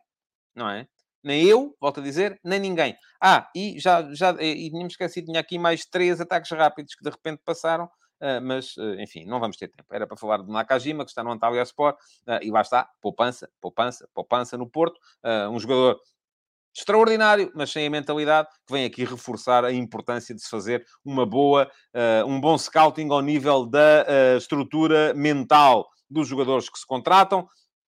não 0.54 0.68
é? 0.68 0.86
Nem 1.24 1.42
eu, 1.44 1.74
volto 1.80 2.00
a 2.00 2.02
dizer, 2.02 2.38
nem 2.44 2.60
ninguém. 2.60 2.94
Ah, 3.22 3.48
e 3.56 3.78
já, 3.80 4.12
já 4.12 4.36
e, 4.38 4.66
e 4.66 4.70
tínhamos 4.70 4.92
esquecido, 4.92 5.26
tinha 5.26 5.40
aqui 5.40 5.58
mais 5.58 5.86
três 5.86 6.20
ataques 6.20 6.50
rápidos 6.50 6.94
que 6.94 7.02
de 7.02 7.10
repente 7.10 7.40
passaram, 7.44 7.88
mas, 8.42 8.76
uh, 8.76 9.00
enfim, 9.00 9.24
não 9.24 9.40
vamos 9.40 9.56
ter 9.56 9.68
tempo. 9.68 9.84
Era 9.92 10.06
para 10.06 10.16
falar 10.16 10.38
do 10.38 10.52
Nakajima, 10.52 11.04
que 11.04 11.10
está 11.10 11.24
no 11.24 11.32
Antalya 11.32 11.62
Sport, 11.62 11.96
e 12.42 12.50
lá 12.50 12.60
está, 12.60 12.88
poupança, 13.00 13.48
poupança, 13.60 14.08
poupança 14.14 14.58
no 14.58 14.68
Porto, 14.68 14.98
um 15.50 15.58
jogador 15.58 15.98
extraordinário, 16.76 17.50
mas 17.54 17.70
sem 17.70 17.86
a 17.86 17.90
mentalidade, 17.90 18.48
que 18.66 18.72
vem 18.72 18.84
aqui 18.84 19.04
reforçar 19.04 19.64
a 19.64 19.72
importância 19.72 20.34
de 20.34 20.40
se 20.40 20.48
fazer 20.48 20.84
uma 21.04 21.26
boa, 21.26 21.70
uh, 21.94 22.26
um 22.26 22.40
bom 22.40 22.56
scouting 22.56 23.08
ao 23.10 23.20
nível 23.20 23.66
da 23.66 24.06
uh, 24.06 24.36
estrutura 24.36 25.12
mental 25.14 25.88
dos 26.08 26.28
jogadores 26.28 26.68
que 26.68 26.78
se 26.78 26.86
contratam. 26.86 27.46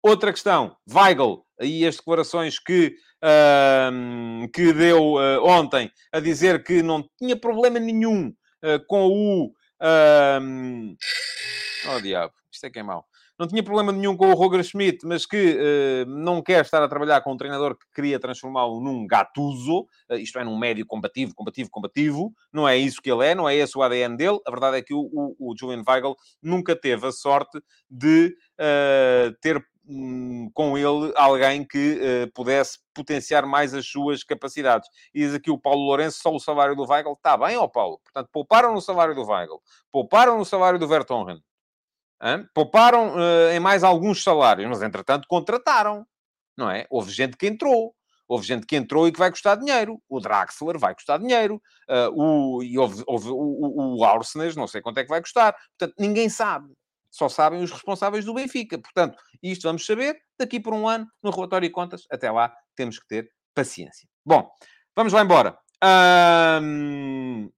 Outra 0.03 0.33
questão, 0.33 0.77
Weigl, 0.93 1.45
aí 1.59 1.87
as 1.87 1.97
declarações 1.97 2.59
que, 2.59 2.95
uh, 3.23 4.49
que 4.53 4.73
deu 4.73 5.15
ontem 5.43 5.91
a 6.13 6.21
dizer 6.21 6.63
que 6.63 6.83
não 6.83 7.09
tinha 7.19 7.37
problema 7.37 7.79
nenhum 7.79 8.33
com 8.89 9.09
o. 9.09 9.53
Uh, 9.81 10.97
oh, 11.89 12.01
diabo, 12.01 12.33
isto 12.51 12.67
é 12.67 12.71
que 12.71 12.79
é 12.79 12.83
mau 12.83 13.07
não 13.39 13.49
tinha 13.49 13.63
problema 13.63 13.91
nenhum 13.91 14.17
com 14.17 14.31
o 14.31 14.35
Roger 14.35 14.63
Schmidt, 14.63 15.05
mas 15.05 15.27
que 15.27 15.57
uh, 15.57 16.07
não 16.09 16.41
quer 16.41 16.65
estar 16.65 16.83
a 16.83 16.89
trabalhar 16.89 17.21
com 17.21 17.33
um 17.33 17.37
treinador 17.37 17.77
que 17.77 17.87
queria 17.93 18.21
transformá-lo 18.21 18.81
num 18.81 19.07
gatuso, 19.07 19.81
uh, 20.11 20.15
isto 20.15 20.39
é, 20.39 20.45
num 20.45 20.57
médio 20.57 20.87
combativo, 20.87 21.35
combativo, 21.35 21.69
combativo. 21.71 22.33
Não 22.53 22.69
é 22.69 22.77
isso 22.77 23.03
que 23.03 23.11
ele 23.11 23.27
é, 23.27 23.35
não 23.35 23.49
é 23.49 23.57
esse 23.57 23.77
o 23.77 23.83
ADN 23.83 24.17
dele. 24.17 24.39
A 24.47 24.51
verdade 24.51 24.79
é 24.79 24.83
que 24.83 24.95
o, 24.95 25.01
o, 25.13 25.51
o 25.51 25.55
Julian 25.59 25.83
Weigl 25.87 26.15
nunca 26.41 26.77
teve 26.77 27.07
a 27.07 27.13
sorte 27.13 27.61
de 27.91 28.37
uh, 28.61 29.35
ter 29.41 29.65
hum, 29.89 30.49
com 30.55 30.79
ele 30.79 31.13
alguém 31.17 31.67
que 31.67 32.31
pudesse 32.35 32.79
potenciar 32.95 33.45
mais 33.47 33.75
as 33.75 33.87
suas 33.87 34.23
capacidades. 34.23 34.89
E 35.13 35.21
diz 35.21 35.35
aqui 35.35 35.51
o 35.51 35.59
Paulo 35.59 35.85
Lourenço, 35.85 36.21
só 36.23 36.33
o 36.33 36.39
salário 36.39 36.77
do 36.77 36.89
Weigl. 36.89 37.15
Está 37.15 37.37
bem, 37.37 37.57
ó 37.57 37.67
Paulo? 37.67 37.99
Portanto, 38.05 38.29
pouparam 38.33 38.73
no 38.73 38.81
salário 38.81 39.15
do 39.15 39.27
Weigl, 39.27 39.61
pouparam 39.91 40.39
no 40.39 40.45
salário 40.45 40.79
do 40.79 40.87
Vertonghen, 40.87 41.43
Hein? 42.25 42.49
Pouparam 42.55 43.15
uh, 43.15 43.51
em 43.53 43.61
mais 43.61 43.85
alguns 43.85 44.23
salários, 44.23 44.67
mas 44.69 44.81
entretanto 44.81 45.29
contrataram, 45.29 46.07
não 46.57 46.71
é? 46.71 46.87
Houve 46.89 47.13
gente 47.13 47.37
que 47.37 47.47
entrou. 47.47 47.95
Houve 48.27 48.47
gente 48.47 48.65
que 48.65 48.75
entrou 48.75 49.07
e 49.07 49.13
que 49.13 49.19
vai 49.19 49.31
custar 49.31 49.59
dinheiro. 49.59 50.01
O 50.09 50.19
Draxler 50.19 50.79
vai 50.79 50.95
custar 50.95 51.19
dinheiro. 51.19 51.61
Uh, 51.89 52.23
o, 52.59 52.63
e 52.63 52.79
houve, 52.79 53.05
houve 53.07 53.29
o, 53.29 53.35
o, 53.35 54.03
o 54.03 54.21
não 54.57 54.67
sei 54.67 54.81
quanto 54.81 54.99
é 54.99 55.03
que 55.03 55.11
vai 55.11 55.21
custar. 55.21 55.55
Portanto, 55.77 55.95
ninguém 55.99 56.31
sabe. 56.31 56.73
Só 57.11 57.29
sabem 57.29 57.63
os 57.63 57.71
responsáveis 57.71 58.25
do 58.25 58.33
Benfica. 58.33 58.79
Portanto, 58.79 59.17
isto 59.43 59.65
vamos 59.65 59.85
saber 59.85 60.19
daqui 60.39 60.59
por 60.59 60.73
um 60.73 60.89
ano 60.89 61.07
no 61.23 61.31
relatório 61.31 61.69
de 61.69 61.73
contas. 61.73 62.07
Até 62.11 62.31
lá, 62.31 62.53
temos 62.75 62.99
que 62.99 63.07
ter 63.07 63.31
paciência. 63.55 64.09
Bom, 64.25 64.51
vamos 64.97 65.13
lá 65.13 65.23
embora. 65.23 65.59
Um, 66.63 67.51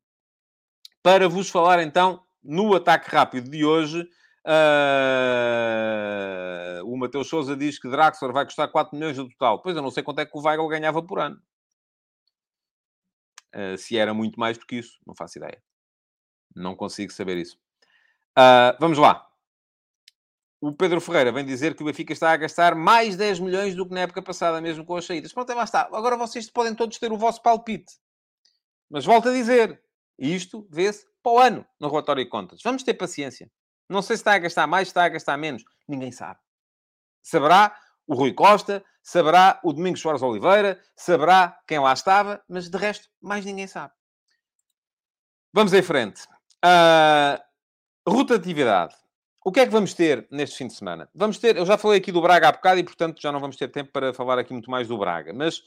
para 1.01 1.29
vos 1.29 1.49
falar 1.49 1.81
então 1.81 2.23
no 2.43 2.75
ataque 2.75 3.09
rápido 3.09 3.49
de 3.49 3.65
hoje, 3.65 4.07
Uh, 4.47 4.55
o 6.85 6.97
Mateus 6.97 7.29
Souza 7.29 7.57
diz 7.57 7.81
que 7.81 7.89
Draxler 7.89 8.33
vai 8.33 8.45
custar 8.45 8.71
4 8.71 8.97
milhões 8.97 9.19
no 9.19 9.29
total. 9.29 9.61
Pois 9.61 9.75
eu 9.75 9.83
não 9.83 9.91
sei 9.91 10.05
quanto 10.05 10.21
é 10.21 10.27
que 10.27 10.39
o 10.39 10.41
Weigl 10.41 10.69
ganhava 10.69 11.03
por 11.03 11.19
ano. 11.19 11.43
Uh, 13.53 13.77
se 13.77 13.99
era 13.99 14.15
muito 14.15 14.39
mais 14.39 14.57
do 14.57 14.65
que 14.65 14.77
isso, 14.77 14.99
não 15.05 15.17
faço 15.17 15.39
ideia. 15.39 15.61
Não 16.55 16.77
consigo 16.77 17.13
saber 17.13 17.37
isso. 17.39 17.59
Uh, 18.39 18.77
vamos 18.79 18.99
lá. 18.99 19.27
O 20.61 20.73
Pedro 20.73 21.01
Ferreira 21.01 21.33
vem 21.33 21.45
dizer 21.45 21.75
que 21.75 21.83
o 21.83 21.87
Benfica 21.87 22.13
está 22.13 22.31
a 22.31 22.37
gastar 22.37 22.75
mais 22.75 23.17
10 23.17 23.41
milhões 23.41 23.75
do 23.75 23.87
que 23.87 23.95
na 23.95 24.01
época 24.01 24.23
passada, 24.23 24.61
mesmo 24.61 24.85
com 24.85 24.97
as 24.97 25.05
saídas. 25.05 25.33
Pronto, 25.33 25.53
lá 25.53 25.65
está. 25.65 25.83
Agora 25.93 26.17
vocês 26.17 26.49
podem 26.49 26.75
todos 26.75 26.99
ter 26.99 27.13
o 27.13 27.19
vosso 27.19 27.43
palpite. 27.43 27.95
Mas 28.89 29.05
volto 29.05 29.29
a 29.29 29.33
dizer, 29.33 29.83
isto 30.19 30.67
vê-se 30.71 31.05
para 31.23 31.33
o 31.33 31.39
ano 31.39 31.67
no 31.81 31.89
relatório 31.89 32.25
de 32.25 32.31
contas. 32.31 32.61
Vamos 32.63 32.83
ter 32.83 32.95
paciência. 32.95 33.51
Não 33.89 34.03
sei 34.03 34.17
se 34.17 34.21
está 34.21 34.35
a 34.35 34.39
gastar 34.39 34.67
mais, 34.67 34.89
se 34.89 34.91
está 34.91 35.05
a 35.05 35.09
gastar 35.09 35.37
menos. 35.37 35.65
Ninguém 35.89 36.13
sabe. 36.13 36.41
Saberá 37.23 37.77
o 38.07 38.15
Rui 38.15 38.33
Costa, 38.33 38.85
saberá 39.03 39.61
o 39.63 39.73
Domingos 39.73 40.01
Soares 40.01 40.23
Oliveira, 40.23 40.81
saberá 40.95 41.59
quem 41.67 41.79
lá 41.79 41.93
estava, 41.93 42.43
mas 42.49 42.69
de 42.69 42.77
resto, 42.77 43.09
mais 43.21 43.45
ninguém 43.45 43.67
sabe. 43.67 43.93
Vamos 45.53 45.73
em 45.73 45.83
frente. 45.83 46.25
Uh, 46.65 47.41
rotatividade. 48.07 48.95
O 49.45 49.53
que 49.53 49.61
é 49.61 49.65
que 49.65 49.71
vamos 49.71 49.95
ter 49.95 50.27
neste 50.29 50.57
fim 50.57 50.67
de 50.67 50.75
semana? 50.75 51.09
Vamos 51.15 51.39
ter, 51.39 51.57
eu 51.57 51.65
já 51.65 51.79
falei 51.79 51.99
aqui 51.99 52.11
do 52.11 52.21
Braga 52.21 52.49
há 52.49 52.53
bocado 52.53 52.81
e, 52.81 52.83
portanto, 52.83 53.23
já 53.23 53.31
não 53.31 53.39
vamos 53.39 53.57
ter 53.57 53.69
tempo 53.69 53.93
para 53.93 54.13
falar 54.13 54.41
aqui 54.41 54.53
muito 54.53 54.69
mais 54.69 54.89
do 54.89 54.99
Braga. 54.99 55.33
Mas, 55.33 55.63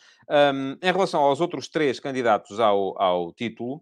um, 0.53 0.77
em 0.81 0.91
relação 0.91 1.21
aos 1.21 1.39
outros 1.39 1.69
três 1.69 1.97
candidatos 1.97 2.59
ao, 2.59 3.01
ao 3.01 3.31
título, 3.31 3.81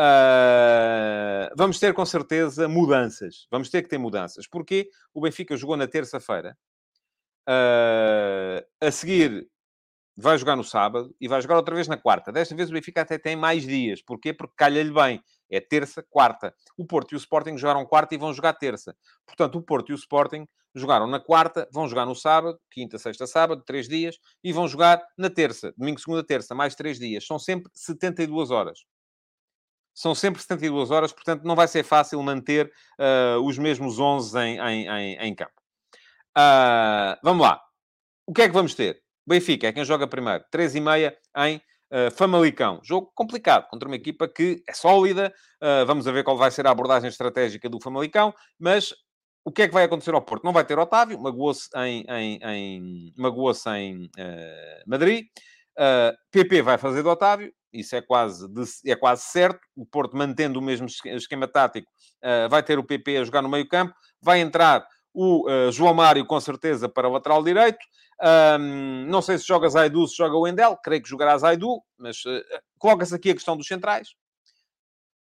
Uh, 0.00 1.52
vamos 1.54 1.78
ter 1.78 1.92
com 1.92 2.06
certeza 2.06 2.66
mudanças. 2.66 3.46
Vamos 3.50 3.68
ter 3.68 3.82
que 3.82 3.88
ter 3.88 3.98
mudanças. 3.98 4.46
Porque 4.48 4.88
o 5.12 5.20
Benfica 5.20 5.54
jogou 5.56 5.76
na 5.76 5.86
terça-feira. 5.86 6.56
Uh, 7.46 8.64
a 8.80 8.90
seguir 8.90 9.46
vai 10.16 10.38
jogar 10.38 10.56
no 10.56 10.64
sábado 10.64 11.14
e 11.20 11.28
vai 11.28 11.40
jogar 11.42 11.56
outra 11.56 11.74
vez 11.74 11.86
na 11.86 11.98
quarta. 11.98 12.32
Desta 12.32 12.54
vez 12.54 12.70
o 12.70 12.72
Benfica 12.72 13.02
até 13.02 13.18
tem 13.18 13.36
mais 13.36 13.66
dias. 13.66 14.00
Porquê? 14.00 14.32
Porque 14.32 14.54
calha-lhe 14.56 14.92
bem. 14.92 15.22
É 15.50 15.60
terça, 15.60 16.02
quarta. 16.08 16.54
O 16.78 16.86
Porto 16.86 17.12
e 17.12 17.16
o 17.16 17.18
Sporting 17.18 17.58
jogaram 17.58 17.84
quarta 17.84 18.14
e 18.14 18.18
vão 18.18 18.32
jogar 18.32 18.54
terça. 18.54 18.96
Portanto, 19.26 19.58
o 19.58 19.62
Porto 19.62 19.90
e 19.90 19.92
o 19.92 19.96
Sporting 19.96 20.46
jogaram 20.74 21.06
na 21.06 21.18
quarta, 21.18 21.68
vão 21.72 21.88
jogar 21.88 22.06
no 22.06 22.14
sábado, 22.14 22.58
quinta, 22.70 22.96
sexta, 22.98 23.26
sábado, 23.26 23.62
três 23.66 23.88
dias, 23.88 24.16
e 24.44 24.52
vão 24.52 24.68
jogar 24.68 25.02
na 25.18 25.28
terça, 25.28 25.74
domingo, 25.76 25.98
segunda, 25.98 26.22
terça, 26.22 26.54
mais 26.54 26.76
três 26.76 26.98
dias. 26.98 27.26
São 27.26 27.40
sempre 27.40 27.68
72 27.74 28.52
horas 28.52 28.84
são 29.94 30.14
sempre 30.14 30.40
72 30.40 30.90
horas, 30.90 31.12
portanto 31.12 31.44
não 31.44 31.54
vai 31.54 31.68
ser 31.68 31.82
fácil 31.82 32.22
manter 32.22 32.70
uh, 32.98 33.40
os 33.44 33.58
mesmos 33.58 33.98
11 33.98 34.38
em, 34.38 34.58
em, 34.58 34.88
em, 34.88 35.16
em 35.16 35.34
campo. 35.34 35.60
Uh, 36.36 37.18
vamos 37.22 37.46
lá. 37.46 37.60
O 38.26 38.32
que 38.32 38.42
é 38.42 38.48
que 38.48 38.54
vamos 38.54 38.74
ter? 38.74 39.02
Benfica 39.26 39.68
é 39.68 39.72
quem 39.72 39.84
joga 39.84 40.06
primeiro. 40.06 40.44
3 40.50 40.76
e 40.76 40.80
meia 40.80 41.16
em 41.36 41.56
uh, 41.56 42.10
Famalicão. 42.12 42.80
Jogo 42.82 43.10
complicado 43.14 43.68
contra 43.68 43.88
uma 43.88 43.96
equipa 43.96 44.28
que 44.28 44.62
é 44.68 44.72
sólida. 44.72 45.32
Uh, 45.62 45.84
vamos 45.86 46.04
ver 46.04 46.24
qual 46.24 46.36
vai 46.36 46.50
ser 46.50 46.66
a 46.66 46.70
abordagem 46.70 47.08
estratégica 47.08 47.68
do 47.68 47.80
Famalicão. 47.80 48.32
Mas 48.58 48.94
o 49.44 49.50
que 49.50 49.62
é 49.62 49.68
que 49.68 49.74
vai 49.74 49.84
acontecer 49.84 50.14
ao 50.14 50.22
Porto? 50.22 50.44
Não 50.44 50.52
vai 50.52 50.64
ter 50.64 50.78
Otávio. 50.78 51.20
Magoou-se 51.20 51.68
em, 51.76 52.04
em, 52.08 52.38
em, 52.42 53.14
magoou 53.16 53.52
em 53.76 54.08
Madrid. 54.86 55.26
PP 56.30 56.62
vai 56.62 56.76
fazer 56.76 57.02
do 57.02 57.08
Otávio 57.08 57.52
isso 57.72 57.94
é 57.94 58.00
quase, 58.00 58.46
é 58.86 58.96
quase 58.96 59.22
certo. 59.22 59.60
O 59.76 59.86
Porto, 59.86 60.16
mantendo 60.16 60.58
o 60.58 60.62
mesmo 60.62 60.86
esquema 60.86 61.46
tático, 61.46 61.90
uh, 62.22 62.48
vai 62.48 62.62
ter 62.62 62.78
o 62.78 62.84
PP 62.84 63.18
a 63.18 63.24
jogar 63.24 63.42
no 63.42 63.48
meio 63.48 63.68
campo. 63.68 63.94
Vai 64.20 64.40
entrar 64.40 64.86
o 65.12 65.48
uh, 65.48 65.72
João 65.72 65.94
Mário, 65.94 66.26
com 66.26 66.40
certeza, 66.40 66.88
para 66.88 67.08
o 67.08 67.12
lateral 67.12 67.42
direito. 67.42 67.78
Um, 68.22 69.06
não 69.06 69.22
sei 69.22 69.38
se 69.38 69.46
joga 69.46 69.68
Zaidu, 69.68 70.06
se 70.06 70.16
joga 70.16 70.36
o 70.36 70.46
Endel. 70.46 70.76
Creio 70.76 71.02
que 71.02 71.08
jogará 71.08 71.36
Zaidu, 71.38 71.80
mas 71.98 72.18
uh, 72.24 72.42
coloca-se 72.78 73.14
aqui 73.14 73.30
a 73.30 73.34
questão 73.34 73.56
dos 73.56 73.66
centrais. 73.66 74.08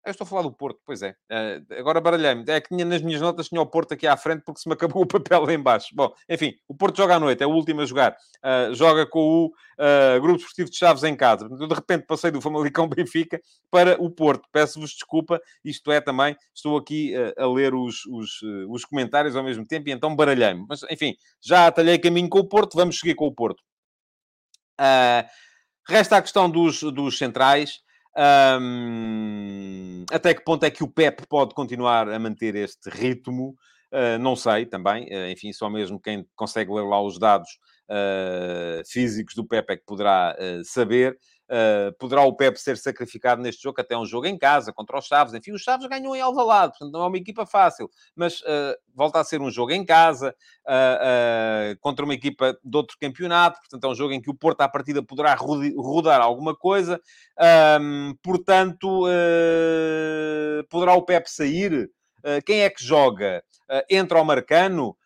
Eu 0.07 0.11
estou 0.11 0.23
a 0.23 0.27
falar 0.27 0.43
do 0.43 0.53
Porto, 0.53 0.79
pois 0.85 1.01
é. 1.01 1.09
Uh, 1.29 1.73
agora 1.77 1.99
baralhei-me. 1.99 2.45
É 2.47 2.61
que 2.61 2.69
tinha, 2.69 2.85
nas 2.85 3.01
minhas 3.01 3.19
notas 3.19 3.49
tinha 3.49 3.59
o 3.59 3.65
Porto 3.65 3.93
aqui 3.93 4.07
à 4.07 4.15
frente 4.15 4.41
porque 4.45 4.61
se 4.61 4.69
me 4.69 4.71
acabou 4.73 5.03
o 5.03 5.05
papel 5.05 5.43
lá 5.43 5.53
embaixo. 5.53 5.89
Bom, 5.93 6.13
enfim, 6.29 6.55
o 6.65 6.73
Porto 6.73 6.95
joga 6.95 7.15
à 7.15 7.19
noite, 7.19 7.43
é 7.43 7.45
o 7.45 7.51
último 7.51 7.81
a 7.81 7.85
jogar. 7.85 8.15
Uh, 8.37 8.73
joga 8.73 9.05
com 9.05 9.19
o 9.19 9.45
uh, 9.47 10.21
Grupo 10.21 10.39
Esportivo 10.39 10.69
de 10.69 10.77
Chaves 10.77 11.03
em 11.03 11.13
casa. 11.13 11.49
de 11.49 11.75
repente 11.75 12.05
passei 12.05 12.31
do 12.31 12.39
Famalicão 12.39 12.87
Benfica 12.89 13.41
para 13.69 14.01
o 14.01 14.09
Porto. 14.09 14.47
Peço-vos 14.49 14.91
desculpa, 14.91 15.41
isto 15.61 15.91
é 15.91 15.99
também, 15.99 16.37
estou 16.55 16.77
aqui 16.77 17.13
a 17.37 17.45
ler 17.45 17.75
os, 17.75 18.05
os, 18.05 18.41
os 18.69 18.85
comentários 18.85 19.35
ao 19.35 19.43
mesmo 19.43 19.67
tempo 19.67 19.89
e 19.89 19.91
então 19.91 20.15
baralhei-me. 20.15 20.65
Mas, 20.69 20.83
enfim, 20.89 21.17
já 21.41 21.67
atalhei 21.67 21.99
caminho 21.99 22.29
com 22.29 22.39
o 22.39 22.47
Porto, 22.47 22.75
vamos 22.77 22.97
seguir 22.97 23.15
com 23.15 23.27
o 23.27 23.35
Porto. 23.35 23.61
resta 25.85 26.15
a 26.15 26.21
questão 26.21 26.49
dos, 26.49 26.81
dos 26.81 27.17
centrais. 27.17 27.85
Um, 28.17 30.03
até 30.11 30.33
que 30.33 30.43
ponto 30.43 30.63
é 30.63 30.71
que 30.71 30.83
o 30.83 30.87
Pep 30.87 31.27
pode 31.27 31.53
continuar 31.53 32.09
a 32.09 32.17
manter 32.17 32.55
este 32.55 32.89
ritmo? 32.89 33.55
Uh, 33.91 34.17
não 34.19 34.35
sei 34.35 34.65
também, 34.65 35.05
uh, 35.05 35.29
enfim, 35.31 35.53
só 35.53 35.69
mesmo 35.69 35.99
quem 35.99 36.25
consegue 36.35 36.73
ler 36.73 36.81
lá 36.81 37.01
os 37.01 37.17
dados 37.19 37.47
uh, 37.89 38.83
físicos 38.89 39.35
do 39.35 39.45
Pep 39.45 39.69
é 39.71 39.77
que 39.77 39.85
poderá 39.85 40.35
saber. 40.63 41.17
Uh, 41.49 41.95
poderá 41.97 42.23
o 42.23 42.35
Pep 42.35 42.59
ser 42.59 42.77
sacrificado 42.77 43.41
neste 43.41 43.63
jogo, 43.63 43.79
até 43.79 43.97
um 43.97 44.05
jogo 44.05 44.25
em 44.25 44.37
casa, 44.37 44.73
contra 44.73 44.97
os 44.97 45.05
Chaves. 45.05 45.33
Enfim, 45.33 45.53
os 45.53 45.61
Chaves 45.61 45.87
ganham 45.87 46.13
em 46.13 46.19
Alvalade, 46.19 46.73
portanto 46.73 46.91
não 46.91 47.03
é 47.03 47.07
uma 47.07 47.17
equipa 47.17 47.45
fácil. 47.45 47.89
Mas 48.13 48.41
uh, 48.41 48.75
volta 48.93 49.21
a 49.21 49.23
ser 49.23 49.39
um 49.39 49.49
jogo 49.49 49.71
em 49.71 49.85
casa, 49.85 50.35
uh, 50.65 51.79
contra 51.79 52.03
uma 52.03 52.13
equipa 52.13 52.57
de 52.61 52.77
outro 52.77 52.97
campeonato. 52.99 53.59
Portanto, 53.61 53.83
é 53.85 53.87
um 53.87 53.95
jogo 53.95 54.13
em 54.13 54.21
que 54.21 54.29
o 54.29 54.35
Porto, 54.35 54.61
à 54.61 54.67
partida, 54.67 55.01
poderá 55.01 55.35
rodar 55.35 56.21
alguma 56.21 56.55
coisa. 56.55 56.99
portanto, 58.21 59.03
poderá 60.69 60.93
o 60.93 61.03
Pep 61.03 61.29
sair? 61.29 61.89
quem 62.45 62.61
é 62.61 62.69
que 62.69 62.83
joga? 62.83 63.43
entra 63.89 64.21
o 64.21 64.25
Marcano 64.25 64.97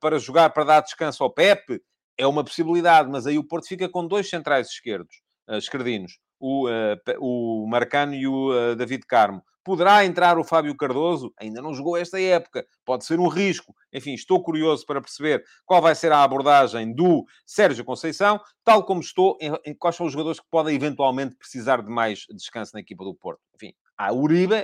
para 0.00 0.18
jogar, 0.18 0.50
para 0.50 0.64
dar 0.64 0.80
descanso 0.80 1.22
ao 1.22 1.30
Pep? 1.30 1.80
É 2.18 2.26
uma 2.26 2.44
possibilidade, 2.44 3.10
mas 3.10 3.26
aí 3.26 3.38
o 3.38 3.44
Porto 3.44 3.68
fica 3.68 3.88
com 3.88 4.06
dois 4.06 4.28
centrais 4.28 4.68
esquerdos 4.68 5.25
esquerdinos, 5.48 6.18
o, 6.38 6.68
uh, 6.68 6.96
o 7.20 7.66
Marcano 7.68 8.14
e 8.14 8.26
o 8.26 8.50
uh, 8.50 8.76
David 8.76 9.04
Carmo. 9.06 9.42
Poderá 9.64 10.04
entrar 10.04 10.38
o 10.38 10.44
Fábio 10.44 10.76
Cardoso? 10.76 11.32
Ainda 11.40 11.60
não 11.60 11.74
jogou 11.74 11.96
esta 11.96 12.20
época. 12.20 12.64
Pode 12.84 13.04
ser 13.04 13.18
um 13.18 13.26
risco. 13.26 13.74
Enfim, 13.92 14.14
estou 14.14 14.40
curioso 14.40 14.86
para 14.86 15.00
perceber 15.00 15.42
qual 15.64 15.82
vai 15.82 15.92
ser 15.92 16.12
a 16.12 16.22
abordagem 16.22 16.94
do 16.94 17.24
Sérgio 17.44 17.84
Conceição, 17.84 18.40
tal 18.62 18.84
como 18.84 19.00
estou 19.00 19.36
em 19.64 19.74
quais 19.74 19.96
são 19.96 20.06
os 20.06 20.12
jogadores 20.12 20.38
que 20.38 20.46
podem 20.48 20.76
eventualmente 20.76 21.34
precisar 21.34 21.82
de 21.82 21.90
mais 21.90 22.26
descanso 22.30 22.70
na 22.74 22.80
equipa 22.80 23.02
do 23.02 23.12
Porto. 23.12 23.40
Enfim, 23.56 23.74
há 23.98 24.12
Uribe, 24.12 24.62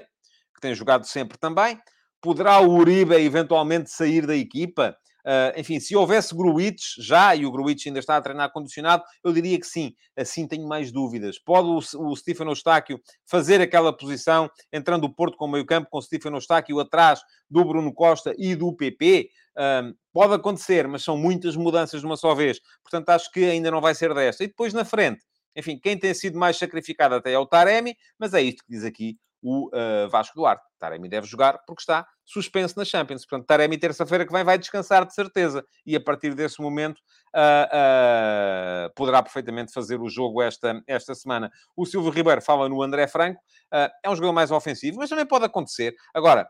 que 0.55 0.61
tem 0.61 0.73
jogado 0.73 1.05
sempre 1.05 1.37
também. 1.37 1.77
Poderá 2.21 2.61
o 2.61 2.73
Uribe 2.73 3.17
eventualmente 3.17 3.91
sair 3.91 4.25
da 4.25 4.37
equipa? 4.37 4.97
Uh, 5.25 5.59
enfim, 5.59 5.79
se 5.79 5.95
houvesse 5.95 6.35
Gruitch 6.35 6.97
já, 6.99 7.35
e 7.35 7.47
o 7.47 7.53
Gruitch 7.53 7.87
ainda 7.87 8.01
está 8.01 8.17
a 8.17 8.21
treinar 8.21 8.51
condicionado, 8.53 9.03
eu 9.25 9.33
diria 9.33 9.59
que 9.59 9.67
sim. 9.67 9.95
Assim 10.17 10.47
tenho 10.47 10.67
mais 10.67 10.91
dúvidas. 10.91 11.39
Pode 11.39 11.69
o, 11.69 12.11
o 12.11 12.17
Stefano 12.17 12.51
Eustáquio 12.51 13.01
fazer 13.25 13.61
aquela 13.61 13.97
posição, 13.97 14.51
entrando 14.73 15.05
o 15.05 15.15
Porto 15.15 15.37
com 15.37 15.47
o 15.47 15.51
meio 15.51 15.65
campo, 15.65 15.89
com 15.91 15.99
o 15.99 16.03
Stefano 16.03 16.37
Eustáquio 16.37 16.81
atrás 16.81 17.21
do 17.49 17.65
Bruno 17.65 17.93
Costa 17.93 18.35
e 18.37 18.55
do 18.55 18.75
PP? 18.75 19.29
Uh, 19.57 19.95
pode 20.13 20.35
acontecer, 20.35 20.89
mas 20.89 21.03
são 21.03 21.17
muitas 21.17 21.57
mudanças 21.57 22.01
de 22.01 22.07
uma 22.07 22.17
só 22.17 22.35
vez. 22.35 22.59
Portanto, 22.83 23.09
acho 23.11 23.31
que 23.31 23.45
ainda 23.45 23.71
não 23.71 23.81
vai 23.81 23.95
ser 23.95 24.13
desta. 24.15 24.43
E 24.45 24.49
depois 24.49 24.73
na 24.73 24.85
frente, 24.85 25.23
enfim, 25.55 25.79
quem 25.79 25.99
tem 25.99 26.13
sido 26.15 26.39
mais 26.39 26.57
sacrificado 26.57 27.15
até 27.15 27.33
é 27.33 27.39
o 27.39 27.47
Taremi, 27.47 27.95
mas 28.19 28.35
é 28.35 28.43
isto 28.43 28.65
que 28.65 28.73
diz 28.73 28.85
aqui 28.85 29.17
o 29.43 29.69
uh, 29.69 30.09
Vasco 30.09 30.35
Duarte. 30.37 30.65
Taremi 30.79 31.09
deve 31.09 31.27
jogar 31.27 31.59
porque 31.67 31.83
está 31.83 32.07
suspenso 32.33 32.79
na 32.79 32.85
Champions. 32.85 33.27
Portanto, 33.27 33.47
Taremi, 33.47 33.79
terça-feira 33.79 34.27
que 34.27 34.33
vem, 34.33 34.45
vai 34.45 34.59
descansar 34.59 35.05
de 35.05 35.15
certeza. 35.15 35.65
E 35.85 35.95
a 35.95 36.01
partir 36.01 36.35
desse 36.35 36.61
momento 36.61 36.99
uh, 37.35 38.89
uh, 38.89 38.95
poderá 38.95 39.23
perfeitamente 39.23 39.73
fazer 39.73 40.01
o 40.01 40.09
jogo 40.09 40.41
esta, 40.43 40.83
esta 40.87 41.15
semana. 41.15 41.51
O 41.77 41.85
Silvio 41.85 42.11
Ribeiro 42.11 42.41
fala 42.41 42.69
no 42.69 42.83
André 42.83 43.07
Franco. 43.07 43.41
é 43.73 44.09
um 44.09 44.15
jogador 44.15 44.33
mais 44.33 44.51
ofensivo, 44.51 44.99
mas 44.99 45.11
também 45.11 45.27
pode 45.27 45.45
acontecer. 45.45 45.95
Agora, 46.15 46.49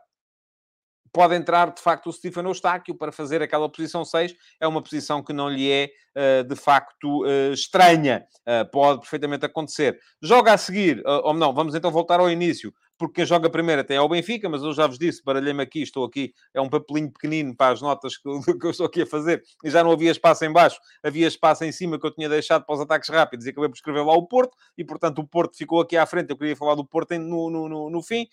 pode 1.13 1.35
entrar, 1.35 1.71
de 1.71 1.81
facto, 1.81 2.07
o 2.07 2.11
Stefano 2.11 2.49
Eustáquio 2.49 2.95
para 2.97 3.11
fazer 3.11 3.41
aquela 3.41 3.69
posição 3.69 4.03
6. 4.03 4.33
É 4.59 4.67
uma 4.67 4.81
posição 4.81 5.23
que 5.23 5.31
não 5.31 5.47
lhe 5.47 5.71
é, 5.71 5.89
uh, 6.17 6.43
de 6.43 6.55
facto, 6.55 7.23
uh, 7.23 7.53
estranha. 7.53 8.25
Uh, 8.41 8.69
pode 8.71 9.01
perfeitamente 9.01 9.45
acontecer. 9.45 9.97
Joga 10.21 10.53
a 10.53 10.57
seguir, 10.57 11.03
ou 11.05 11.33
não, 11.33 11.53
vamos 11.53 11.75
então 11.75 11.91
voltar 11.91 12.19
ao 12.19 12.31
início, 12.31 12.73
porque 13.03 13.15
quem 13.15 13.25
joga 13.25 13.49
primeiro 13.49 13.81
até 13.81 13.95
é 13.95 14.01
o 14.01 14.07
Benfica, 14.07 14.47
mas 14.47 14.63
eu 14.63 14.71
já 14.71 14.87
vos 14.87 14.97
disse, 14.97 15.21
baralhei-me 15.25 15.61
aqui, 15.61 15.81
estou 15.81 16.05
aqui, 16.05 16.33
é 16.53 16.61
um 16.61 16.69
papelinho 16.69 17.11
pequenino 17.11 17.53
para 17.53 17.73
as 17.73 17.81
notas 17.81 18.15
que, 18.15 18.23
que 18.57 18.65
eu 18.65 18.71
estou 18.71 18.85
aqui 18.85 19.01
a 19.01 19.05
fazer, 19.05 19.43
e 19.61 19.69
já 19.69 19.83
não 19.83 19.91
havia 19.91 20.09
espaço 20.09 20.45
em 20.45 20.53
baixo, 20.53 20.79
havia 21.03 21.27
espaço 21.27 21.65
em 21.65 21.71
cima 21.73 21.99
que 21.99 22.07
eu 22.07 22.11
tinha 22.11 22.29
deixado 22.29 22.65
para 22.65 22.75
os 22.75 22.79
ataques 22.79 23.09
rápidos, 23.09 23.45
e 23.45 23.49
acabei 23.49 23.67
por 23.67 23.75
escrever 23.75 24.05
lá 24.05 24.13
o 24.13 24.25
Porto, 24.25 24.55
e 24.77 24.85
portanto 24.85 25.19
o 25.19 25.27
Porto 25.27 25.57
ficou 25.57 25.81
aqui 25.81 25.97
à 25.97 26.05
frente, 26.05 26.29
eu 26.29 26.37
queria 26.37 26.55
falar 26.55 26.75
do 26.75 26.85
Porto 26.85 27.13
no, 27.19 27.49
no, 27.49 27.67
no, 27.67 27.89
no 27.89 28.01
fim, 28.01 28.25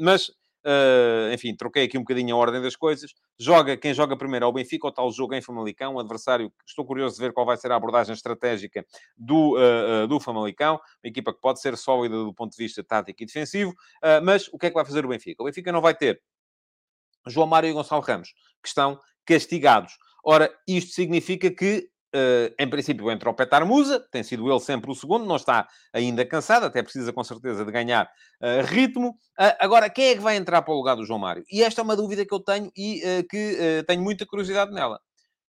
mas 0.00 0.30
Uh, 0.64 1.32
enfim, 1.32 1.56
troquei 1.56 1.84
aqui 1.84 1.98
um 1.98 2.02
bocadinho 2.02 2.34
a 2.34 2.38
ordem 2.38 2.62
das 2.62 2.76
coisas. 2.76 3.12
Joga, 3.38 3.76
quem 3.76 3.92
joga 3.92 4.16
primeiro 4.16 4.44
é 4.44 4.48
o 4.48 4.52
Benfica, 4.52 4.86
o 4.86 4.92
tal 4.92 5.10
jogo 5.10 5.34
em 5.34 5.42
Famalicão, 5.42 5.94
o 5.94 5.98
adversário, 5.98 6.52
estou 6.66 6.84
curioso 6.84 7.16
de 7.16 7.20
ver 7.20 7.32
qual 7.32 7.44
vai 7.44 7.56
ser 7.56 7.72
a 7.72 7.76
abordagem 7.76 8.14
estratégica 8.14 8.86
do, 9.16 9.56
uh, 9.56 10.04
uh, 10.04 10.08
do 10.08 10.20
Famalicão, 10.20 10.74
uma 10.74 11.08
equipa 11.08 11.32
que 11.34 11.40
pode 11.40 11.60
ser 11.60 11.76
sólida 11.76 12.16
do 12.16 12.32
ponto 12.32 12.52
de 12.52 12.62
vista 12.62 12.82
tático 12.84 13.22
e 13.22 13.26
defensivo, 13.26 13.74
mas 14.22 14.48
o 14.52 14.58
que 14.58 14.66
é 14.66 14.70
que 14.70 14.74
vai 14.74 14.84
fazer 14.84 15.04
o 15.04 15.08
Benfica? 15.08 15.42
O 15.42 15.46
Benfica 15.46 15.72
não 15.72 15.80
vai 15.80 15.94
ter 15.94 16.20
João 17.26 17.46
Mário 17.46 17.68
e 17.68 17.72
Gonçalo 17.72 18.02
Ramos, 18.02 18.32
que 18.62 18.68
estão 18.68 18.98
castigados. 19.24 19.96
Ora, 20.24 20.52
isto 20.66 20.92
significa 20.92 21.50
que 21.50 21.88
Uh, 22.14 22.52
em 22.58 22.68
princípio, 22.68 23.10
entra 23.10 23.30
o 23.30 23.34
Petar 23.34 23.64
Musa, 23.64 23.98
tem 24.10 24.22
sido 24.22 24.50
ele 24.50 24.60
sempre 24.60 24.90
o 24.90 24.94
segundo, 24.94 25.24
não 25.24 25.36
está 25.36 25.66
ainda 25.94 26.26
cansado, 26.26 26.66
até 26.66 26.82
precisa 26.82 27.10
com 27.10 27.24
certeza 27.24 27.64
de 27.64 27.72
ganhar 27.72 28.04
uh, 28.04 28.66
ritmo. 28.66 29.12
Uh, 29.40 29.56
agora, 29.58 29.88
quem 29.88 30.08
é 30.08 30.14
que 30.14 30.20
vai 30.20 30.36
entrar 30.36 30.60
para 30.60 30.74
o 30.74 30.76
lugar 30.76 30.94
do 30.94 31.06
João 31.06 31.18
Mário? 31.18 31.42
E 31.50 31.62
esta 31.62 31.80
é 31.80 31.84
uma 31.84 31.96
dúvida 31.96 32.26
que 32.26 32.34
eu 32.34 32.40
tenho 32.40 32.70
e 32.76 33.00
que 33.30 33.82
tenho 33.86 34.02
muita 34.02 34.26
curiosidade 34.26 34.72
nela. 34.72 35.00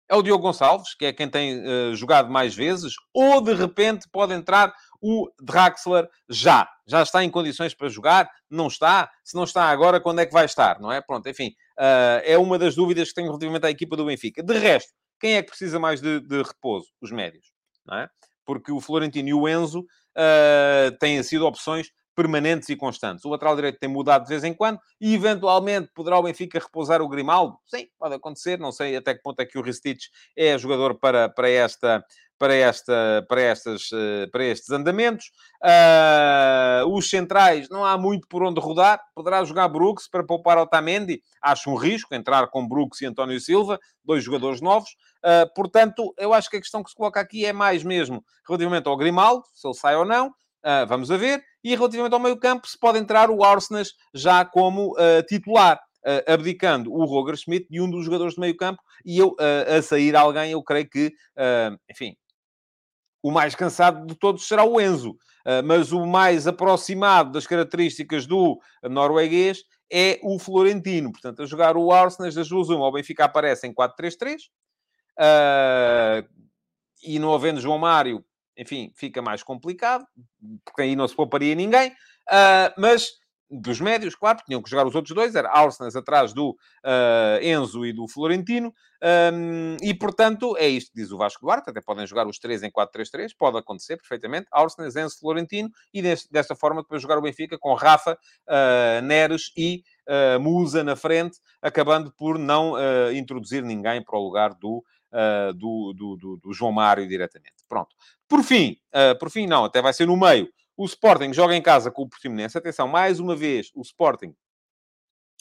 É 0.09 0.15
o 0.15 0.21
Diogo 0.21 0.43
Gonçalves, 0.43 0.95
que 0.95 1.05
é 1.05 1.13
quem 1.13 1.29
tem 1.29 1.63
jogado 1.95 2.29
mais 2.29 2.55
vezes, 2.55 2.93
ou 3.13 3.39
de 3.41 3.53
repente 3.53 4.09
pode 4.11 4.33
entrar 4.33 4.73
o 5.01 5.29
Draxler 5.39 6.09
já. 6.27 6.67
Já 6.85 7.03
está 7.03 7.23
em 7.23 7.29
condições 7.29 7.73
para 7.73 7.87
jogar? 7.87 8.29
Não 8.49 8.67
está? 8.67 9.09
Se 9.23 9.35
não 9.35 9.43
está 9.43 9.65
agora, 9.65 10.01
quando 10.01 10.19
é 10.19 10.25
que 10.25 10.33
vai 10.33 10.45
estar? 10.45 10.79
Não 10.81 10.91
é? 10.91 10.99
Pronto, 10.99 11.29
enfim, 11.29 11.53
é 12.23 12.37
uma 12.37 12.57
das 12.57 12.75
dúvidas 12.75 13.09
que 13.09 13.13
tenho 13.13 13.27
relativamente 13.27 13.65
à 13.67 13.69
equipa 13.69 13.95
do 13.95 14.05
Benfica. 14.05 14.41
De 14.41 14.57
resto, 14.57 14.91
quem 15.19 15.35
é 15.35 15.43
que 15.43 15.49
precisa 15.49 15.79
mais 15.79 16.01
de, 16.01 16.19
de 16.19 16.41
repouso? 16.41 16.87
Os 17.01 17.11
médios, 17.11 17.51
não 17.85 17.97
é? 17.97 18.09
Porque 18.45 18.71
o 18.71 18.79
Florentino 18.79 19.29
e 19.29 19.33
o 19.33 19.47
Enzo 19.47 19.81
uh, 19.81 20.97
têm 20.99 21.21
sido 21.23 21.45
opções 21.45 21.91
permanentes 22.15 22.69
e 22.69 22.75
constantes. 22.75 23.23
O 23.25 23.29
lateral 23.29 23.55
direito 23.55 23.79
tem 23.79 23.89
mudado 23.89 24.23
de 24.23 24.29
vez 24.29 24.43
em 24.43 24.53
quando 24.53 24.79
e, 24.99 25.13
eventualmente, 25.13 25.89
poderá 25.93 26.17
o 26.17 26.23
Benfica 26.23 26.59
repousar 26.59 27.01
o 27.01 27.07
Grimaldo? 27.07 27.57
Sim, 27.65 27.87
pode 27.97 28.15
acontecer. 28.15 28.59
Não 28.59 28.71
sei 28.71 28.95
até 28.95 29.13
que 29.13 29.21
ponto 29.21 29.39
é 29.39 29.45
que 29.45 29.57
o 29.57 29.61
Ristich 29.61 30.09
é 30.35 30.57
jogador 30.57 30.99
para, 30.99 31.29
para 31.29 31.49
esta, 31.49 32.03
para, 32.39 32.55
esta, 32.55 33.25
para, 33.27 33.41
estas, 33.41 33.89
eh, 33.93 34.27
para 34.31 34.45
estes 34.45 34.69
andamentos. 34.71 35.31
Uh, 35.61 36.87
os 36.87 37.09
centrais, 37.09 37.67
não 37.69 37.83
há 37.85 37.97
muito 37.97 38.27
por 38.29 38.41
onde 38.43 38.61
rodar. 38.61 39.01
Poderá 39.13 39.43
jogar 39.43 39.67
Brooks 39.67 40.07
para 40.09 40.23
poupar 40.23 40.57
Otamendi. 40.57 41.21
Acho 41.41 41.69
um 41.69 41.75
risco 41.75 42.15
entrar 42.15 42.47
com 42.47 42.65
Brooks 42.65 43.01
e 43.01 43.05
António 43.05 43.39
Silva, 43.41 43.77
dois 44.05 44.23
jogadores 44.23 44.61
novos. 44.61 44.89
Uh, 45.23 45.53
portanto, 45.53 46.13
eu 46.17 46.33
acho 46.33 46.49
que 46.49 46.55
a 46.55 46.61
questão 46.61 46.81
que 46.81 46.89
se 46.89 46.95
coloca 46.95 47.19
aqui 47.19 47.45
é 47.45 47.51
mais 47.51 47.83
mesmo 47.83 48.23
relativamente 48.47 48.87
ao 48.87 48.95
Grimaldo, 48.95 49.43
se 49.53 49.67
ele 49.67 49.75
sai 49.75 49.95
ou 49.97 50.05
não. 50.05 50.33
Uh, 50.65 50.85
vamos 50.87 51.09
a 51.11 51.17
ver. 51.17 51.43
E 51.63 51.75
relativamente 51.75 52.13
ao 52.13 52.19
meio-campo, 52.19 52.67
se 52.67 52.77
pode 52.77 52.99
entrar 52.99 53.29
o 53.29 53.43
Arsenas 53.43 53.93
já 54.13 54.45
como 54.45 54.95
titular. 55.27 55.79
Uh, 55.99 56.31
abdicando 56.31 56.93
o 56.93 57.03
Roger 57.03 57.35
Schmidt 57.35 57.67
de 57.69 57.81
um 57.81 57.91
dos 57.91 58.05
jogadores 58.05 58.35
de 58.35 58.39
meio 58.39 58.55
campo 58.55 58.81
e 59.05 59.17
eu 59.17 59.31
uh, 59.31 59.77
a 59.77 59.81
sair 59.81 60.15
alguém, 60.15 60.53
eu 60.53 60.63
creio 60.63 60.89
que, 60.89 61.07
uh, 61.07 61.77
enfim, 61.91 62.15
o 63.21 63.29
mais 63.31 63.53
cansado 63.53 64.05
de 64.05 64.15
todos 64.15 64.47
será 64.47 64.63
o 64.63 64.79
Enzo, 64.79 65.17
mas 65.65 65.91
o 65.91 66.05
mais 66.05 66.47
aproximado 66.47 67.31
das 67.31 67.45
características 67.45 68.25
do 68.25 68.57
norueguês 68.83 69.63
é 69.91 70.19
o 70.23 70.39
Florentino. 70.39 71.11
Portanto, 71.11 71.41
a 71.41 71.45
jogar 71.45 71.75
o 71.75 71.91
Arsenal 71.91 72.31
das 72.31 72.47
duas 72.47 72.69
uma, 72.69 72.87
o 72.87 72.91
Benfica 72.91 73.25
aparece 73.25 73.67
em 73.67 73.73
4-3-3 73.73 74.37
ah, 75.19 76.23
e 77.03 77.19
não 77.19 77.33
havendo 77.33 77.59
João 77.59 77.77
Mário, 77.77 78.23
enfim, 78.59 78.91
fica 78.95 79.21
mais 79.21 79.41
complicado, 79.41 80.05
porque 80.65 80.81
aí 80.81 80.95
não 80.95 81.07
se 81.07 81.15
pouparia 81.15 81.55
ninguém, 81.55 81.91
ah, 82.29 82.73
mas 82.77 83.19
dos 83.49 83.81
médios, 83.81 84.13
claro, 84.15 84.39
tinham 84.45 84.61
que 84.61 84.69
jogar 84.69 84.85
os 84.85 84.93
outros 84.93 85.15
dois, 85.15 85.35
era 85.35 85.49
Arsenal 85.49 85.91
atrás 85.95 86.33
do 86.33 86.51
uh, 86.51 87.43
Enzo 87.43 87.83
e 87.83 87.91
do 87.91 88.07
Florentino, 88.07 88.71
um, 89.33 89.75
e 89.81 89.93
portanto 89.93 90.55
é 90.57 90.67
isto 90.67 90.91
que 90.91 91.01
diz 91.01 91.11
o 91.11 91.17
Vasco 91.17 91.41
Duarte, 91.41 91.69
até 91.69 91.81
podem 91.81 92.05
jogar 92.05 92.27
os 92.27 92.37
três 92.37 92.61
em 92.61 92.69
4-3-3, 92.69 93.31
pode 93.37 93.57
acontecer 93.57 93.97
perfeitamente, 93.97 94.47
Arsenal, 94.51 94.89
Enzo, 94.89 95.17
Florentino, 95.19 95.69
e 95.91 96.01
deste, 96.01 96.31
desta 96.31 96.55
forma 96.55 96.83
depois 96.83 97.01
jogar 97.01 97.17
o 97.17 97.21
Benfica 97.21 97.57
com 97.57 97.73
Rafa, 97.73 98.13
uh, 98.13 99.01
Neres 99.03 99.51
e 99.57 99.81
uh, 100.07 100.39
Musa 100.39 100.83
na 100.83 100.95
frente, 100.95 101.39
acabando 101.61 102.13
por 102.15 102.37
não 102.37 102.75
introduzir 103.11 103.63
ninguém 103.63 104.03
para 104.03 104.17
o 104.17 104.23
lugar 104.23 104.53
do, 104.53 104.83
do, 105.55 105.93
do, 105.93 106.15
do, 106.15 106.37
do 106.37 106.53
João 106.53 106.71
Mário 106.71 107.07
diretamente. 107.07 107.55
Pronto. 107.67 107.95
Por 108.27 108.43
fim, 108.43 108.77
por 109.19 109.29
fim 109.29 109.47
não, 109.47 109.65
até 109.65 109.81
vai 109.81 109.93
ser 109.93 110.05
no 110.05 110.15
meio, 110.17 110.49
o 110.77 110.85
Sporting 110.85 111.33
joga 111.33 111.55
em 111.55 111.61
casa 111.61 111.91
com 111.91 112.03
o 112.03 112.09
Portimonense. 112.09 112.57
Atenção, 112.57 112.87
mais 112.87 113.19
uma 113.19 113.35
vez, 113.35 113.69
o 113.75 113.81
Sporting 113.81 114.33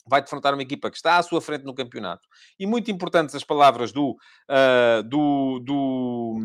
vai 0.08 0.22
defrontar 0.22 0.54
uma 0.54 0.62
equipa 0.62 0.90
que 0.90 0.96
está 0.96 1.18
à 1.18 1.22
sua 1.22 1.40
frente 1.40 1.64
no 1.64 1.74
campeonato. 1.74 2.26
E 2.58 2.66
muito 2.66 2.90
importantes 2.90 3.34
as 3.34 3.44
palavras 3.44 3.92
do, 3.92 4.16
uh, 4.50 5.02
do, 5.04 5.60
do, 5.60 6.38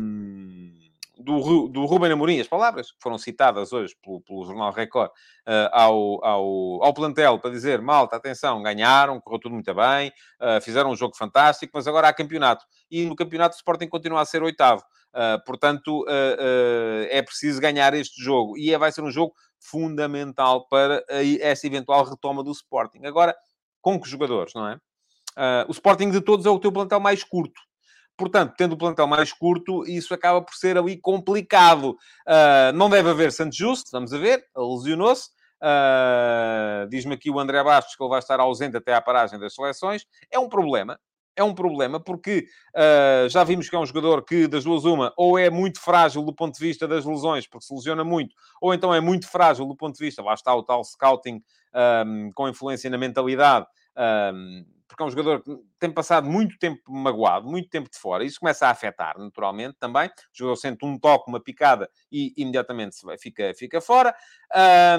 do, 1.18 1.68
do 1.68 1.84
Ruben 1.84 2.12
Amorim, 2.12 2.40
as 2.40 2.48
palavras 2.48 2.90
que 2.90 2.98
foram 3.00 3.18
citadas 3.18 3.72
hoje 3.72 3.94
pelo, 4.02 4.20
pelo 4.20 4.44
Jornal 4.44 4.72
Record 4.72 5.10
uh, 5.10 5.70
ao, 5.72 6.24
ao, 6.24 6.84
ao 6.84 6.94
plantel 6.94 7.38
para 7.38 7.50
dizer, 7.50 7.80
malta, 7.80 8.16
atenção, 8.16 8.62
ganharam, 8.62 9.20
correu 9.20 9.38
tudo 9.38 9.52
muito 9.52 9.72
bem, 9.74 10.12
uh, 10.40 10.60
fizeram 10.60 10.90
um 10.90 10.96
jogo 10.96 11.16
fantástico, 11.16 11.72
mas 11.74 11.86
agora 11.86 12.08
há 12.08 12.12
campeonato. 12.12 12.64
E 12.90 13.04
no 13.04 13.14
campeonato 13.14 13.54
o 13.54 13.58
Sporting 13.58 13.88
continua 13.88 14.20
a 14.20 14.24
ser 14.24 14.42
oitavo. 14.42 14.82
Uh, 15.14 15.42
portanto, 15.44 16.04
é 17.08 17.22
preciso 17.22 17.60
ganhar 17.60 17.94
este 17.94 18.20
jogo. 18.20 18.58
E 18.58 18.74
é, 18.74 18.78
vai 18.78 18.90
ser 18.90 19.02
um 19.02 19.10
jogo 19.10 19.32
fundamental 19.60 20.66
para 20.66 21.04
essa 21.40 21.66
eventual 21.66 22.04
retoma 22.04 22.42
do 22.42 22.50
Sporting. 22.50 23.04
Agora, 23.04 23.34
com 23.80 24.00
que 24.00 24.08
jogadores, 24.08 24.52
não 24.54 24.68
é? 24.68 24.78
o 25.68 25.72
Sporting 25.72 26.10
de 26.10 26.20
todos 26.20 26.46
é 26.46 26.50
o 26.50 26.58
teu 26.58 26.72
plantel 26.72 26.98
mais 26.98 27.22
curto. 27.22 27.60
Portanto, 28.16 28.54
tendo 28.56 28.72
o 28.72 28.78
plantel 28.78 29.06
mais 29.06 29.32
curto, 29.32 29.84
isso 29.86 30.14
acaba 30.14 30.40
por 30.40 30.54
ser 30.54 30.78
ali 30.78 30.96
complicado. 30.96 31.96
Uh, 32.26 32.72
não 32.74 32.88
deve 32.88 33.10
haver 33.10 33.32
Santos 33.32 33.56
Justo, 33.56 33.90
vamos 33.92 34.12
a 34.12 34.18
ver, 34.18 34.44
lesionou-se. 34.56 35.30
Uh, 35.60 36.86
Diz-me 36.88 37.14
aqui 37.14 37.30
o 37.30 37.40
André 37.40 37.62
Bastos 37.64 37.96
que 37.96 38.02
ele 38.02 38.10
vai 38.10 38.18
estar 38.18 38.38
ausente 38.38 38.76
até 38.76 38.94
à 38.94 39.00
paragem 39.00 39.38
das 39.38 39.54
seleções. 39.54 40.06
É 40.30 40.38
um 40.38 40.48
problema, 40.48 40.98
é 41.36 41.42
um 41.42 41.54
problema, 41.54 41.98
porque 41.98 42.46
uh, 42.76 43.28
já 43.28 43.42
vimos 43.42 43.68
que 43.68 43.74
é 43.74 43.78
um 43.78 43.86
jogador 43.86 44.24
que, 44.24 44.46
das 44.46 44.62
duas, 44.62 44.84
uma, 44.84 45.12
ou 45.16 45.38
é 45.38 45.50
muito 45.50 45.80
frágil 45.80 46.22
do 46.22 46.34
ponto 46.34 46.54
de 46.54 46.64
vista 46.64 46.86
das 46.86 47.04
lesões, 47.04 47.46
porque 47.46 47.66
se 47.66 47.74
lesiona 47.74 48.04
muito, 48.04 48.34
ou 48.60 48.72
então 48.72 48.94
é 48.94 49.00
muito 49.00 49.28
frágil 49.28 49.66
do 49.66 49.76
ponto 49.76 49.96
de 49.96 50.04
vista, 50.04 50.22
lá 50.22 50.34
está 50.34 50.54
o 50.54 50.62
tal 50.62 50.84
scouting 50.84 51.42
um, 52.06 52.30
com 52.34 52.48
influência 52.48 52.88
na 52.88 52.98
mentalidade, 52.98 53.66
um, 54.32 54.64
porque 54.86 55.02
é 55.02 55.06
um 55.06 55.10
jogador 55.10 55.42
que 55.42 55.56
tem 55.78 55.90
passado 55.90 56.28
muito 56.28 56.58
tempo 56.58 56.80
magoado, 56.88 57.48
muito 57.48 57.68
tempo 57.68 57.90
de 57.90 57.98
fora. 57.98 58.24
Isso 58.24 58.40
começa 58.40 58.66
a 58.66 58.70
afetar, 58.70 59.18
naturalmente, 59.18 59.76
também. 59.78 60.08
O 60.08 60.12
jogador 60.32 60.56
sente 60.56 60.84
um 60.84 60.98
toque, 60.98 61.28
uma 61.28 61.42
picada 61.42 61.88
e 62.10 62.32
imediatamente 62.36 62.96
fica, 63.18 63.52
fica 63.54 63.80
fora. 63.80 64.14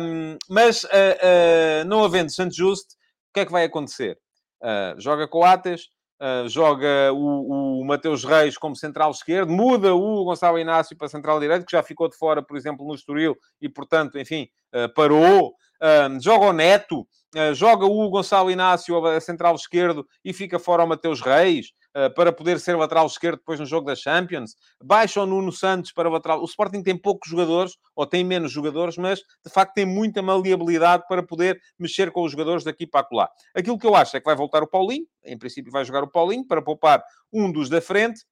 Um, 0.01 0.37
mas, 0.49 0.83
uh, 0.83 0.87
uh, 0.87 1.85
não 1.85 2.03
havendo 2.03 2.31
Santos 2.31 2.55
Just, 2.55 2.93
o 2.93 3.33
que 3.33 3.41
é 3.41 3.45
que 3.45 3.51
vai 3.51 3.65
acontecer? 3.65 4.17
Uh, 4.61 4.99
joga 4.99 5.27
Coates, 5.27 5.89
Uh, 6.17 6.47
joga 6.47 7.11
o, 7.11 7.81
o 7.81 7.85
Mateus 7.85 8.23
Reis 8.23 8.57
como 8.57 8.73
central 8.73 9.11
esquerdo, 9.11 9.51
muda 9.51 9.93
o 9.93 10.23
Gonçalo 10.23 10.57
Inácio 10.57 10.95
para 10.95 11.09
central 11.09 11.41
direito, 11.41 11.65
que 11.65 11.73
já 11.73 11.83
ficou 11.83 12.07
de 12.07 12.15
fora, 12.15 12.41
por 12.41 12.55
exemplo, 12.55 12.87
no 12.87 12.95
Estoril, 12.95 13.35
e, 13.59 13.67
portanto, 13.67 14.17
enfim, 14.17 14.47
parou. 14.95 15.53
Uh, 15.81 16.21
joga 16.21 16.45
o 16.45 16.53
Neto, 16.53 17.05
joga 17.53 17.85
o 17.85 18.09
Gonçalo 18.09 18.49
Inácio 18.49 19.05
a 19.05 19.19
central 19.19 19.55
esquerdo 19.55 20.07
e 20.23 20.31
fica 20.31 20.57
fora 20.57 20.83
o 20.83 20.87
Mateus 20.87 21.21
Reis. 21.21 21.67
Eh, 21.97 22.09
para 22.09 22.29
poder 22.33 22.59
ser 22.59 22.75
lateral 22.75 23.07
esquerdo 23.07 23.37
depois 23.37 23.57
no 23.57 23.65
jogo 23.65 23.87
da 23.87 23.95
Champions. 23.95 24.53
Baixa 24.83 25.21
o 25.21 25.25
Nuno 25.25 25.49
Santos 25.49 25.93
para 25.93 26.09
lateral. 26.09 26.41
O 26.41 26.45
Sporting 26.45 26.83
tem 26.83 26.97
poucos 26.97 27.29
jogadores, 27.29 27.77
ou 27.95 28.05
tem 28.05 28.21
menos 28.21 28.51
jogadores, 28.51 28.97
mas 28.97 29.19
de 29.19 29.49
facto 29.49 29.75
tem 29.75 29.85
muita 29.85 30.21
maleabilidade 30.21 31.05
para 31.07 31.23
poder 31.23 31.57
mexer 31.79 32.11
com 32.11 32.23
os 32.23 32.33
jogadores 32.33 32.65
daqui 32.65 32.85
para 32.85 33.07
lá. 33.13 33.29
Aquilo 33.55 33.79
que 33.79 33.87
eu 33.87 33.95
acho 33.95 34.17
é 34.17 34.19
que 34.19 34.25
vai 34.25 34.35
voltar 34.35 34.61
o 34.61 34.67
Paulinho, 34.67 35.05
em 35.23 35.37
princípio 35.37 35.71
vai 35.71 35.85
jogar 35.85 36.03
o 36.03 36.11
Paulinho, 36.11 36.45
para 36.45 36.61
poupar 36.61 37.01
um 37.31 37.49
dos 37.49 37.69
da 37.69 37.79
frente. 37.79 38.25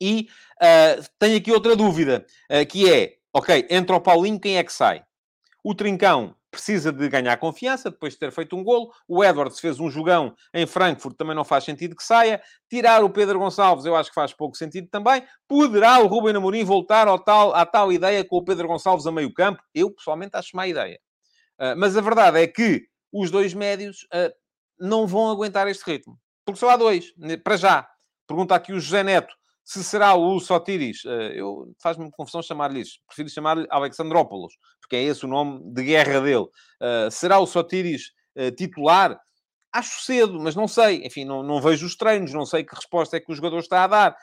E 0.00 0.26
uh, 0.60 1.06
tenho 1.20 1.36
aqui 1.36 1.52
outra 1.52 1.76
dúvida, 1.76 2.26
uh, 2.50 2.66
que 2.66 2.92
é, 2.92 3.14
ok, 3.32 3.68
entra 3.70 3.94
o 3.94 4.00
Paulinho, 4.00 4.40
quem 4.40 4.58
é 4.58 4.64
que 4.64 4.72
sai? 4.72 5.04
O 5.68 5.74
Trincão 5.74 6.32
precisa 6.48 6.92
de 6.92 7.08
ganhar 7.08 7.36
confiança 7.38 7.90
depois 7.90 8.12
de 8.12 8.20
ter 8.20 8.30
feito 8.30 8.54
um 8.54 8.62
golo. 8.62 8.92
O 9.08 9.24
Edwards 9.24 9.58
fez 9.58 9.80
um 9.80 9.90
jogão 9.90 10.32
em 10.54 10.64
Frankfurt, 10.64 11.16
também 11.16 11.34
não 11.34 11.44
faz 11.44 11.64
sentido 11.64 11.96
que 11.96 12.04
saia. 12.04 12.40
Tirar 12.70 13.02
o 13.02 13.10
Pedro 13.10 13.40
Gonçalves, 13.40 13.84
eu 13.84 13.96
acho 13.96 14.10
que 14.10 14.14
faz 14.14 14.32
pouco 14.32 14.56
sentido 14.56 14.86
também. 14.88 15.24
Poderá 15.48 15.98
o 15.98 16.06
Ruben 16.06 16.36
Amorim 16.36 16.62
voltar 16.62 17.08
ao 17.08 17.18
tal, 17.18 17.52
à 17.52 17.66
tal 17.66 17.92
ideia 17.92 18.24
com 18.24 18.36
o 18.36 18.44
Pedro 18.44 18.68
Gonçalves 18.68 19.08
a 19.08 19.10
meio 19.10 19.34
campo? 19.34 19.60
Eu, 19.74 19.90
pessoalmente, 19.90 20.36
acho 20.36 20.54
má 20.54 20.68
ideia. 20.68 21.00
Uh, 21.60 21.74
mas 21.76 21.96
a 21.96 22.00
verdade 22.00 22.40
é 22.40 22.46
que 22.46 22.86
os 23.12 23.32
dois 23.32 23.52
médios 23.52 24.04
uh, 24.14 24.32
não 24.78 25.04
vão 25.04 25.32
aguentar 25.32 25.66
este 25.66 25.82
ritmo. 25.84 26.16
Porque 26.44 26.60
só 26.60 26.70
há 26.70 26.76
dois, 26.76 27.12
para 27.42 27.56
já. 27.56 27.88
Pergunta 28.28 28.54
aqui 28.54 28.72
o 28.72 28.78
José 28.78 29.02
Neto 29.02 29.34
se 29.66 29.82
será 29.82 30.14
o 30.14 30.38
Sotiris, 30.38 31.04
eh, 31.04 31.32
eu 31.34 31.74
faz-me 31.82 32.08
confusão 32.12 32.40
chamar-lhe 32.40 32.82
isso. 32.82 33.00
Prefiro 33.04 33.28
chamar-lhe 33.28 33.66
Alexandrópolis, 33.68 34.54
porque 34.80 34.94
é 34.94 35.02
esse 35.02 35.24
o 35.24 35.28
nome 35.28 35.60
de 35.74 35.82
guerra 35.82 36.20
dele. 36.20 36.44
Uh, 36.80 37.10
será 37.10 37.40
o 37.40 37.48
Sotiris 37.48 38.12
uh, 38.36 38.52
titular? 38.52 39.20
Acho 39.72 40.04
cedo, 40.04 40.38
mas 40.38 40.54
não 40.54 40.68
sei. 40.68 41.04
Enfim, 41.04 41.24
não, 41.24 41.42
não, 41.42 41.60
vejo 41.60 41.84
os 41.84 41.96
treinos, 41.96 42.32
não 42.32 42.46
sei 42.46 42.62
que 42.62 42.76
resposta 42.76 43.16
é 43.16 43.20
que 43.20 43.32
o 43.32 43.34
jogador 43.34 43.58
está 43.58 43.82
a 43.82 43.86
dar. 43.88 44.16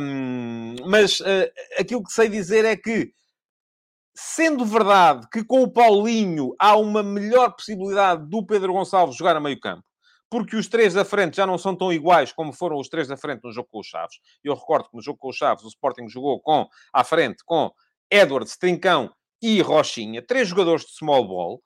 Um, 0.00 0.76
mas 0.86 1.18
uh, 1.18 1.50
aquilo 1.76 2.04
que 2.04 2.12
sei 2.12 2.28
dizer 2.28 2.64
é 2.64 2.76
que, 2.76 3.12
sendo 4.14 4.64
verdade 4.64 5.26
que 5.32 5.42
com 5.42 5.64
o 5.64 5.70
Paulinho 5.70 6.54
há 6.60 6.76
uma 6.76 7.02
melhor 7.02 7.50
possibilidade 7.50 8.24
do 8.30 8.46
Pedro 8.46 8.72
Gonçalves 8.72 9.16
jogar 9.16 9.34
a 9.34 9.40
meio 9.40 9.58
campo, 9.58 9.82
porque 10.30 10.56
os 10.56 10.68
três 10.68 10.94
da 10.94 11.04
frente 11.04 11.36
já 11.36 11.46
não 11.46 11.58
são 11.58 11.74
tão 11.74 11.92
iguais 11.92 12.32
como 12.32 12.52
foram 12.52 12.78
os 12.78 12.88
três 12.88 13.08
da 13.08 13.16
frente 13.16 13.42
no 13.44 13.52
jogo 13.52 13.68
com 13.70 13.80
os 13.80 13.86
Chaves. 13.86 14.16
Eu 14.42 14.54
recordo 14.54 14.88
que 14.88 14.96
no 14.96 15.02
jogo 15.02 15.18
com 15.18 15.28
os 15.28 15.36
Chaves 15.36 15.64
o 15.64 15.68
Sporting 15.68 16.08
jogou 16.08 16.40
com, 16.40 16.66
à 16.92 17.04
frente, 17.04 17.42
com 17.44 17.70
Edwards, 18.10 18.56
Trincão 18.56 19.10
e 19.40 19.60
Rochinha, 19.60 20.22
três 20.22 20.48
jogadores 20.48 20.84
de 20.84 20.96
small 20.96 21.26
ball. 21.26 21.62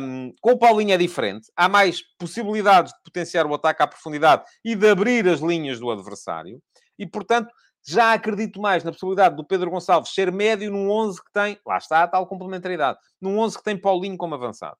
Um, 0.00 0.32
com 0.40 0.52
o 0.52 0.58
Paulinho 0.58 0.92
é 0.92 0.96
diferente. 0.96 1.50
Há 1.56 1.68
mais 1.68 2.00
possibilidades 2.18 2.92
de 2.92 3.02
potenciar 3.02 3.46
o 3.46 3.54
ataque 3.54 3.82
à 3.82 3.86
profundidade 3.86 4.44
e 4.64 4.76
de 4.76 4.88
abrir 4.88 5.26
as 5.28 5.40
linhas 5.40 5.80
do 5.80 5.90
adversário. 5.90 6.62
E, 6.96 7.04
portanto, 7.04 7.52
já 7.84 8.12
acredito 8.12 8.60
mais 8.60 8.84
na 8.84 8.92
possibilidade 8.92 9.36
do 9.36 9.44
Pedro 9.44 9.70
Gonçalves 9.70 10.12
ser 10.12 10.30
médio 10.30 10.70
num 10.70 10.90
11 10.90 11.22
que 11.22 11.32
tem... 11.32 11.58
Lá 11.66 11.78
está 11.78 12.04
a 12.04 12.08
tal 12.08 12.26
complementaridade. 12.26 12.98
Num 13.20 13.38
11 13.38 13.58
que 13.58 13.64
tem 13.64 13.76
Paulinho 13.76 14.16
como 14.16 14.34
avançado. 14.34 14.76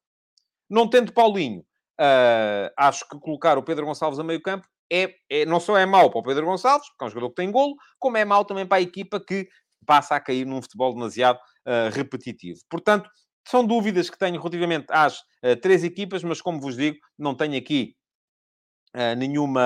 Não 0.69 0.89
tendo 0.89 1.13
Paulinho, 1.13 1.65
Uh, 1.99 2.69
acho 2.77 3.09
que 3.09 3.19
colocar 3.19 3.57
o 3.57 3.63
Pedro 3.63 3.87
Gonçalves 3.87 4.19
a 4.19 4.25
meio 4.25 4.43
campo 4.43 4.67
é, 4.93 5.15
é, 5.31 5.47
não 5.47 5.59
só 5.59 5.77
é 5.77 5.87
mau 5.87 6.11
para 6.11 6.21
o 6.21 6.23
Pedro 6.23 6.47
Gonçalves, 6.47 6.89
porque 6.89 7.05
é 7.05 7.07
um 7.07 7.11
jogador 7.11 7.29
que 7.31 7.37
tem 7.37 7.51
golo, 7.51 7.75
como 7.99 8.17
é 8.17 8.25
mau 8.25 8.45
também 8.45 8.67
para 8.67 8.79
a 8.79 8.83
equipa 8.83 9.19
que 9.19 9.49
passa 9.85 10.17
a 10.17 10.21
cair 10.21 10.45
num 10.45 10.61
futebol 10.63 10.93
demasiado 10.93 11.39
uh, 11.39 11.91
repetitivo. 11.93 12.61
Portanto, 12.69 13.09
são 13.49 13.65
dúvidas 13.65 14.11
que 14.11 14.19
tenho 14.19 14.39
relativamente 14.39 14.87
às 14.91 15.19
uh, 15.19 15.57
três 15.61 15.85
equipas, 15.85 16.23
mas 16.23 16.41
como 16.41 16.61
vos 16.61 16.77
digo, 16.77 16.99
não 17.19 17.35
tenho 17.35 17.57
aqui 17.57 17.95
nenhuma 19.17 19.63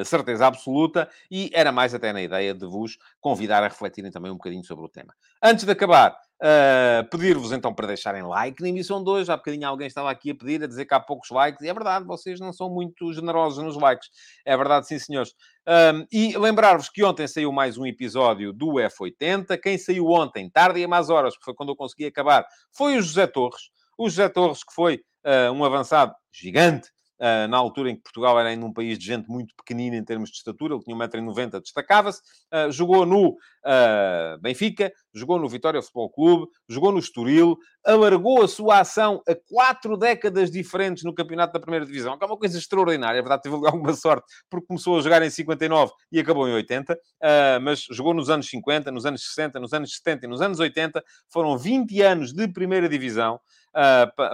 uh, 0.00 0.04
certeza 0.04 0.46
absoluta 0.46 1.08
e 1.30 1.50
era 1.52 1.70
mais 1.70 1.94
até 1.94 2.12
na 2.12 2.22
ideia 2.22 2.52
de 2.52 2.66
vos 2.66 2.98
convidar 3.20 3.62
a 3.62 3.68
refletirem 3.68 4.10
também 4.10 4.32
um 4.32 4.36
bocadinho 4.36 4.64
sobre 4.64 4.84
o 4.84 4.88
tema. 4.88 5.14
Antes 5.42 5.64
de 5.64 5.70
acabar, 5.70 6.16
Uh, 6.44 7.08
Pedir-vos 7.08 7.52
então 7.52 7.72
para 7.72 7.86
deixarem 7.86 8.22
like 8.22 8.60
na 8.60 8.68
emissão 8.68 9.02
2. 9.02 9.30
Há 9.30 9.36
bocadinho 9.36 9.66
alguém 9.66 9.86
estava 9.86 10.10
aqui 10.10 10.32
a 10.32 10.34
pedir, 10.34 10.62
a 10.62 10.66
dizer 10.66 10.84
que 10.84 10.92
há 10.92 11.00
poucos 11.00 11.30
likes. 11.30 11.62
E 11.62 11.68
é 11.68 11.72
verdade, 11.72 12.04
vocês 12.04 12.38
não 12.40 12.52
são 12.52 12.68
muito 12.68 13.12
generosos 13.14 13.64
nos 13.64 13.76
likes. 13.76 14.10
É 14.44 14.54
verdade, 14.54 14.86
sim, 14.86 14.98
senhores. 14.98 15.32
Um, 15.66 16.06
e 16.12 16.36
lembrar-vos 16.36 16.90
que 16.90 17.02
ontem 17.02 17.26
saiu 17.26 17.50
mais 17.50 17.78
um 17.78 17.86
episódio 17.86 18.52
do 18.52 18.74
F80. 18.74 19.58
Quem 19.58 19.78
saiu 19.78 20.08
ontem, 20.08 20.50
tarde 20.50 20.80
e 20.80 20.84
a 20.84 20.88
mais 20.88 21.08
horas, 21.08 21.34
que 21.34 21.44
foi 21.44 21.54
quando 21.54 21.70
eu 21.70 21.76
consegui 21.76 22.06
acabar, 22.06 22.44
foi 22.76 22.98
o 22.98 23.02
José 23.02 23.26
Torres. 23.26 23.70
O 23.96 24.10
José 24.10 24.28
Torres, 24.28 24.62
que 24.64 24.74
foi 24.74 24.96
uh, 25.24 25.52
um 25.52 25.64
avançado 25.64 26.14
gigante 26.30 26.90
Uh, 27.20 27.46
na 27.48 27.56
altura 27.56 27.90
em 27.90 27.96
que 27.96 28.02
Portugal 28.02 28.38
era 28.40 28.48
ainda 28.48 28.66
um 28.66 28.72
país 28.72 28.98
de 28.98 29.06
gente 29.06 29.28
muito 29.28 29.54
pequenina 29.54 29.96
em 29.96 30.04
termos 30.04 30.30
de 30.30 30.36
estatura, 30.36 30.74
ele 30.74 30.82
tinha 30.82 30.96
1,90m, 30.96 31.60
destacava-se, 31.60 32.20
uh, 32.52 32.72
jogou 32.72 33.06
no 33.06 33.36
uh, 33.64 34.40
Benfica, 34.40 34.92
jogou 35.12 35.38
no 35.38 35.48
Vitória 35.48 35.80
Futebol 35.80 36.10
Clube, 36.10 36.46
jogou 36.68 36.92
no 36.92 36.98
Estoril, 36.98 37.56
alargou 37.84 38.42
a 38.42 38.48
sua 38.48 38.80
ação 38.80 39.22
a 39.28 39.34
quatro 39.48 39.96
décadas 39.96 40.50
diferentes 40.50 41.04
no 41.04 41.14
campeonato 41.14 41.52
da 41.52 41.60
primeira 41.60 41.86
divisão, 41.86 42.18
que 42.18 42.24
é 42.24 42.26
uma 42.26 42.38
coisa 42.38 42.58
extraordinária, 42.58 43.18
é 43.18 43.22
verdade, 43.22 43.42
teve 43.42 43.54
alguma 43.54 43.92
sorte, 43.94 44.24
porque 44.50 44.66
começou 44.66 44.98
a 44.98 45.02
jogar 45.02 45.22
em 45.22 45.30
59 45.30 45.92
e 46.12 46.20
acabou 46.20 46.48
em 46.48 46.52
80, 46.52 46.98
mas 47.62 47.86
jogou 47.90 48.14
nos 48.14 48.30
anos 48.30 48.48
50, 48.48 48.90
nos 48.90 49.06
anos 49.06 49.24
60, 49.26 49.60
nos 49.60 49.72
anos 49.72 49.94
70 49.94 50.26
e 50.26 50.28
nos 50.28 50.40
anos 50.40 50.60
80, 50.60 51.02
foram 51.32 51.56
20 51.56 52.02
anos 52.02 52.32
de 52.32 52.48
primeira 52.48 52.88
divisão, 52.88 53.38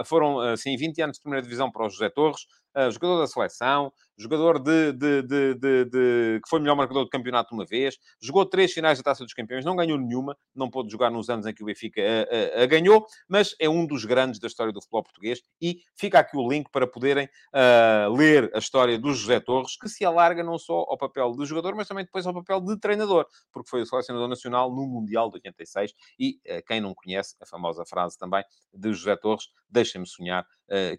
foram, 0.05 0.39
assim, 0.39 0.75
20 0.75 1.01
anos 1.01 1.17
de 1.17 1.21
primeira 1.21 1.43
divisão 1.43 1.71
para 1.71 1.85
o 1.85 1.89
José 1.89 2.09
Torres, 2.09 2.41
uh, 2.75 2.91
jogador 2.91 3.19
da 3.19 3.27
seleção, 3.27 3.91
jogador 4.21 4.59
de, 4.59 4.93
de, 4.93 5.21
de, 5.23 5.55
de, 5.55 6.39
que 6.43 6.49
foi 6.49 6.59
melhor 6.59 6.75
marcador 6.75 7.03
do 7.03 7.09
campeonato 7.09 7.53
uma 7.53 7.65
vez, 7.65 7.97
jogou 8.21 8.45
três 8.45 8.71
finais 8.71 8.97
da 8.97 9.03
Taça 9.03 9.23
dos 9.23 9.33
Campeões, 9.33 9.65
não 9.65 9.75
ganhou 9.75 9.97
nenhuma, 9.97 10.37
não 10.55 10.69
pôde 10.69 10.91
jogar 10.91 11.09
nos 11.09 11.29
anos 11.29 11.45
em 11.45 11.53
que 11.53 11.63
o 11.63 11.65
Benfica 11.65 12.01
a, 12.01 12.59
a, 12.59 12.63
a 12.63 12.65
ganhou, 12.65 13.05
mas 13.27 13.55
é 13.59 13.67
um 13.67 13.85
dos 13.85 14.05
grandes 14.05 14.39
da 14.39 14.47
história 14.47 14.71
do 14.71 14.81
futebol 14.81 15.03
português 15.03 15.41
e 15.61 15.79
fica 15.95 16.19
aqui 16.19 16.37
o 16.37 16.47
link 16.47 16.69
para 16.71 16.85
poderem 16.85 17.25
uh, 17.25 18.15
ler 18.15 18.51
a 18.53 18.59
história 18.59 18.97
do 18.97 19.13
José 19.13 19.39
Torres, 19.39 19.75
que 19.77 19.89
se 19.89 20.05
alarga 20.05 20.43
não 20.43 20.57
só 20.57 20.73
ao 20.87 20.97
papel 20.97 21.31
de 21.35 21.45
jogador, 21.45 21.75
mas 21.75 21.87
também 21.87 22.05
depois 22.05 22.25
ao 22.25 22.33
papel 22.33 22.61
de 22.61 22.79
treinador, 22.79 23.25
porque 23.51 23.69
foi 23.69 23.81
o 23.81 23.85
selecionador 23.85 24.27
nacional 24.27 24.73
no 24.73 24.85
Mundial 24.85 25.29
de 25.29 25.35
86 25.35 25.93
e 26.19 26.39
uh, 26.47 26.63
quem 26.67 26.79
não 26.79 26.93
conhece 26.93 27.35
a 27.41 27.45
famosa 27.45 27.83
frase 27.85 28.17
também 28.17 28.43
de 28.73 28.93
José 28.93 29.15
Torres, 29.15 29.47
deixem-me 29.69 30.07
sonhar, 30.07 30.45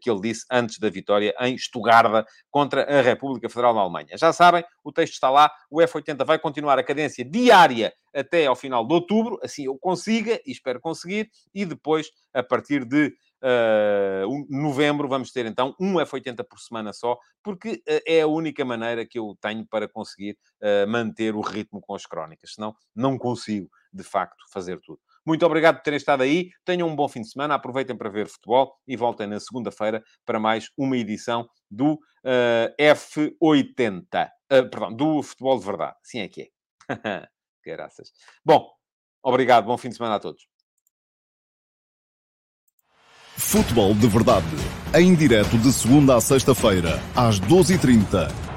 que 0.01 0.11
ele 0.11 0.21
disse 0.21 0.45
antes 0.51 0.79
da 0.79 0.91
vitória 0.91 1.35
em 1.41 1.55
Estugarda 1.55 2.27
contra 2.51 2.83
a 2.85 3.01
República 3.01 3.49
Federal 3.49 3.75
da 3.75 3.81
Alemanha. 3.81 4.17
Já 4.19 4.33
sabem, 4.33 4.65
o 4.85 4.93
texto 4.93 5.15
está 5.15 5.31
lá, 5.31 5.51
o 5.71 5.79
F80 5.79 6.25
vai 6.25 6.39
continuar 6.39 6.79
a 6.79 6.83
cadência 6.83 7.25
diária 7.25 7.93
até 8.15 8.47
ao 8.47 8.55
final 8.55 8.87
de 8.87 8.93
outubro, 8.93 9.39
assim 9.43 9.65
eu 9.65 9.79
consiga 9.79 10.41
e 10.47 10.53
espero 10.53 10.81
conseguir, 10.81 11.31
e 11.55 11.65
depois, 11.65 12.11
a 12.35 12.43
partir 12.43 12.85
de 12.85 13.15
uh, 13.43 14.47
novembro, 14.49 15.09
vamos 15.09 15.33
ter 15.33 15.47
então 15.47 15.75
um 15.81 15.95
F80 15.95 16.45
por 16.49 16.59
semana 16.59 16.93
só, 16.93 17.19
porque 17.43 17.83
uh, 17.89 18.01
é 18.07 18.21
a 18.21 18.27
única 18.27 18.65
maneira 18.65 19.07
que 19.07 19.19
eu 19.19 19.37
tenho 19.41 19.67
para 19.67 19.89
conseguir 19.89 20.37
uh, 20.63 20.89
manter 20.89 21.35
o 21.35 21.41
ritmo 21.41 21.81
com 21.81 21.95
as 21.95 22.07
crónicas, 22.07 22.55
senão 22.55 22.75
não 22.95 23.19
consigo, 23.19 23.69
de 23.93 24.03
facto, 24.03 24.45
fazer 24.53 24.79
tudo. 24.81 25.01
Muito 25.25 25.47
obrigado 25.47 25.77
por 25.77 25.83
terem 25.83 25.97
estado 25.97 26.23
aí. 26.23 26.51
Tenham 26.65 26.89
um 26.89 26.97
bom 26.97 27.09
fim 27.09 27.23
de 27.23 27.31
semana. 27.31 27.55
Aproveitem 27.55 27.97
para 27.97 28.11
ver 28.11 28.27
futebol 28.27 28.75
e 28.87 28.97
voltem 28.97 29.27
na 29.27 29.39
segunda-feira 29.39 30.03
para 30.25 30.41
mais 30.41 30.69
uma 30.77 30.97
edição 30.97 31.49
do 31.71 31.95
uh, 31.95 32.75
F80. 32.81 34.29
Uh, 34.53 34.71
perdão, 34.71 34.93
do 34.93 35.23
Futebol 35.23 35.59
de 35.59 35.65
Verdade. 35.65 35.97
Sim 36.03 36.21
é 36.21 36.29
que 36.29 36.43
é. 36.43 36.49
Graças. 37.65 38.13
Bom, 38.45 38.69
obrigado. 39.23 39.67
Bom 39.67 39.79
fim 39.79 39.89
de 39.89 39.97
semana 39.97 40.17
a 40.17 40.21
todos. 40.21 40.43
Futebol 43.37 43.95
de 43.95 44.09
Verdade. 44.09 44.47
Em 44.95 45.15
direto 45.15 45.57
de 45.59 45.73
segunda 45.73 46.17
a 46.17 46.21
sexta-feira, 46.21 47.01
às 47.17 47.41
12h30 47.41 48.52